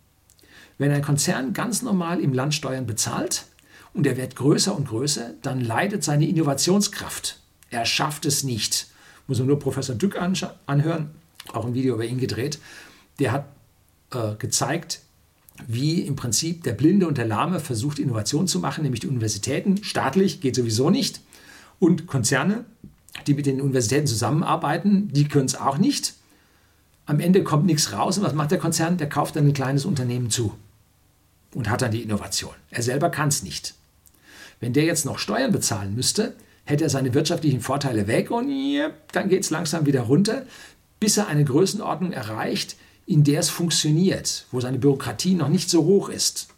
Wenn 0.78 0.90
ein 0.90 1.02
Konzern 1.02 1.52
ganz 1.52 1.82
normal 1.82 2.18
im 2.18 2.32
Land 2.32 2.54
Steuern 2.54 2.86
bezahlt 2.86 3.44
und 3.92 4.04
er 4.04 4.16
wird 4.16 4.34
größer 4.34 4.74
und 4.74 4.88
größer, 4.88 5.34
dann 5.42 5.60
leidet 5.60 6.02
seine 6.02 6.26
Innovationskraft. 6.26 7.38
Er 7.70 7.86
schafft 7.86 8.26
es 8.26 8.42
nicht. 8.42 8.88
Muss 9.26 9.38
man 9.38 9.48
nur 9.48 9.58
Professor 9.58 9.94
Dück 9.94 10.16
anhören, 10.16 11.10
auch 11.52 11.64
ein 11.64 11.74
Video 11.74 11.94
über 11.94 12.04
ihn 12.04 12.18
gedreht. 12.18 12.58
Der 13.18 13.32
hat 13.32 13.46
äh, 14.12 14.34
gezeigt, 14.38 15.00
wie 15.66 16.02
im 16.02 16.16
Prinzip 16.16 16.62
der 16.64 16.72
Blinde 16.72 17.06
und 17.08 17.18
der 17.18 17.26
Lahme 17.26 17.60
versucht, 17.60 17.98
Innovation 17.98 18.46
zu 18.46 18.60
machen, 18.60 18.82
nämlich 18.82 19.00
die 19.00 19.08
Universitäten. 19.08 19.82
Staatlich 19.82 20.40
geht 20.40 20.54
sowieso 20.54 20.90
nicht. 20.90 21.20
Und 21.78 22.06
Konzerne, 22.06 22.64
die 23.26 23.34
mit 23.34 23.46
den 23.46 23.60
Universitäten 23.60 24.06
zusammenarbeiten, 24.06 25.08
die 25.12 25.28
können 25.28 25.46
es 25.46 25.54
auch 25.54 25.78
nicht. 25.78 26.14
Am 27.06 27.20
Ende 27.20 27.42
kommt 27.42 27.66
nichts 27.66 27.92
raus. 27.92 28.18
Und 28.18 28.24
was 28.24 28.34
macht 28.34 28.50
der 28.50 28.58
Konzern? 28.58 28.98
Der 28.98 29.08
kauft 29.08 29.36
dann 29.36 29.46
ein 29.46 29.52
kleines 29.52 29.84
Unternehmen 29.84 30.30
zu 30.30 30.52
und 31.54 31.70
hat 31.70 31.82
dann 31.82 31.92
die 31.92 32.02
Innovation. 32.02 32.54
Er 32.70 32.82
selber 32.82 33.10
kann 33.10 33.28
es 33.28 33.42
nicht. 33.42 33.74
Wenn 34.60 34.72
der 34.72 34.84
jetzt 34.84 35.06
noch 35.06 35.18
Steuern 35.18 35.52
bezahlen 35.52 35.94
müsste, 35.94 36.34
hätte 36.66 36.84
er 36.84 36.90
seine 36.90 37.14
wirtschaftlichen 37.14 37.60
Vorteile 37.60 38.06
weg 38.06 38.30
und 38.30 38.50
dann 39.12 39.28
geht 39.28 39.44
es 39.44 39.50
langsam 39.50 39.86
wieder 39.86 40.02
runter, 40.02 40.44
bis 41.00 41.16
er 41.16 41.28
eine 41.28 41.44
Größenordnung 41.44 42.12
erreicht, 42.12 42.76
in 43.06 43.24
der 43.24 43.40
es 43.40 43.48
funktioniert, 43.48 44.46
wo 44.50 44.60
seine 44.60 44.78
Bürokratie 44.78 45.34
noch 45.34 45.48
nicht 45.48 45.70
so 45.70 45.84
hoch 45.84 46.08
ist. 46.08 46.48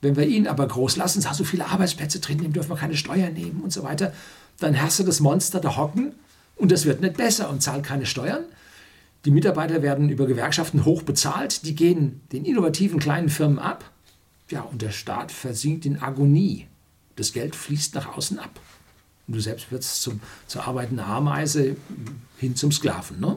Wenn 0.00 0.16
wir 0.16 0.26
ihn 0.26 0.46
aber 0.46 0.66
groß 0.66 0.96
lassen, 0.96 1.20
so 1.20 1.44
viele 1.44 1.66
Arbeitsplätze 1.66 2.20
drin, 2.20 2.38
dem 2.38 2.52
dürfen 2.52 2.70
wir 2.70 2.76
keine 2.76 2.96
Steuern 2.96 3.34
nehmen 3.34 3.60
und 3.62 3.72
so 3.72 3.82
weiter, 3.82 4.12
dann 4.58 4.80
hast 4.80 4.98
du 4.98 5.02
das 5.02 5.20
Monster 5.20 5.60
da 5.60 5.76
hocken 5.76 6.12
und 6.56 6.72
das 6.72 6.86
wird 6.86 7.00
nicht 7.00 7.16
besser 7.16 7.50
und 7.50 7.62
zahlt 7.62 7.84
keine 7.84 8.06
Steuern. 8.06 8.44
Die 9.24 9.30
Mitarbeiter 9.32 9.82
werden 9.82 10.08
über 10.08 10.26
Gewerkschaften 10.26 10.84
hoch 10.84 11.02
bezahlt, 11.02 11.66
die 11.66 11.74
gehen 11.74 12.20
den 12.32 12.44
innovativen 12.44 13.00
kleinen 13.00 13.28
Firmen 13.28 13.58
ab. 13.58 13.90
Ja, 14.50 14.62
und 14.62 14.80
der 14.80 14.92
Staat 14.92 15.32
versinkt 15.32 15.84
in 15.84 16.00
Agonie. 16.00 16.67
Das 17.18 17.32
Geld 17.32 17.56
fließt 17.56 17.94
nach 17.94 18.16
außen 18.16 18.38
ab. 18.38 18.60
Und 19.26 19.34
du 19.34 19.40
selbst 19.40 19.70
wirst 19.70 20.02
zum, 20.02 20.20
zur 20.46 20.66
arbeitenden 20.66 21.04
Ameise 21.04 21.76
hin 22.38 22.56
zum 22.56 22.72
Sklaven. 22.72 23.20
Ne? 23.20 23.36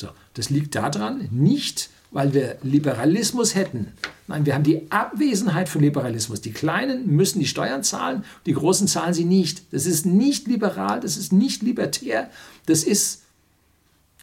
So, 0.00 0.08
das 0.34 0.50
liegt 0.50 0.74
daran, 0.74 1.28
nicht 1.30 1.88
weil 2.12 2.34
wir 2.34 2.58
Liberalismus 2.62 3.54
hätten. 3.54 3.92
Nein, 4.26 4.44
wir 4.44 4.54
haben 4.54 4.64
die 4.64 4.90
Abwesenheit 4.90 5.68
von 5.68 5.80
Liberalismus. 5.80 6.42
Die 6.42 6.52
Kleinen 6.52 7.06
müssen 7.16 7.40
die 7.40 7.46
Steuern 7.46 7.82
zahlen, 7.82 8.24
die 8.44 8.52
Großen 8.52 8.86
zahlen 8.86 9.14
sie 9.14 9.24
nicht. 9.24 9.72
Das 9.72 9.86
ist 9.86 10.04
nicht 10.04 10.46
liberal, 10.46 11.00
das 11.00 11.16
ist 11.16 11.32
nicht 11.32 11.62
libertär, 11.62 12.30
das 12.66 12.84
ist 12.84 13.22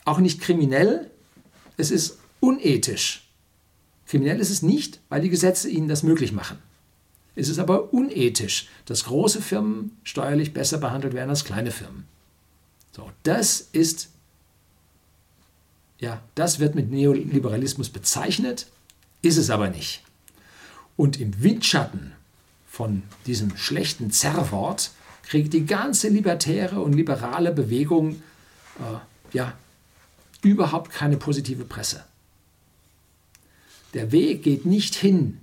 auch 0.06 0.20
nicht 0.20 0.40
kriminell, 0.40 1.10
es 1.78 1.90
ist 1.90 2.20
unethisch. 2.40 3.28
Kriminell 4.06 4.40
ist 4.40 4.52
es 4.52 4.62
nicht, 4.62 5.00
weil 5.10 5.22
die 5.22 5.30
Gesetze 5.30 5.70
ihnen 5.70 5.88
das 5.88 6.04
möglich 6.04 6.32
machen. 6.32 6.58
Es 7.40 7.48
ist 7.48 7.60
aber 7.60 7.94
unethisch, 7.94 8.68
dass 8.86 9.06
große 9.06 9.42
Firmen 9.42 9.98
steuerlich 10.04 10.54
besser 10.54 10.78
behandelt 10.78 11.14
werden 11.14 11.30
als 11.30 11.46
kleine 11.46 11.72
Firmen. 11.72 12.06
So, 12.92 13.10
das 13.24 13.62
ist, 13.72 14.10
ja, 16.00 16.22
das 16.36 16.60
wird 16.60 16.76
mit 16.76 16.92
Neoliberalismus 16.92 17.90
bezeichnet, 17.90 18.68
ist 19.22 19.38
es 19.38 19.50
aber 19.50 19.70
nicht. 19.70 20.04
Und 20.98 21.22
im 21.22 21.42
Windschatten 21.42 22.12
von 22.68 23.04
diesem 23.26 23.56
schlechten 23.56 24.12
Zerrwort 24.12 24.92
kriegt 25.24 25.54
die 25.54 25.66
ganze 25.66 26.10
libertäre 26.10 26.82
und 26.82 26.92
liberale 26.92 27.54
Bewegung 27.54 28.22
äh, 28.80 28.98
ja, 29.32 29.54
überhaupt 30.42 30.92
keine 30.92 31.16
positive 31.16 31.64
Presse. 31.64 32.04
Der 33.94 34.12
Weg 34.12 34.44
geht 34.44 34.66
nicht 34.66 34.96
hin 34.96 35.40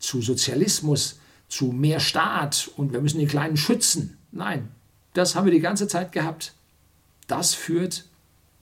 zu 0.00 0.22
Sozialismus, 0.22 1.20
zu 1.48 1.66
mehr 1.66 2.00
Staat 2.00 2.70
und 2.76 2.92
wir 2.92 3.00
müssen 3.00 3.18
die 3.18 3.26
Kleinen 3.26 3.56
schützen. 3.56 4.18
Nein, 4.32 4.68
das 5.14 5.34
haben 5.34 5.44
wir 5.44 5.52
die 5.52 5.60
ganze 5.60 5.88
Zeit 5.88 6.12
gehabt. 6.12 6.54
Das 7.26 7.54
führt 7.54 8.04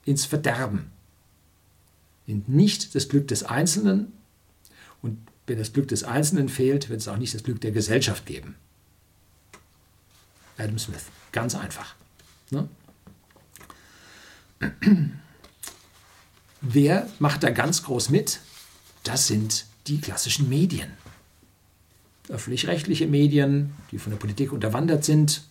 ins 0.05 0.25
Verderben. 0.25 0.91
Und 2.27 2.49
nicht 2.49 2.95
das 2.95 3.09
Glück 3.09 3.27
des 3.27 3.43
Einzelnen. 3.43 4.13
Und 5.01 5.17
wenn 5.47 5.57
das 5.57 5.73
Glück 5.73 5.87
des 5.87 6.03
Einzelnen 6.03 6.49
fehlt, 6.49 6.89
wird 6.89 7.01
es 7.01 7.07
auch 7.07 7.17
nicht 7.17 7.33
das 7.33 7.43
Glück 7.43 7.61
der 7.61 7.71
Gesellschaft 7.71 8.25
geben. 8.25 8.55
Adam 10.57 10.79
Smith, 10.79 11.05
ganz 11.31 11.55
einfach. 11.55 11.95
Ne? 12.49 12.69
Wer 16.61 17.09
macht 17.19 17.43
da 17.43 17.49
ganz 17.49 17.83
groß 17.83 18.09
mit? 18.09 18.39
Das 19.03 19.27
sind 19.27 19.65
die 19.87 19.99
klassischen 19.99 20.49
Medien 20.49 20.93
öffentlich-rechtliche 22.29 23.07
Medien, 23.07 23.73
die 23.91 23.99
von 23.99 24.11
der 24.11 24.17
Politik 24.17 24.51
unterwandert 24.51 25.03
sind, 25.03 25.43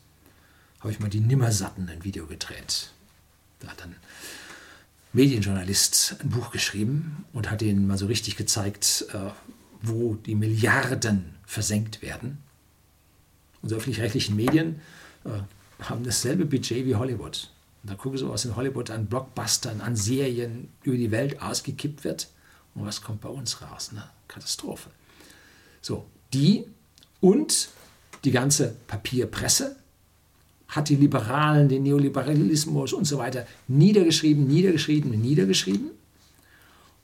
habe 0.80 0.92
ich 0.92 1.00
mal 1.00 1.08
die 1.08 1.20
Nimmersatten 1.20 1.88
ein 1.88 2.04
Video 2.04 2.26
gedreht. 2.26 2.90
Da 3.60 3.68
hat 3.68 3.82
ein 3.82 3.96
Medienjournalist 5.12 6.16
ein 6.20 6.30
Buch 6.30 6.50
geschrieben 6.50 7.24
und 7.32 7.50
hat 7.50 7.62
ihnen 7.62 7.86
mal 7.86 7.96
so 7.96 8.06
richtig 8.06 8.36
gezeigt, 8.36 9.06
äh, 9.12 9.30
wo 9.80 10.14
die 10.14 10.34
Milliarden 10.34 11.36
versenkt 11.46 12.02
werden. 12.02 12.38
Unsere 13.62 13.80
öffentlich-rechtlichen 13.80 14.36
Medien 14.36 14.80
äh, 15.24 15.30
haben 15.82 16.04
dasselbe 16.04 16.44
Budget 16.44 16.84
wie 16.84 16.96
Hollywood. 16.96 17.50
Und 17.82 17.90
da 17.90 17.94
gucken 17.94 18.18
Sie, 18.18 18.28
was 18.28 18.44
in 18.44 18.56
Hollywood 18.56 18.90
an 18.90 19.06
Blockbustern, 19.06 19.80
an 19.80 19.94
Serien 19.94 20.68
über 20.82 20.96
die 20.96 21.10
Welt 21.10 21.40
ausgekippt 21.40 22.04
wird. 22.04 22.28
Und 22.74 22.84
was 22.84 23.02
kommt 23.02 23.20
bei 23.20 23.28
uns 23.28 23.62
raus? 23.62 23.92
Ne? 23.92 24.02
Katastrophe. 24.26 24.90
So, 25.80 26.06
die 26.34 26.66
und 27.20 27.68
die 28.24 28.30
ganze 28.30 28.76
Papierpresse 28.86 29.76
hat 30.68 30.88
die 30.88 30.96
Liberalen, 30.96 31.68
den 31.68 31.84
Neoliberalismus 31.84 32.92
und 32.92 33.04
so 33.04 33.18
weiter 33.18 33.46
niedergeschrieben, 33.68 34.46
niedergeschrieben, 34.46 35.10
niedergeschrieben. 35.10 35.90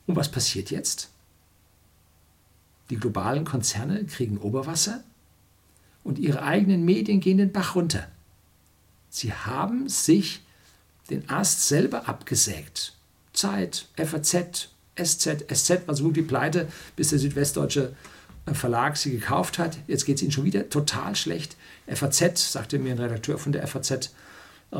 Und 0.07 0.15
was 0.15 0.29
passiert 0.29 0.71
jetzt? 0.71 1.09
Die 2.89 2.97
globalen 2.97 3.45
Konzerne 3.45 4.03
kriegen 4.05 4.37
Oberwasser 4.37 5.03
und 6.03 6.19
ihre 6.19 6.43
eigenen 6.43 6.83
Medien 6.83 7.21
gehen 7.21 7.37
den 7.37 7.53
Bach 7.53 7.75
runter. 7.75 8.07
Sie 9.09 9.31
haben 9.31 9.87
sich 9.87 10.41
den 11.09 11.29
Ast 11.29 11.67
selber 11.67 12.09
abgesägt. 12.09 12.93
Zeit, 13.33 13.87
FAZ, 13.95 14.69
SZ, 15.01 15.45
SZ 15.53 15.87
war 15.87 15.95
so 15.95 16.03
gut 16.03 16.15
wie 16.15 16.21
pleite, 16.21 16.67
bis 16.95 17.09
der 17.09 17.19
Südwestdeutsche 17.19 17.95
Verlag 18.53 18.97
sie 18.97 19.11
gekauft 19.11 19.59
hat. 19.59 19.77
Jetzt 19.87 20.05
geht 20.05 20.17
es 20.17 20.23
ihnen 20.23 20.31
schon 20.31 20.45
wieder 20.45 20.69
total 20.69 21.15
schlecht. 21.15 21.55
FAZ, 21.87 22.51
sagte 22.51 22.79
mir 22.79 22.93
ein 22.93 22.99
Redakteur 22.99 23.37
von 23.37 23.51
der 23.51 23.67
FAZ, 23.67 23.91
äh, 24.71 24.77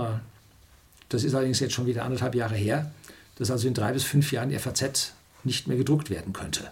das 1.09 1.23
ist 1.23 1.35
allerdings 1.35 1.59
jetzt 1.59 1.73
schon 1.73 1.85
wieder 1.85 2.03
anderthalb 2.03 2.35
Jahre 2.35 2.55
her, 2.55 2.91
dass 3.35 3.51
also 3.51 3.67
in 3.67 3.73
drei 3.73 3.93
bis 3.93 4.03
fünf 4.03 4.31
Jahren 4.31 4.49
die 4.49 4.57
FAZ 4.57 5.13
nicht 5.43 5.67
mehr 5.67 5.77
gedruckt 5.77 6.09
werden 6.09 6.33
könnte, 6.33 6.71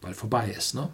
weil 0.00 0.14
vorbei 0.14 0.50
ist. 0.56 0.74
Ne? 0.74 0.88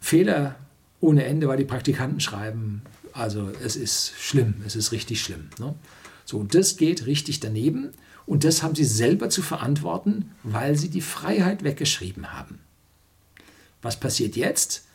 Fehler 0.00 0.56
ohne 1.00 1.24
Ende, 1.24 1.48
weil 1.48 1.58
die 1.58 1.64
Praktikanten 1.64 2.20
schreiben. 2.20 2.82
Also 3.12 3.50
es 3.62 3.76
ist 3.76 4.14
schlimm, 4.18 4.62
es 4.66 4.76
ist 4.76 4.92
richtig 4.92 5.22
schlimm. 5.22 5.50
Ne? 5.58 5.74
So, 6.24 6.38
und 6.38 6.54
das 6.54 6.76
geht 6.76 7.06
richtig 7.06 7.40
daneben 7.40 7.92
und 8.26 8.44
das 8.44 8.62
haben 8.62 8.74
sie 8.74 8.84
selber 8.84 9.30
zu 9.30 9.42
verantworten, 9.42 10.32
weil 10.42 10.76
sie 10.76 10.88
die 10.88 11.00
Freiheit 11.00 11.62
weggeschrieben 11.62 12.32
haben. 12.32 12.58
Was 13.84 14.00
passiert 14.00 14.34
jetzt? 14.34 14.86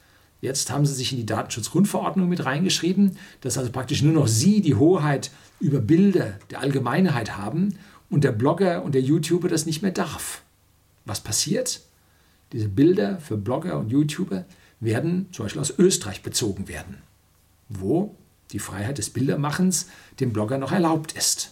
Jetzt 0.42 0.72
haben 0.72 0.86
sie 0.86 0.96
sich 0.96 1.12
in 1.12 1.20
die 1.20 1.26
Datenschutzgrundverordnung 1.26 2.28
mit 2.28 2.44
reingeschrieben, 2.44 3.18
dass 3.42 3.58
also 3.58 3.72
praktisch 3.72 4.02
nur 4.02 4.14
noch 4.14 4.28
sie 4.28 4.62
die 4.62 4.74
Hoheit 4.74 5.30
über 5.60 5.80
Bilder 5.80 6.40
der 6.50 6.62
Allgemeinheit 6.62 7.38
haben 7.38 7.78
und 8.10 8.24
der 8.24 8.32
Blogger 8.32 8.82
und 8.84 8.96
der 8.96 9.02
YouTuber 9.02 9.48
das 9.48 9.68
nicht 9.68 9.84
mehr 9.84 9.92
darf. 9.92 10.42
Was 11.06 11.22
passiert? 11.22 11.82
Diese 12.52 12.68
Bilder 12.68 13.20
für 13.20 13.38
Blogger 13.38 13.78
und 13.78 13.92
YouTuber 13.92 14.46
werden 14.80 15.28
zum 15.34 15.46
Beispiel 15.46 15.62
aus 15.62 15.78
Österreich 15.78 16.24
bezogen 16.24 16.68
werden, 16.68 16.98
wo 17.68 18.16
die 18.52 18.60
Freiheit 18.60 18.98
des 18.98 19.12
Bildermachens 19.12 19.88
dem 20.20 20.34
Blogger 20.34 20.58
noch 20.58 20.72
erlaubt 20.72 21.12
ist. 21.12 21.52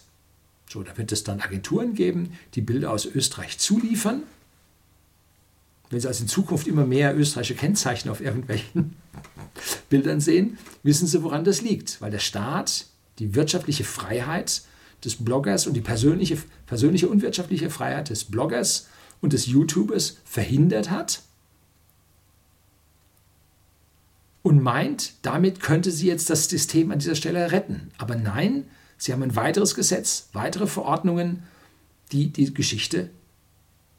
So, 0.68 0.82
da 0.82 0.98
wird 0.98 1.12
es 1.12 1.22
dann 1.22 1.40
Agenturen 1.40 1.94
geben, 1.94 2.32
die 2.54 2.62
Bilder 2.62 2.90
aus 2.90 3.06
Österreich 3.06 3.58
zuliefern 3.58 4.24
wenn 5.90 6.00
Sie 6.00 6.08
also 6.08 6.22
in 6.22 6.28
Zukunft 6.28 6.66
immer 6.66 6.86
mehr 6.86 7.16
österreichische 7.16 7.54
Kennzeichen 7.54 8.10
auf 8.10 8.20
irgendwelchen 8.20 8.96
Bildern 9.88 10.20
sehen, 10.20 10.58
wissen 10.82 11.06
Sie, 11.06 11.22
woran 11.22 11.44
das 11.44 11.62
liegt. 11.62 12.00
Weil 12.00 12.10
der 12.10 12.18
Staat 12.18 12.86
die 13.18 13.34
wirtschaftliche 13.34 13.84
Freiheit 13.84 14.62
des 15.04 15.16
Bloggers 15.16 15.66
und 15.66 15.74
die 15.74 15.80
persönliche, 15.80 16.38
persönliche 16.66 17.08
und 17.08 17.22
wirtschaftliche 17.22 17.70
Freiheit 17.70 18.10
des 18.10 18.24
Bloggers 18.24 18.88
und 19.20 19.32
des 19.32 19.46
YouTubers 19.46 20.18
verhindert 20.24 20.90
hat 20.90 21.22
und 24.42 24.62
meint, 24.62 25.14
damit 25.22 25.60
könnte 25.60 25.90
sie 25.90 26.06
jetzt 26.06 26.30
das 26.30 26.48
System 26.48 26.90
an 26.90 26.98
dieser 26.98 27.14
Stelle 27.14 27.52
retten. 27.52 27.90
Aber 27.98 28.14
nein, 28.14 28.64
sie 28.96 29.12
haben 29.12 29.22
ein 29.22 29.36
weiteres 29.36 29.74
Gesetz, 29.74 30.28
weitere 30.32 30.66
Verordnungen, 30.66 31.42
die 32.12 32.28
die 32.28 32.52
Geschichte 32.54 33.10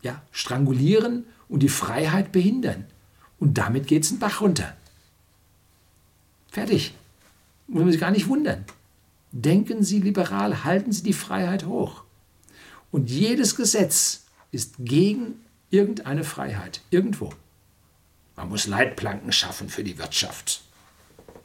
ja, 0.02 0.22
strangulieren 0.32 1.26
und 1.50 1.62
die 1.62 1.70
Freiheit 1.70 2.32
behindern. 2.32 2.86
Und 3.40 3.58
damit 3.58 3.88
geht 3.88 4.04
es 4.04 4.10
den 4.10 4.20
Bach 4.20 4.42
runter. 4.42 4.76
Fertig. 6.52 6.94
Muss 7.68 7.84
man 7.84 7.92
sich 7.92 8.02
gar 8.02 8.12
nicht 8.12 8.28
wundern. 8.28 8.66
Denken 9.32 9.84
Sie 9.84 10.00
liberal, 10.00 10.64
halten 10.64 10.92
Sie 10.92 11.04
die 11.04 11.14
Freiheit 11.14 11.66
hoch. 11.66 12.04
Und 12.92 13.10
jedes 13.10 13.56
Gesetz 13.56 14.26
ist 14.52 14.76
gegen 14.80 15.36
irgendeine 15.70 16.24
Freiheit, 16.24 16.82
irgendwo. 16.90 17.32
Man 18.36 18.50
muss 18.50 18.68
Leitplanken 18.68 19.32
schaffen 19.32 19.70
für 19.70 19.84
die 19.84 19.98
Wirtschaft. 20.00 20.62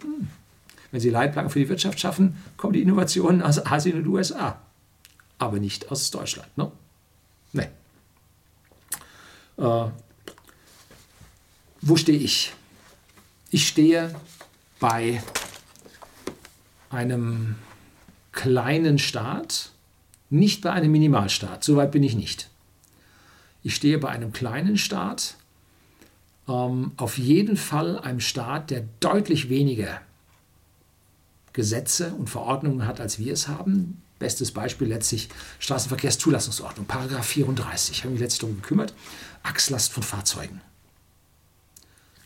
Hm. 0.00 0.28
Wenn 0.90 1.00
Sie 1.00 1.10
Leitplanken 1.10 1.50
für 1.50 1.58
die 1.58 1.68
Wirtschaft 1.68 2.00
schaffen, 2.00 2.36
kommen 2.56 2.72
die 2.72 2.82
Innovationen 2.82 3.42
aus 3.42 3.66
Asien 3.66 3.98
und 3.98 4.06
USA. 4.06 4.60
Aber 5.38 5.58
nicht 5.58 5.90
aus 5.90 6.10
Deutschland. 6.10 6.56
Ne? 6.56 6.70
Äh, 9.56 9.86
wo 11.80 11.96
stehe 11.96 12.18
ich? 12.18 12.52
Ich 13.50 13.68
stehe 13.68 14.14
bei 14.80 15.22
einem 16.90 17.56
kleinen 18.32 18.98
Staat, 18.98 19.70
nicht 20.30 20.62
bei 20.62 20.72
einem 20.72 20.92
Minimalstaat. 20.92 21.62
So 21.62 21.76
weit 21.76 21.92
bin 21.92 22.02
ich 22.02 22.14
nicht. 22.14 22.50
Ich 23.62 23.74
stehe 23.74 23.98
bei 23.98 24.08
einem 24.08 24.32
kleinen 24.32 24.76
Staat, 24.76 25.36
ähm, 26.48 26.92
auf 26.96 27.18
jeden 27.18 27.56
Fall 27.56 27.98
einem 27.98 28.20
Staat, 28.20 28.70
der 28.70 28.84
deutlich 29.00 29.48
weniger 29.48 30.00
Gesetze 31.52 32.12
und 32.14 32.28
Verordnungen 32.28 32.86
hat, 32.86 33.00
als 33.00 33.18
wir 33.18 33.32
es 33.32 33.48
haben. 33.48 34.02
Bestes 34.18 34.52
Beispiel 34.52 34.88
letztlich 34.88 35.28
Straßenverkehrszulassungsordnung, 35.60 36.86
Paragraph 36.86 37.26
34, 37.26 37.98
ich 37.98 38.04
habe 38.04 38.12
mich 38.12 38.20
letztlich 38.20 38.40
darum 38.40 38.56
gekümmert, 38.56 38.94
Achslast 39.44 39.92
von 39.92 40.02
Fahrzeugen. 40.02 40.60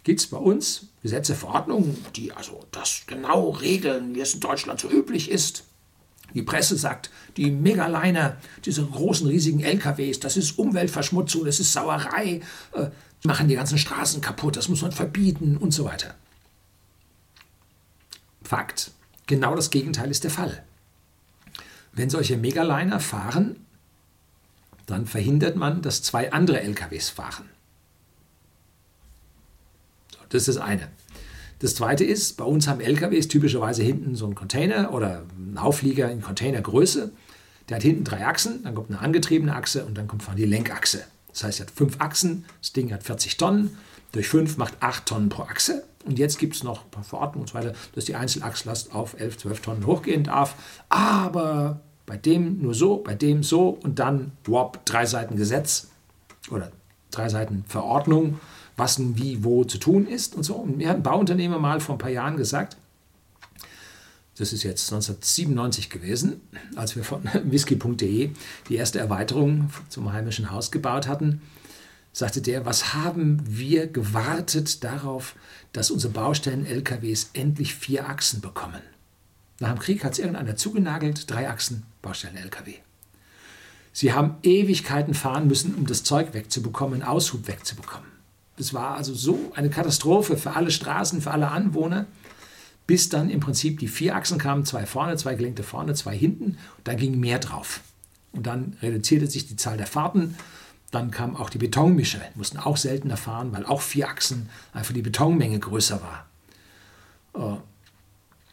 Gibt 0.04 0.20
es 0.20 0.26
bei 0.28 0.38
uns 0.38 0.86
Gesetze, 1.02 1.34
Verordnungen, 1.34 2.02
die 2.16 2.32
also 2.32 2.66
das 2.72 3.02
genau 3.06 3.50
regeln, 3.50 4.14
wie 4.14 4.20
es 4.20 4.32
in 4.32 4.40
Deutschland 4.40 4.80
so 4.80 4.88
üblich 4.88 5.30
ist? 5.30 5.64
Die 6.34 6.42
Presse 6.42 6.76
sagt, 6.76 7.10
die 7.36 7.50
Megaliner, 7.50 8.36
diese 8.64 8.84
großen, 8.84 9.26
riesigen 9.26 9.60
LKWs, 9.60 10.20
das 10.20 10.36
ist 10.36 10.58
Umweltverschmutzung, 10.58 11.44
das 11.44 11.60
ist 11.60 11.72
Sauerei, 11.72 12.40
äh, 12.72 12.90
machen 13.24 13.48
die 13.48 13.54
ganzen 13.54 13.78
Straßen 13.78 14.20
kaputt, 14.20 14.56
das 14.56 14.68
muss 14.68 14.82
man 14.82 14.92
verbieten 14.92 15.56
und 15.56 15.72
so 15.72 15.84
weiter. 15.84 16.14
Fakt, 18.42 18.92
genau 19.26 19.54
das 19.54 19.70
Gegenteil 19.70 20.10
ist 20.10 20.24
der 20.24 20.30
Fall. 20.30 20.62
Wenn 21.92 22.10
solche 22.10 22.36
Megaliner 22.36 23.00
fahren, 23.00 23.66
dann 24.88 25.06
verhindert 25.06 25.56
man, 25.56 25.82
dass 25.82 26.02
zwei 26.02 26.32
andere 26.32 26.60
LKWs 26.60 27.10
fahren. 27.10 27.48
Das 30.30 30.48
ist 30.48 30.56
das 30.56 30.64
eine. 30.64 30.88
Das 31.58 31.74
zweite 31.74 32.04
ist, 32.04 32.36
bei 32.36 32.44
uns 32.44 32.68
haben 32.68 32.80
LKWs 32.80 33.28
typischerweise 33.28 33.82
hinten 33.82 34.14
so 34.14 34.24
einen 34.26 34.34
Container 34.34 34.92
oder 34.92 35.24
einen 35.36 35.58
Auflieger 35.58 36.10
in 36.10 36.22
Containergröße. 36.22 37.10
Der 37.68 37.76
hat 37.76 37.82
hinten 37.82 38.04
drei 38.04 38.26
Achsen, 38.26 38.62
dann 38.62 38.74
kommt 38.74 38.90
eine 38.90 39.00
angetriebene 39.00 39.54
Achse 39.54 39.84
und 39.84 39.98
dann 39.98 40.08
kommt 40.08 40.22
vorne 40.22 40.40
die 40.40 40.46
Lenkachse. 40.46 41.04
Das 41.28 41.44
heißt, 41.44 41.60
er 41.60 41.66
hat 41.66 41.72
fünf 41.72 42.00
Achsen, 42.00 42.46
das 42.60 42.72
Ding 42.72 42.92
hat 42.92 43.02
40 43.02 43.36
Tonnen, 43.36 43.76
durch 44.12 44.28
fünf 44.28 44.56
macht 44.56 44.74
acht 44.80 45.06
Tonnen 45.06 45.28
pro 45.28 45.42
Achse. 45.42 45.84
Und 46.06 46.18
jetzt 46.18 46.38
gibt 46.38 46.54
es 46.54 46.62
noch 46.62 46.84
ein 46.84 46.90
paar 46.90 47.04
Verordnungen 47.04 47.42
und 47.42 47.48
so 47.48 47.54
weiter, 47.54 47.74
dass 47.94 48.06
die 48.06 48.14
Einzelachslast 48.14 48.94
auf 48.94 49.20
11, 49.20 49.38
12 49.38 49.60
Tonnen 49.60 49.86
hochgehen 49.86 50.24
darf. 50.24 50.54
Aber 50.88 51.80
bei 52.08 52.16
dem 52.16 52.60
nur 52.60 52.74
so, 52.74 52.96
bei 52.96 53.14
dem 53.14 53.44
so 53.44 53.68
und 53.68 54.00
dann, 54.00 54.32
wop, 54.46 54.84
drei 54.84 55.06
Seiten 55.06 55.36
Gesetz 55.36 55.88
oder 56.50 56.72
drei 57.12 57.28
Seiten 57.28 57.64
Verordnung 57.68 58.40
was 58.78 58.98
wie 59.16 59.44
wo 59.44 59.64
zu 59.64 59.78
tun 59.78 60.06
ist 60.06 60.34
und 60.34 60.44
so. 60.44 60.54
Und 60.54 60.78
mir 60.78 60.88
hat 60.88 60.96
ein 60.96 61.02
Bauunternehmer 61.02 61.58
mal 61.58 61.80
vor 61.80 61.96
ein 61.96 61.98
paar 61.98 62.10
Jahren 62.10 62.36
gesagt, 62.36 62.76
das 64.38 64.52
ist 64.52 64.62
jetzt 64.62 64.92
1997 64.92 65.90
gewesen, 65.90 66.40
als 66.76 66.94
wir 66.94 67.02
von 67.02 67.22
whisky.de 67.44 68.30
die 68.68 68.76
erste 68.76 69.00
Erweiterung 69.00 69.70
zum 69.88 70.12
heimischen 70.12 70.52
Haus 70.52 70.70
gebaut 70.70 71.08
hatten, 71.08 71.42
sagte 72.12 72.40
der, 72.40 72.64
was 72.64 72.94
haben 72.94 73.42
wir 73.44 73.88
gewartet 73.88 74.84
darauf, 74.84 75.34
dass 75.72 75.90
unsere 75.90 76.12
Baustellen-LKWs 76.12 77.30
endlich 77.32 77.74
vier 77.74 78.08
Achsen 78.08 78.40
bekommen? 78.40 78.80
Nach 79.58 79.70
dem 79.72 79.80
Krieg 79.80 80.04
hat 80.04 80.12
es 80.12 80.18
irgendeiner 80.20 80.54
zugenagelt, 80.54 81.28
drei 81.28 81.50
Achsen 81.50 81.82
Baustellen-LKW. 82.08 82.74
Sie 83.92 84.12
haben 84.12 84.36
Ewigkeiten 84.42 85.14
fahren 85.14 85.46
müssen, 85.46 85.74
um 85.74 85.86
das 85.86 86.04
Zeug 86.04 86.32
wegzubekommen, 86.32 87.02
Aushub 87.02 87.48
wegzubekommen. 87.48 88.08
Es 88.56 88.72
war 88.74 88.96
also 88.96 89.14
so 89.14 89.52
eine 89.54 89.70
Katastrophe 89.70 90.36
für 90.36 90.56
alle 90.56 90.70
Straßen, 90.70 91.20
für 91.20 91.30
alle 91.30 91.48
Anwohner, 91.48 92.06
bis 92.86 93.08
dann 93.08 93.30
im 93.30 93.40
Prinzip 93.40 93.78
die 93.78 93.88
vier 93.88 94.16
Achsen 94.16 94.38
kamen, 94.38 94.64
zwei 94.64 94.86
vorne, 94.86 95.16
zwei 95.16 95.34
gelenkte 95.34 95.62
vorne, 95.62 95.94
zwei 95.94 96.16
hinten. 96.16 96.44
Und 96.78 96.84
dann 96.84 96.96
ging 96.96 97.20
mehr 97.20 97.38
drauf. 97.38 97.80
Und 98.32 98.46
dann 98.46 98.76
reduzierte 98.80 99.26
sich 99.26 99.46
die 99.46 99.56
Zahl 99.56 99.76
der 99.76 99.86
Fahrten. 99.86 100.36
Dann 100.90 101.10
kam 101.10 101.36
auch 101.36 101.50
die 101.50 101.58
Betonmischer, 101.58 102.20
die 102.34 102.38
mussten 102.38 102.56
auch 102.56 102.78
seltener 102.78 103.18
fahren, 103.18 103.52
weil 103.52 103.66
auch 103.66 103.82
vier 103.82 104.08
Achsen 104.08 104.48
einfach 104.72 104.94
die 104.94 105.02
Betonmenge 105.02 105.58
größer 105.58 106.00
war. 107.34 107.58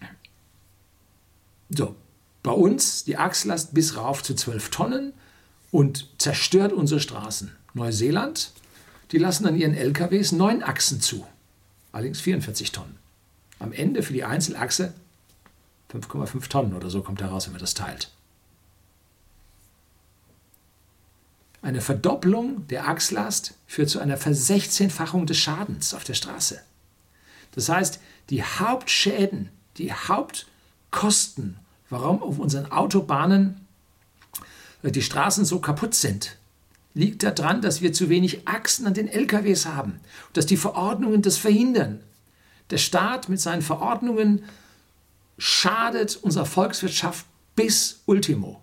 Äh, 0.02 0.06
so, 1.70 1.96
bei 2.46 2.52
uns 2.52 3.04
die 3.04 3.18
Achslast 3.18 3.74
bis 3.74 3.98
rauf 3.98 4.22
zu 4.22 4.36
12 4.36 4.70
Tonnen 4.70 5.14
und 5.72 6.08
zerstört 6.20 6.74
unsere 6.74 7.00
Straßen. 7.00 7.52
Neuseeland 7.74 8.52
die 9.12 9.18
lassen 9.18 9.48
an 9.48 9.56
ihren 9.56 9.76
LKWs 9.76 10.32
neun 10.32 10.64
Achsen 10.64 11.02
zu, 11.02 11.26
allerdings 11.92 12.22
44 12.22 12.72
Tonnen. 12.72 12.98
Am 13.60 13.72
Ende 13.72 14.04
für 14.04 14.14
die 14.14 14.24
Einzelachse 14.24 14.94
5,5 15.92 16.50
Tonnen 16.50 16.74
oder 16.74 16.90
so 16.90 17.02
kommt 17.02 17.22
heraus, 17.22 17.46
wenn 17.46 17.54
man 17.54 17.62
das 17.62 17.74
teilt. 17.74 18.12
Eine 21.64 21.82
Verdopplung 21.82 22.68
der 22.68 22.88
Achslast 22.88 23.56
führt 23.66 23.90
zu 23.90 24.00
einer 24.00 24.18
Versechzehnfachung 24.18 25.26
des 25.26 25.38
Schadens 25.38 25.96
auf 25.96 26.04
der 26.04 26.14
Straße. 26.14 26.62
Das 27.54 27.70
heißt, 27.70 28.00
die 28.30 28.44
Hauptschäden, 28.44 29.50
die 29.78 29.92
Hauptkosten, 29.94 31.58
warum 32.02 32.22
auf 32.22 32.40
unseren 32.40 32.72
Autobahnen 32.72 33.62
die 34.84 35.02
Straßen 35.02 35.46
so 35.46 35.60
kaputt 35.60 35.96
sind, 35.96 36.38
liegt 36.94 37.24
daran, 37.24 37.62
dass 37.62 37.82
wir 37.82 37.94
zu 37.94 38.10
wenig 38.10 38.48
Achsen 38.48 38.86
an 38.86 38.94
den 38.94 39.08
LKWs 39.08 39.66
haben, 39.66 40.00
dass 40.34 40.46
die 40.46 40.58
Verordnungen 40.58 41.22
das 41.22 41.38
verhindern. 41.38 42.02
Der 42.70 42.78
Staat 42.78 43.30
mit 43.30 43.40
seinen 43.40 43.62
Verordnungen 43.62 44.44
schadet 45.38 46.18
unserer 46.22 46.46
Volkswirtschaft 46.46 47.26
bis 47.56 48.02
Ultimo. 48.06 48.62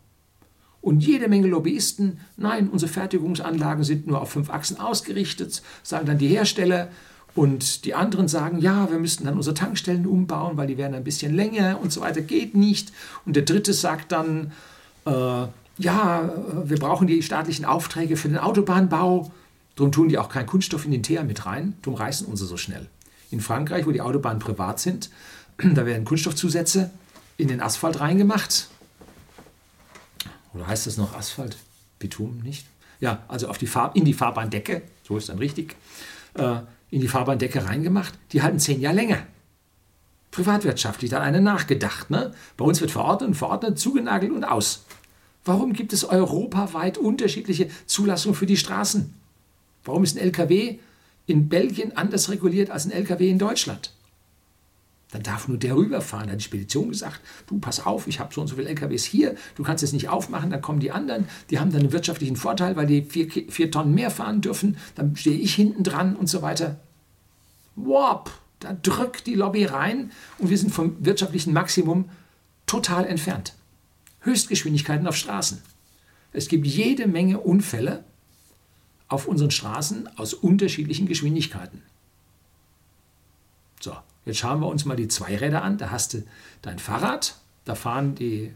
Und 0.82 1.00
jede 1.00 1.28
Menge 1.28 1.46
Lobbyisten, 1.46 2.20
nein, 2.36 2.68
unsere 2.68 2.92
Fertigungsanlagen 2.92 3.84
sind 3.84 4.06
nur 4.06 4.20
auf 4.20 4.30
fünf 4.30 4.50
Achsen 4.50 4.78
ausgerichtet, 4.78 5.62
sagen 5.82 6.06
dann 6.06 6.18
die 6.18 6.28
Hersteller. 6.28 6.88
Und 7.34 7.84
die 7.86 7.94
anderen 7.94 8.28
sagen, 8.28 8.60
ja, 8.60 8.90
wir 8.90 8.98
müssten 8.98 9.24
dann 9.24 9.36
unsere 9.36 9.54
Tankstellen 9.54 10.06
umbauen, 10.06 10.56
weil 10.56 10.66
die 10.66 10.76
werden 10.76 10.94
ein 10.94 11.04
bisschen 11.04 11.34
länger 11.34 11.78
und 11.80 11.92
so 11.92 12.02
weiter, 12.02 12.20
geht 12.20 12.54
nicht. 12.54 12.92
Und 13.24 13.36
der 13.36 13.44
dritte 13.44 13.72
sagt 13.72 14.12
dann, 14.12 14.52
äh, 15.06 15.46
ja, 15.78 16.30
wir 16.64 16.78
brauchen 16.78 17.06
die 17.06 17.22
staatlichen 17.22 17.64
Aufträge 17.64 18.16
für 18.16 18.28
den 18.28 18.38
Autobahnbau. 18.38 19.32
Darum 19.76 19.92
tun 19.92 20.08
die 20.08 20.18
auch 20.18 20.28
keinen 20.28 20.46
Kunststoff 20.46 20.84
in 20.84 20.90
den 20.90 21.02
Teer 21.02 21.24
mit 21.24 21.46
rein. 21.46 21.74
Darum 21.82 21.98
reißen 21.98 22.26
unsere 22.26 22.48
so 22.48 22.58
schnell. 22.58 22.88
In 23.30 23.40
Frankreich, 23.40 23.86
wo 23.86 23.90
die 23.92 24.02
Autobahnen 24.02 24.38
privat 24.38 24.78
sind, 24.78 25.10
da 25.56 25.86
werden 25.86 26.04
Kunststoffzusätze 26.04 26.90
in 27.38 27.48
den 27.48 27.62
Asphalt 27.62 28.00
reingemacht. 28.00 28.68
Oder 30.52 30.66
heißt 30.66 30.86
das 30.86 30.98
noch 30.98 31.16
Asphalt? 31.16 31.56
Bitumen 31.98 32.42
nicht? 32.42 32.66
Ja, 33.00 33.22
also 33.28 33.48
auf 33.48 33.58
die 33.58 33.66
Fahr 33.66 33.96
in 33.96 34.04
die 34.04 34.12
Fahrbahndecke, 34.12 34.82
so 35.02 35.16
ist 35.16 35.28
dann 35.28 35.38
richtig, 35.38 35.76
äh, 36.34 36.56
in 36.92 37.00
die 37.00 37.08
Fahrbahndecke 37.08 37.64
reingemacht. 37.64 38.16
Die 38.32 38.42
halten 38.42 38.60
zehn 38.60 38.80
Jahre 38.80 38.96
länger. 38.96 39.26
Privatwirtschaftlich, 40.30 41.10
da 41.10 41.16
hat 41.16 41.24
einer 41.24 41.40
nachgedacht. 41.40 42.10
Ne? 42.10 42.32
Bei 42.56 42.64
uns 42.64 42.80
wird 42.80 42.90
verordnet 42.90 43.28
und 43.28 43.34
verordnet, 43.34 43.78
zugenagelt 43.78 44.30
und 44.30 44.44
aus. 44.44 44.84
Warum 45.44 45.72
gibt 45.72 45.92
es 45.92 46.04
europaweit 46.04 46.98
unterschiedliche 46.98 47.68
Zulassungen 47.86 48.36
für 48.36 48.46
die 48.46 48.58
Straßen? 48.58 49.12
Warum 49.84 50.04
ist 50.04 50.16
ein 50.16 50.22
LKW 50.22 50.78
in 51.26 51.48
Belgien 51.48 51.96
anders 51.96 52.28
reguliert 52.30 52.70
als 52.70 52.84
ein 52.84 52.92
LKW 52.92 53.28
in 53.28 53.38
Deutschland? 53.38 53.94
Dann 55.12 55.22
darf 55.22 55.46
nur 55.46 55.58
der 55.58 55.76
rüberfahren. 55.76 56.26
Da 56.26 56.32
hat 56.32 56.40
die 56.40 56.44
Spedition 56.44 56.88
gesagt, 56.88 57.20
du 57.46 57.58
pass 57.58 57.84
auf, 57.84 58.06
ich 58.06 58.18
habe 58.18 58.34
so 58.34 58.40
und 58.40 58.48
so 58.48 58.56
viele 58.56 58.70
LKWs 58.70 59.04
hier, 59.04 59.36
du 59.54 59.62
kannst 59.62 59.84
es 59.84 59.92
nicht 59.92 60.08
aufmachen, 60.08 60.50
dann 60.50 60.62
kommen 60.62 60.80
die 60.80 60.90
anderen, 60.90 61.28
die 61.50 61.60
haben 61.60 61.70
dann 61.70 61.82
einen 61.82 61.92
wirtschaftlichen 61.92 62.36
Vorteil, 62.36 62.76
weil 62.76 62.86
die 62.86 63.02
vier, 63.02 63.30
vier 63.30 63.70
Tonnen 63.70 63.94
mehr 63.94 64.10
fahren 64.10 64.40
dürfen, 64.40 64.78
dann 64.94 65.14
stehe 65.14 65.38
ich 65.38 65.54
hinten 65.54 65.84
dran 65.84 66.16
und 66.16 66.28
so 66.28 66.42
weiter. 66.42 66.80
Wop, 67.76 68.32
da 68.58 68.72
drückt 68.72 69.26
die 69.26 69.34
Lobby 69.34 69.66
rein 69.66 70.10
und 70.38 70.50
wir 70.50 70.58
sind 70.58 70.72
vom 70.72 70.96
wirtschaftlichen 71.04 71.52
Maximum 71.52 72.08
total 72.66 73.06
entfernt. 73.06 73.54
Höchstgeschwindigkeiten 74.20 75.06
auf 75.06 75.16
Straßen. 75.16 75.60
Es 76.32 76.48
gibt 76.48 76.66
jede 76.66 77.06
Menge 77.06 77.38
Unfälle 77.40 78.04
auf 79.08 79.26
unseren 79.26 79.50
Straßen 79.50 80.08
aus 80.16 80.32
unterschiedlichen 80.32 81.06
Geschwindigkeiten. 81.06 81.82
So, 83.80 83.94
jetzt 84.24 84.38
schauen 84.38 84.60
wir 84.60 84.66
uns 84.66 84.84
mal 84.84 84.96
die 84.96 85.08
Zweiräder 85.08 85.62
an. 85.62 85.78
Da 85.78 85.90
hast 85.90 86.14
du 86.14 86.22
dein 86.62 86.78
Fahrrad, 86.78 87.36
da 87.64 87.74
fahren 87.74 88.14
die, 88.14 88.52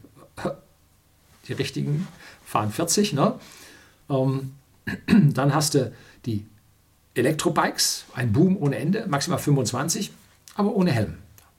die 1.49 1.53
richtigen, 1.53 2.07
fahren 2.45 2.71
40, 2.71 3.12
ne? 3.12 3.35
Ähm, 4.09 4.55
dann 5.33 5.55
hast 5.55 5.75
du 5.75 5.93
die 6.27 6.47
Elektrobikes, 7.14 8.05
ein 8.14 8.33
Boom 8.33 8.57
ohne 8.57 8.77
Ende, 8.77 9.07
maximal 9.09 9.39
25, 9.39 10.12
aber 10.55 10.75
ohne 10.75 10.93
Helm 10.93 11.14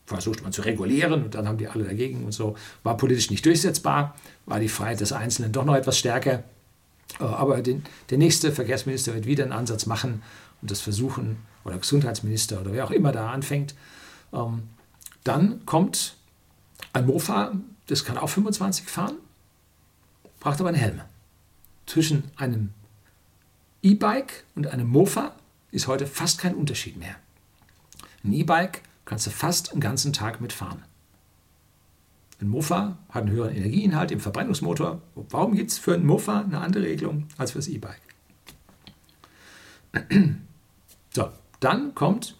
versucht 0.05 0.41
man 0.41 0.53
zu 0.53 0.61
regulieren 0.61 1.25
und 1.25 1.35
dann 1.35 1.47
haben 1.47 1.57
die 1.57 1.67
alle 1.67 1.83
dagegen 1.83 2.23
und 2.23 2.31
so. 2.31 2.55
War 2.83 2.95
politisch 2.95 3.29
nicht 3.29 3.45
durchsetzbar, 3.45 4.15
war 4.45 4.59
die 4.59 4.69
Freiheit 4.69 5.01
des 5.01 5.11
Einzelnen 5.11 5.51
doch 5.51 5.65
noch 5.65 5.75
etwas 5.75 5.97
stärker. 5.97 6.43
Äh, 7.19 7.23
aber 7.23 7.61
den, 7.61 7.83
der 8.09 8.17
nächste 8.17 8.51
Verkehrsminister 8.51 9.13
wird 9.13 9.25
wieder 9.25 9.43
einen 9.43 9.53
Ansatz 9.53 9.85
machen 9.85 10.23
und 10.61 10.71
das 10.71 10.79
versuchen, 10.79 11.37
oder 11.65 11.77
Gesundheitsminister 11.77 12.61
oder 12.61 12.71
wer 12.71 12.85
auch 12.85 12.91
immer 12.91 13.11
da 13.11 13.29
anfängt. 13.29 13.75
Ähm, 14.37 14.63
dann 15.23 15.65
kommt 15.65 16.15
ein 16.93 17.05
Mofa, 17.05 17.53
das 17.87 18.05
kann 18.05 18.17
auch 18.17 18.29
25 18.29 18.87
fahren, 18.87 19.17
braucht 20.39 20.59
aber 20.59 20.69
einen 20.69 20.77
Helm. 20.77 21.01
Zwischen 21.85 22.31
einem 22.35 22.73
E-Bike 23.81 24.45
und 24.55 24.67
einem 24.67 24.87
Mofa 24.87 25.33
ist 25.71 25.87
heute 25.87 26.07
fast 26.07 26.39
kein 26.39 26.55
Unterschied 26.55 26.97
mehr. 26.97 27.15
Ein 28.23 28.33
E-Bike 28.33 28.81
kannst 29.05 29.27
du 29.27 29.31
fast 29.31 29.71
einen 29.71 29.81
ganzen 29.81 30.13
Tag 30.13 30.41
mitfahren. 30.41 30.83
Ein 32.39 32.49
Mofa 32.49 32.97
hat 33.09 33.23
einen 33.23 33.31
höheren 33.31 33.55
Energieinhalt 33.55 34.11
im 34.11 34.19
Verbrennungsmotor. 34.19 35.01
Warum 35.15 35.55
gibt 35.55 35.71
es 35.71 35.79
für 35.79 35.95
einen 35.95 36.05
Mofa 36.05 36.41
eine 36.41 36.59
andere 36.59 36.83
Regelung 36.83 37.27
als 37.37 37.51
für 37.51 37.59
das 37.59 37.67
E-Bike? 37.67 38.01
So, 41.13 41.31
dann 41.61 41.95
kommt 41.95 42.36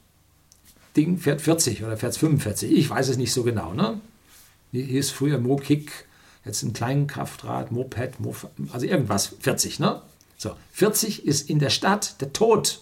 Ding 0.97 1.17
fährt 1.17 1.41
40 1.41 1.83
oder 1.83 1.95
fährt 1.95 2.17
45. 2.17 2.71
Ich 2.71 2.89
weiß 2.89 3.07
es 3.09 3.17
nicht 3.17 3.31
so 3.31 3.43
genau. 3.43 3.73
Ne? 3.73 4.01
Hier 4.71 4.99
ist 4.99 5.11
früher 5.11 5.37
Mo-Kick, 5.37 5.91
jetzt 6.43 6.63
ein 6.63 6.73
Kleinkraftrad, 6.73 7.71
Moped, 7.71 8.19
Moped, 8.19 8.49
also 8.73 8.85
irgendwas 8.85 9.35
40. 9.39 9.79
Ne? 9.79 10.01
So, 10.37 10.51
40 10.73 11.25
ist 11.25 11.49
in 11.49 11.59
der 11.59 11.69
Stadt 11.69 12.19
der 12.21 12.33
Tod, 12.33 12.81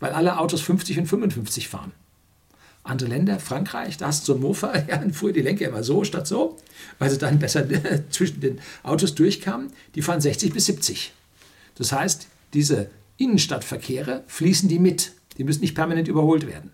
weil 0.00 0.12
alle 0.12 0.38
Autos 0.38 0.60
50 0.62 0.98
und 0.98 1.06
55 1.06 1.68
fahren. 1.68 1.92
Andere 2.82 3.08
Länder, 3.08 3.40
Frankreich, 3.40 3.96
da 3.96 4.08
hast 4.08 4.28
du 4.28 4.32
so 4.32 4.38
ein 4.38 4.42
Mofa, 4.42 4.76
ja, 4.88 5.02
fuhr 5.12 5.32
die 5.32 5.40
Lenker 5.40 5.66
immer 5.66 5.82
so 5.82 6.04
statt 6.04 6.26
so, 6.26 6.58
weil 6.98 7.08
sie 7.08 7.18
dann 7.18 7.38
besser 7.38 7.66
zwischen 8.10 8.40
den 8.40 8.60
Autos 8.82 9.14
durchkamen. 9.14 9.72
Die 9.94 10.02
fahren 10.02 10.20
60 10.20 10.52
bis 10.52 10.66
70. 10.66 11.12
Das 11.76 11.92
heißt, 11.92 12.26
diese 12.52 12.90
Innenstadtverkehre 13.16 14.24
fließen 14.26 14.68
die 14.68 14.78
mit. 14.78 15.12
Die 15.38 15.44
müssen 15.44 15.62
nicht 15.62 15.74
permanent 15.74 16.08
überholt 16.08 16.46
werden. 16.46 16.70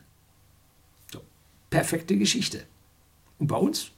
Perfekte 1.70 2.16
Geschichte. 2.16 2.64
Und 3.38 3.46
bei 3.46 3.56
uns, 3.56 3.92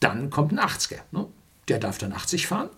dann 0.00 0.30
kommt 0.30 0.52
ein 0.52 0.58
80er. 0.58 1.00
Ne? 1.10 1.26
Der 1.68 1.78
darf 1.78 1.98
dann 1.98 2.12
80 2.12 2.46
fahren. 2.46 2.70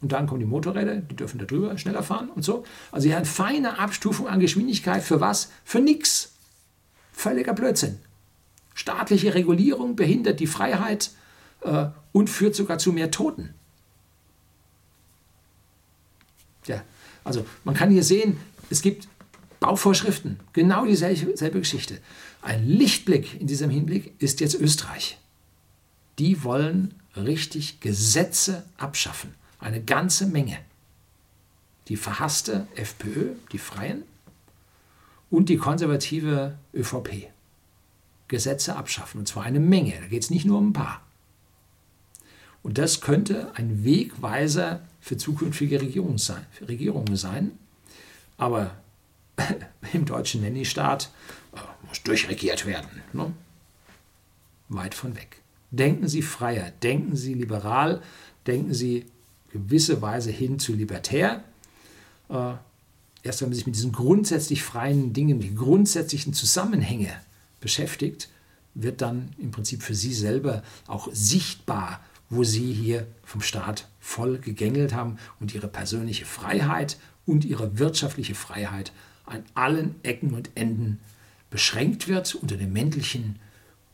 Und 0.00 0.12
dann 0.12 0.26
kommen 0.26 0.40
die 0.40 0.46
Motorräder, 0.46 0.96
die 0.96 1.16
dürfen 1.16 1.38
da 1.38 1.44
drüber 1.44 1.76
schneller 1.76 2.04
fahren 2.04 2.30
und 2.30 2.44
so. 2.44 2.64
Also 2.92 3.08
hier 3.08 3.16
eine 3.16 3.26
feine 3.26 3.78
Abstufung 3.78 4.28
an 4.28 4.38
Geschwindigkeit 4.38 5.02
für 5.02 5.20
was? 5.20 5.50
Für 5.64 5.80
nichts. 5.80 6.34
Völliger 7.12 7.52
Blödsinn. 7.52 7.98
Staatliche 8.74 9.34
Regulierung 9.34 9.96
behindert 9.96 10.38
die 10.38 10.46
Freiheit 10.46 11.10
äh, 11.62 11.86
und 12.12 12.30
führt 12.30 12.54
sogar 12.54 12.78
zu 12.78 12.92
mehr 12.92 13.10
Toten. 13.10 13.54
Ja, 16.66 16.82
also 17.24 17.44
man 17.64 17.74
kann 17.74 17.90
hier 17.90 18.04
sehen, 18.04 18.38
es 18.70 18.82
gibt 18.82 19.08
Bauvorschriften, 19.58 20.38
genau 20.52 20.84
dieselbe 20.84 21.58
Geschichte. 21.58 21.98
Ein 22.42 22.66
Lichtblick 22.66 23.40
in 23.40 23.46
diesem 23.46 23.70
Hinblick 23.70 24.14
ist 24.20 24.40
jetzt 24.40 24.54
Österreich. 24.54 25.18
Die 26.18 26.44
wollen 26.44 26.94
richtig 27.16 27.80
Gesetze 27.80 28.64
abschaffen. 28.76 29.34
Eine 29.58 29.82
ganze 29.82 30.26
Menge. 30.26 30.58
Die 31.88 31.96
verhasste 31.96 32.68
FPÖ, 32.74 33.34
die 33.52 33.58
Freien, 33.58 34.02
und 35.30 35.48
die 35.48 35.56
konservative 35.56 36.56
ÖVP. 36.74 37.28
Gesetze 38.28 38.76
abschaffen, 38.76 39.20
und 39.20 39.26
zwar 39.26 39.44
eine 39.44 39.60
Menge. 39.60 39.94
Da 40.00 40.06
geht 40.06 40.22
es 40.22 40.30
nicht 40.30 40.44
nur 40.44 40.58
um 40.58 40.70
ein 40.70 40.72
paar. 40.74 41.02
Und 42.62 42.78
das 42.78 43.00
könnte 43.00 43.52
ein 43.54 43.84
Wegweiser 43.84 44.80
für 45.00 45.16
zukünftige 45.16 45.80
Regierungen 45.80 46.18
sein. 46.18 46.44
Regierungen 46.66 47.16
sein. 47.16 47.52
Aber 48.36 48.76
im 49.92 50.04
deutschen 50.04 50.42
Nenni-Staat 50.42 51.04
äh, 51.04 51.37
muss 51.88 52.02
durchregiert 52.02 52.66
werden. 52.66 52.88
Ne? 53.12 53.32
Weit 54.68 54.94
von 54.94 55.16
weg. 55.16 55.42
Denken 55.70 56.08
Sie 56.08 56.22
freier, 56.22 56.72
denken 56.82 57.16
Sie 57.16 57.34
liberal, 57.34 58.02
denken 58.46 58.74
Sie 58.74 59.06
gewisse 59.52 60.00
Weise 60.02 60.30
hin 60.30 60.58
zu 60.58 60.74
libertär. 60.74 61.44
Äh, 62.28 62.54
erst 63.22 63.40
wenn 63.40 63.48
man 63.48 63.54
sich 63.54 63.66
mit 63.66 63.76
diesen 63.76 63.92
grundsätzlich 63.92 64.62
freien 64.62 65.12
Dingen, 65.12 65.40
die 65.40 65.54
grundsätzlichen 65.54 66.32
Zusammenhänge 66.32 67.12
beschäftigt, 67.60 68.28
wird 68.74 69.00
dann 69.02 69.30
im 69.38 69.50
Prinzip 69.50 69.82
für 69.82 69.94
Sie 69.94 70.14
selber 70.14 70.62
auch 70.86 71.08
sichtbar, 71.12 72.00
wo 72.30 72.44
Sie 72.44 72.72
hier 72.72 73.06
vom 73.24 73.40
Staat 73.40 73.88
voll 74.00 74.38
gegängelt 74.38 74.92
haben 74.92 75.18
und 75.40 75.54
Ihre 75.54 75.68
persönliche 75.68 76.24
Freiheit 76.24 76.98
und 77.26 77.44
Ihre 77.44 77.78
wirtschaftliche 77.78 78.34
Freiheit 78.34 78.92
an 79.26 79.44
allen 79.54 79.96
Ecken 80.02 80.34
und 80.34 80.50
Enden 80.54 81.00
beschränkt 81.50 82.08
wird 82.08 82.34
unter 82.34 82.56
dem 82.56 82.72
Mäntelchen, 82.72 83.38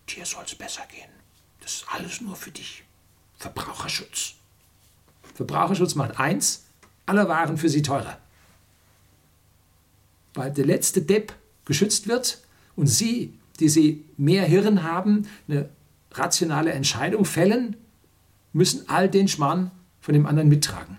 dir 0.08 0.26
soll 0.26 0.44
es 0.44 0.54
besser 0.54 0.82
gehen. 0.90 1.10
Das 1.60 1.74
ist 1.74 1.86
alles 1.88 2.20
nur 2.20 2.36
für 2.36 2.50
dich. 2.50 2.84
Verbraucherschutz. 3.38 4.34
Verbraucherschutz 5.34 5.94
macht 5.94 6.18
eins, 6.18 6.64
alle 7.06 7.28
Waren 7.28 7.58
für 7.58 7.68
Sie 7.68 7.82
teurer 7.82 8.18
weil 10.34 10.50
der 10.50 10.66
letzte 10.66 11.00
Depp 11.00 11.32
geschützt 11.64 12.08
wird 12.08 12.40
und 12.76 12.88
Sie, 12.88 13.32
die 13.60 13.68
Sie 13.68 14.04
mehr 14.16 14.44
Hirn 14.44 14.82
haben, 14.82 15.28
eine 15.48 15.68
rationale 16.12 16.72
Entscheidung 16.72 17.24
fällen, 17.24 17.76
müssen 18.52 18.88
all 18.88 19.08
den 19.08 19.28
Schmarrn 19.28 19.70
von 20.00 20.14
dem 20.14 20.26
anderen 20.26 20.48
mittragen. 20.48 20.98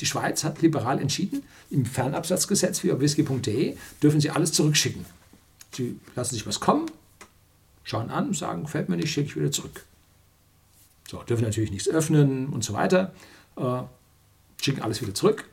Die 0.00 0.06
Schweiz 0.06 0.44
hat 0.44 0.62
liberal 0.62 1.00
entschieden, 1.00 1.42
im 1.70 1.84
Fernabsatzgesetz 1.84 2.84
wie 2.84 2.92
auf 2.92 3.00
whisky.de 3.00 3.76
dürfen 4.02 4.20
Sie 4.20 4.30
alles 4.30 4.52
zurückschicken. 4.52 5.04
Sie 5.74 5.98
lassen 6.14 6.34
sich 6.34 6.46
was 6.46 6.60
kommen, 6.60 6.90
schauen 7.84 8.10
an, 8.10 8.32
sagen, 8.32 8.62
gefällt 8.62 8.88
mir 8.88 8.96
nicht, 8.96 9.10
schicke 9.10 9.28
ich 9.28 9.36
wieder 9.36 9.50
zurück. 9.50 9.84
So, 11.08 11.22
dürfen 11.22 11.44
natürlich 11.44 11.70
nichts 11.70 11.88
öffnen 11.88 12.48
und 12.48 12.62
so 12.62 12.74
weiter, 12.74 13.12
äh, 13.56 13.82
schicken 14.60 14.82
alles 14.82 15.00
wieder 15.00 15.14
zurück. 15.14 15.44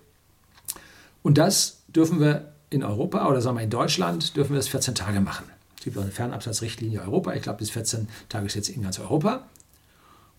Und 1.24 1.38
das 1.38 1.82
dürfen 1.88 2.20
wir 2.20 2.54
in 2.70 2.84
Europa 2.84 3.28
oder 3.28 3.42
sagen 3.42 3.58
wir 3.58 3.64
in 3.64 3.70
Deutschland, 3.70 4.36
dürfen 4.36 4.52
wir 4.52 4.58
das 4.58 4.68
14 4.68 4.96
Tage 4.96 5.22
machen. 5.22 5.46
Es 5.78 5.84
gibt 5.84 5.98
auch 5.98 6.02
eine 6.02 6.12
Fernabsatzrichtlinie 6.12 7.02
Europa. 7.02 7.34
Ich 7.34 7.42
glaube, 7.42 7.60
bis 7.60 7.70
14 7.72 8.08
Tage 8.30 8.46
ist 8.48 8.56
jetzt 8.56 8.70
in 8.70 8.84
ganz 8.84 9.00
Europa. 9.00 9.48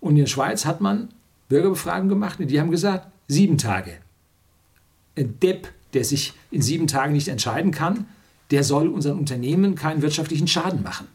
Und 0.00 0.12
in 0.12 0.22
der 0.22 0.26
Schweiz 0.26 0.64
hat 0.64 0.80
man 0.80 1.09
Bürgerbefragungen 1.48 2.09
gemacht 2.09 2.40
und 2.40 2.48
die 2.48 2.61
haben 2.61 2.70
gesagt, 2.70 3.09
sieben 3.28 3.58
Tage. 3.58 3.98
Ein 5.16 5.38
Depp, 5.40 5.72
der 5.92 6.04
sich 6.04 6.34
in 6.50 6.62
sieben 6.62 6.86
Tagen 6.86 7.12
nicht 7.12 7.28
entscheiden 7.28 7.72
kann, 7.72 8.06
der 8.50 8.64
soll 8.64 8.88
unseren 8.88 9.18
Unternehmen 9.18 9.74
keinen 9.74 10.02
wirtschaftlichen 10.02 10.46
Schaden 10.46 10.82
machen. 10.82 11.08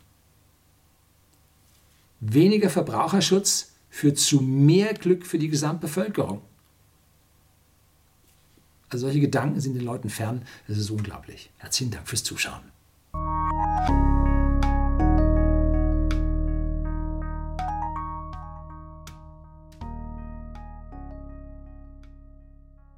Weniger 2.20 2.70
Verbraucherschutz 2.70 3.72
führt 3.90 4.18
zu 4.18 4.42
mehr 4.42 4.94
Glück 4.94 5.26
für 5.26 5.40
die 5.40 5.50
Gesamtbevölkerung. 5.50 6.42
Also 8.90 9.08
solche 9.08 9.22
Gedanken 9.22 9.62
sind 9.62 9.74
den 9.74 9.84
Leuten 9.84 10.10
fern. 10.10 10.44
Das 10.68 10.78
ist 10.78 10.90
unglaublich. 10.90 11.50
Herzlichen 11.58 11.92
Dank 11.92 12.08
fürs 12.08 12.24
Zuschauen. 12.24 12.62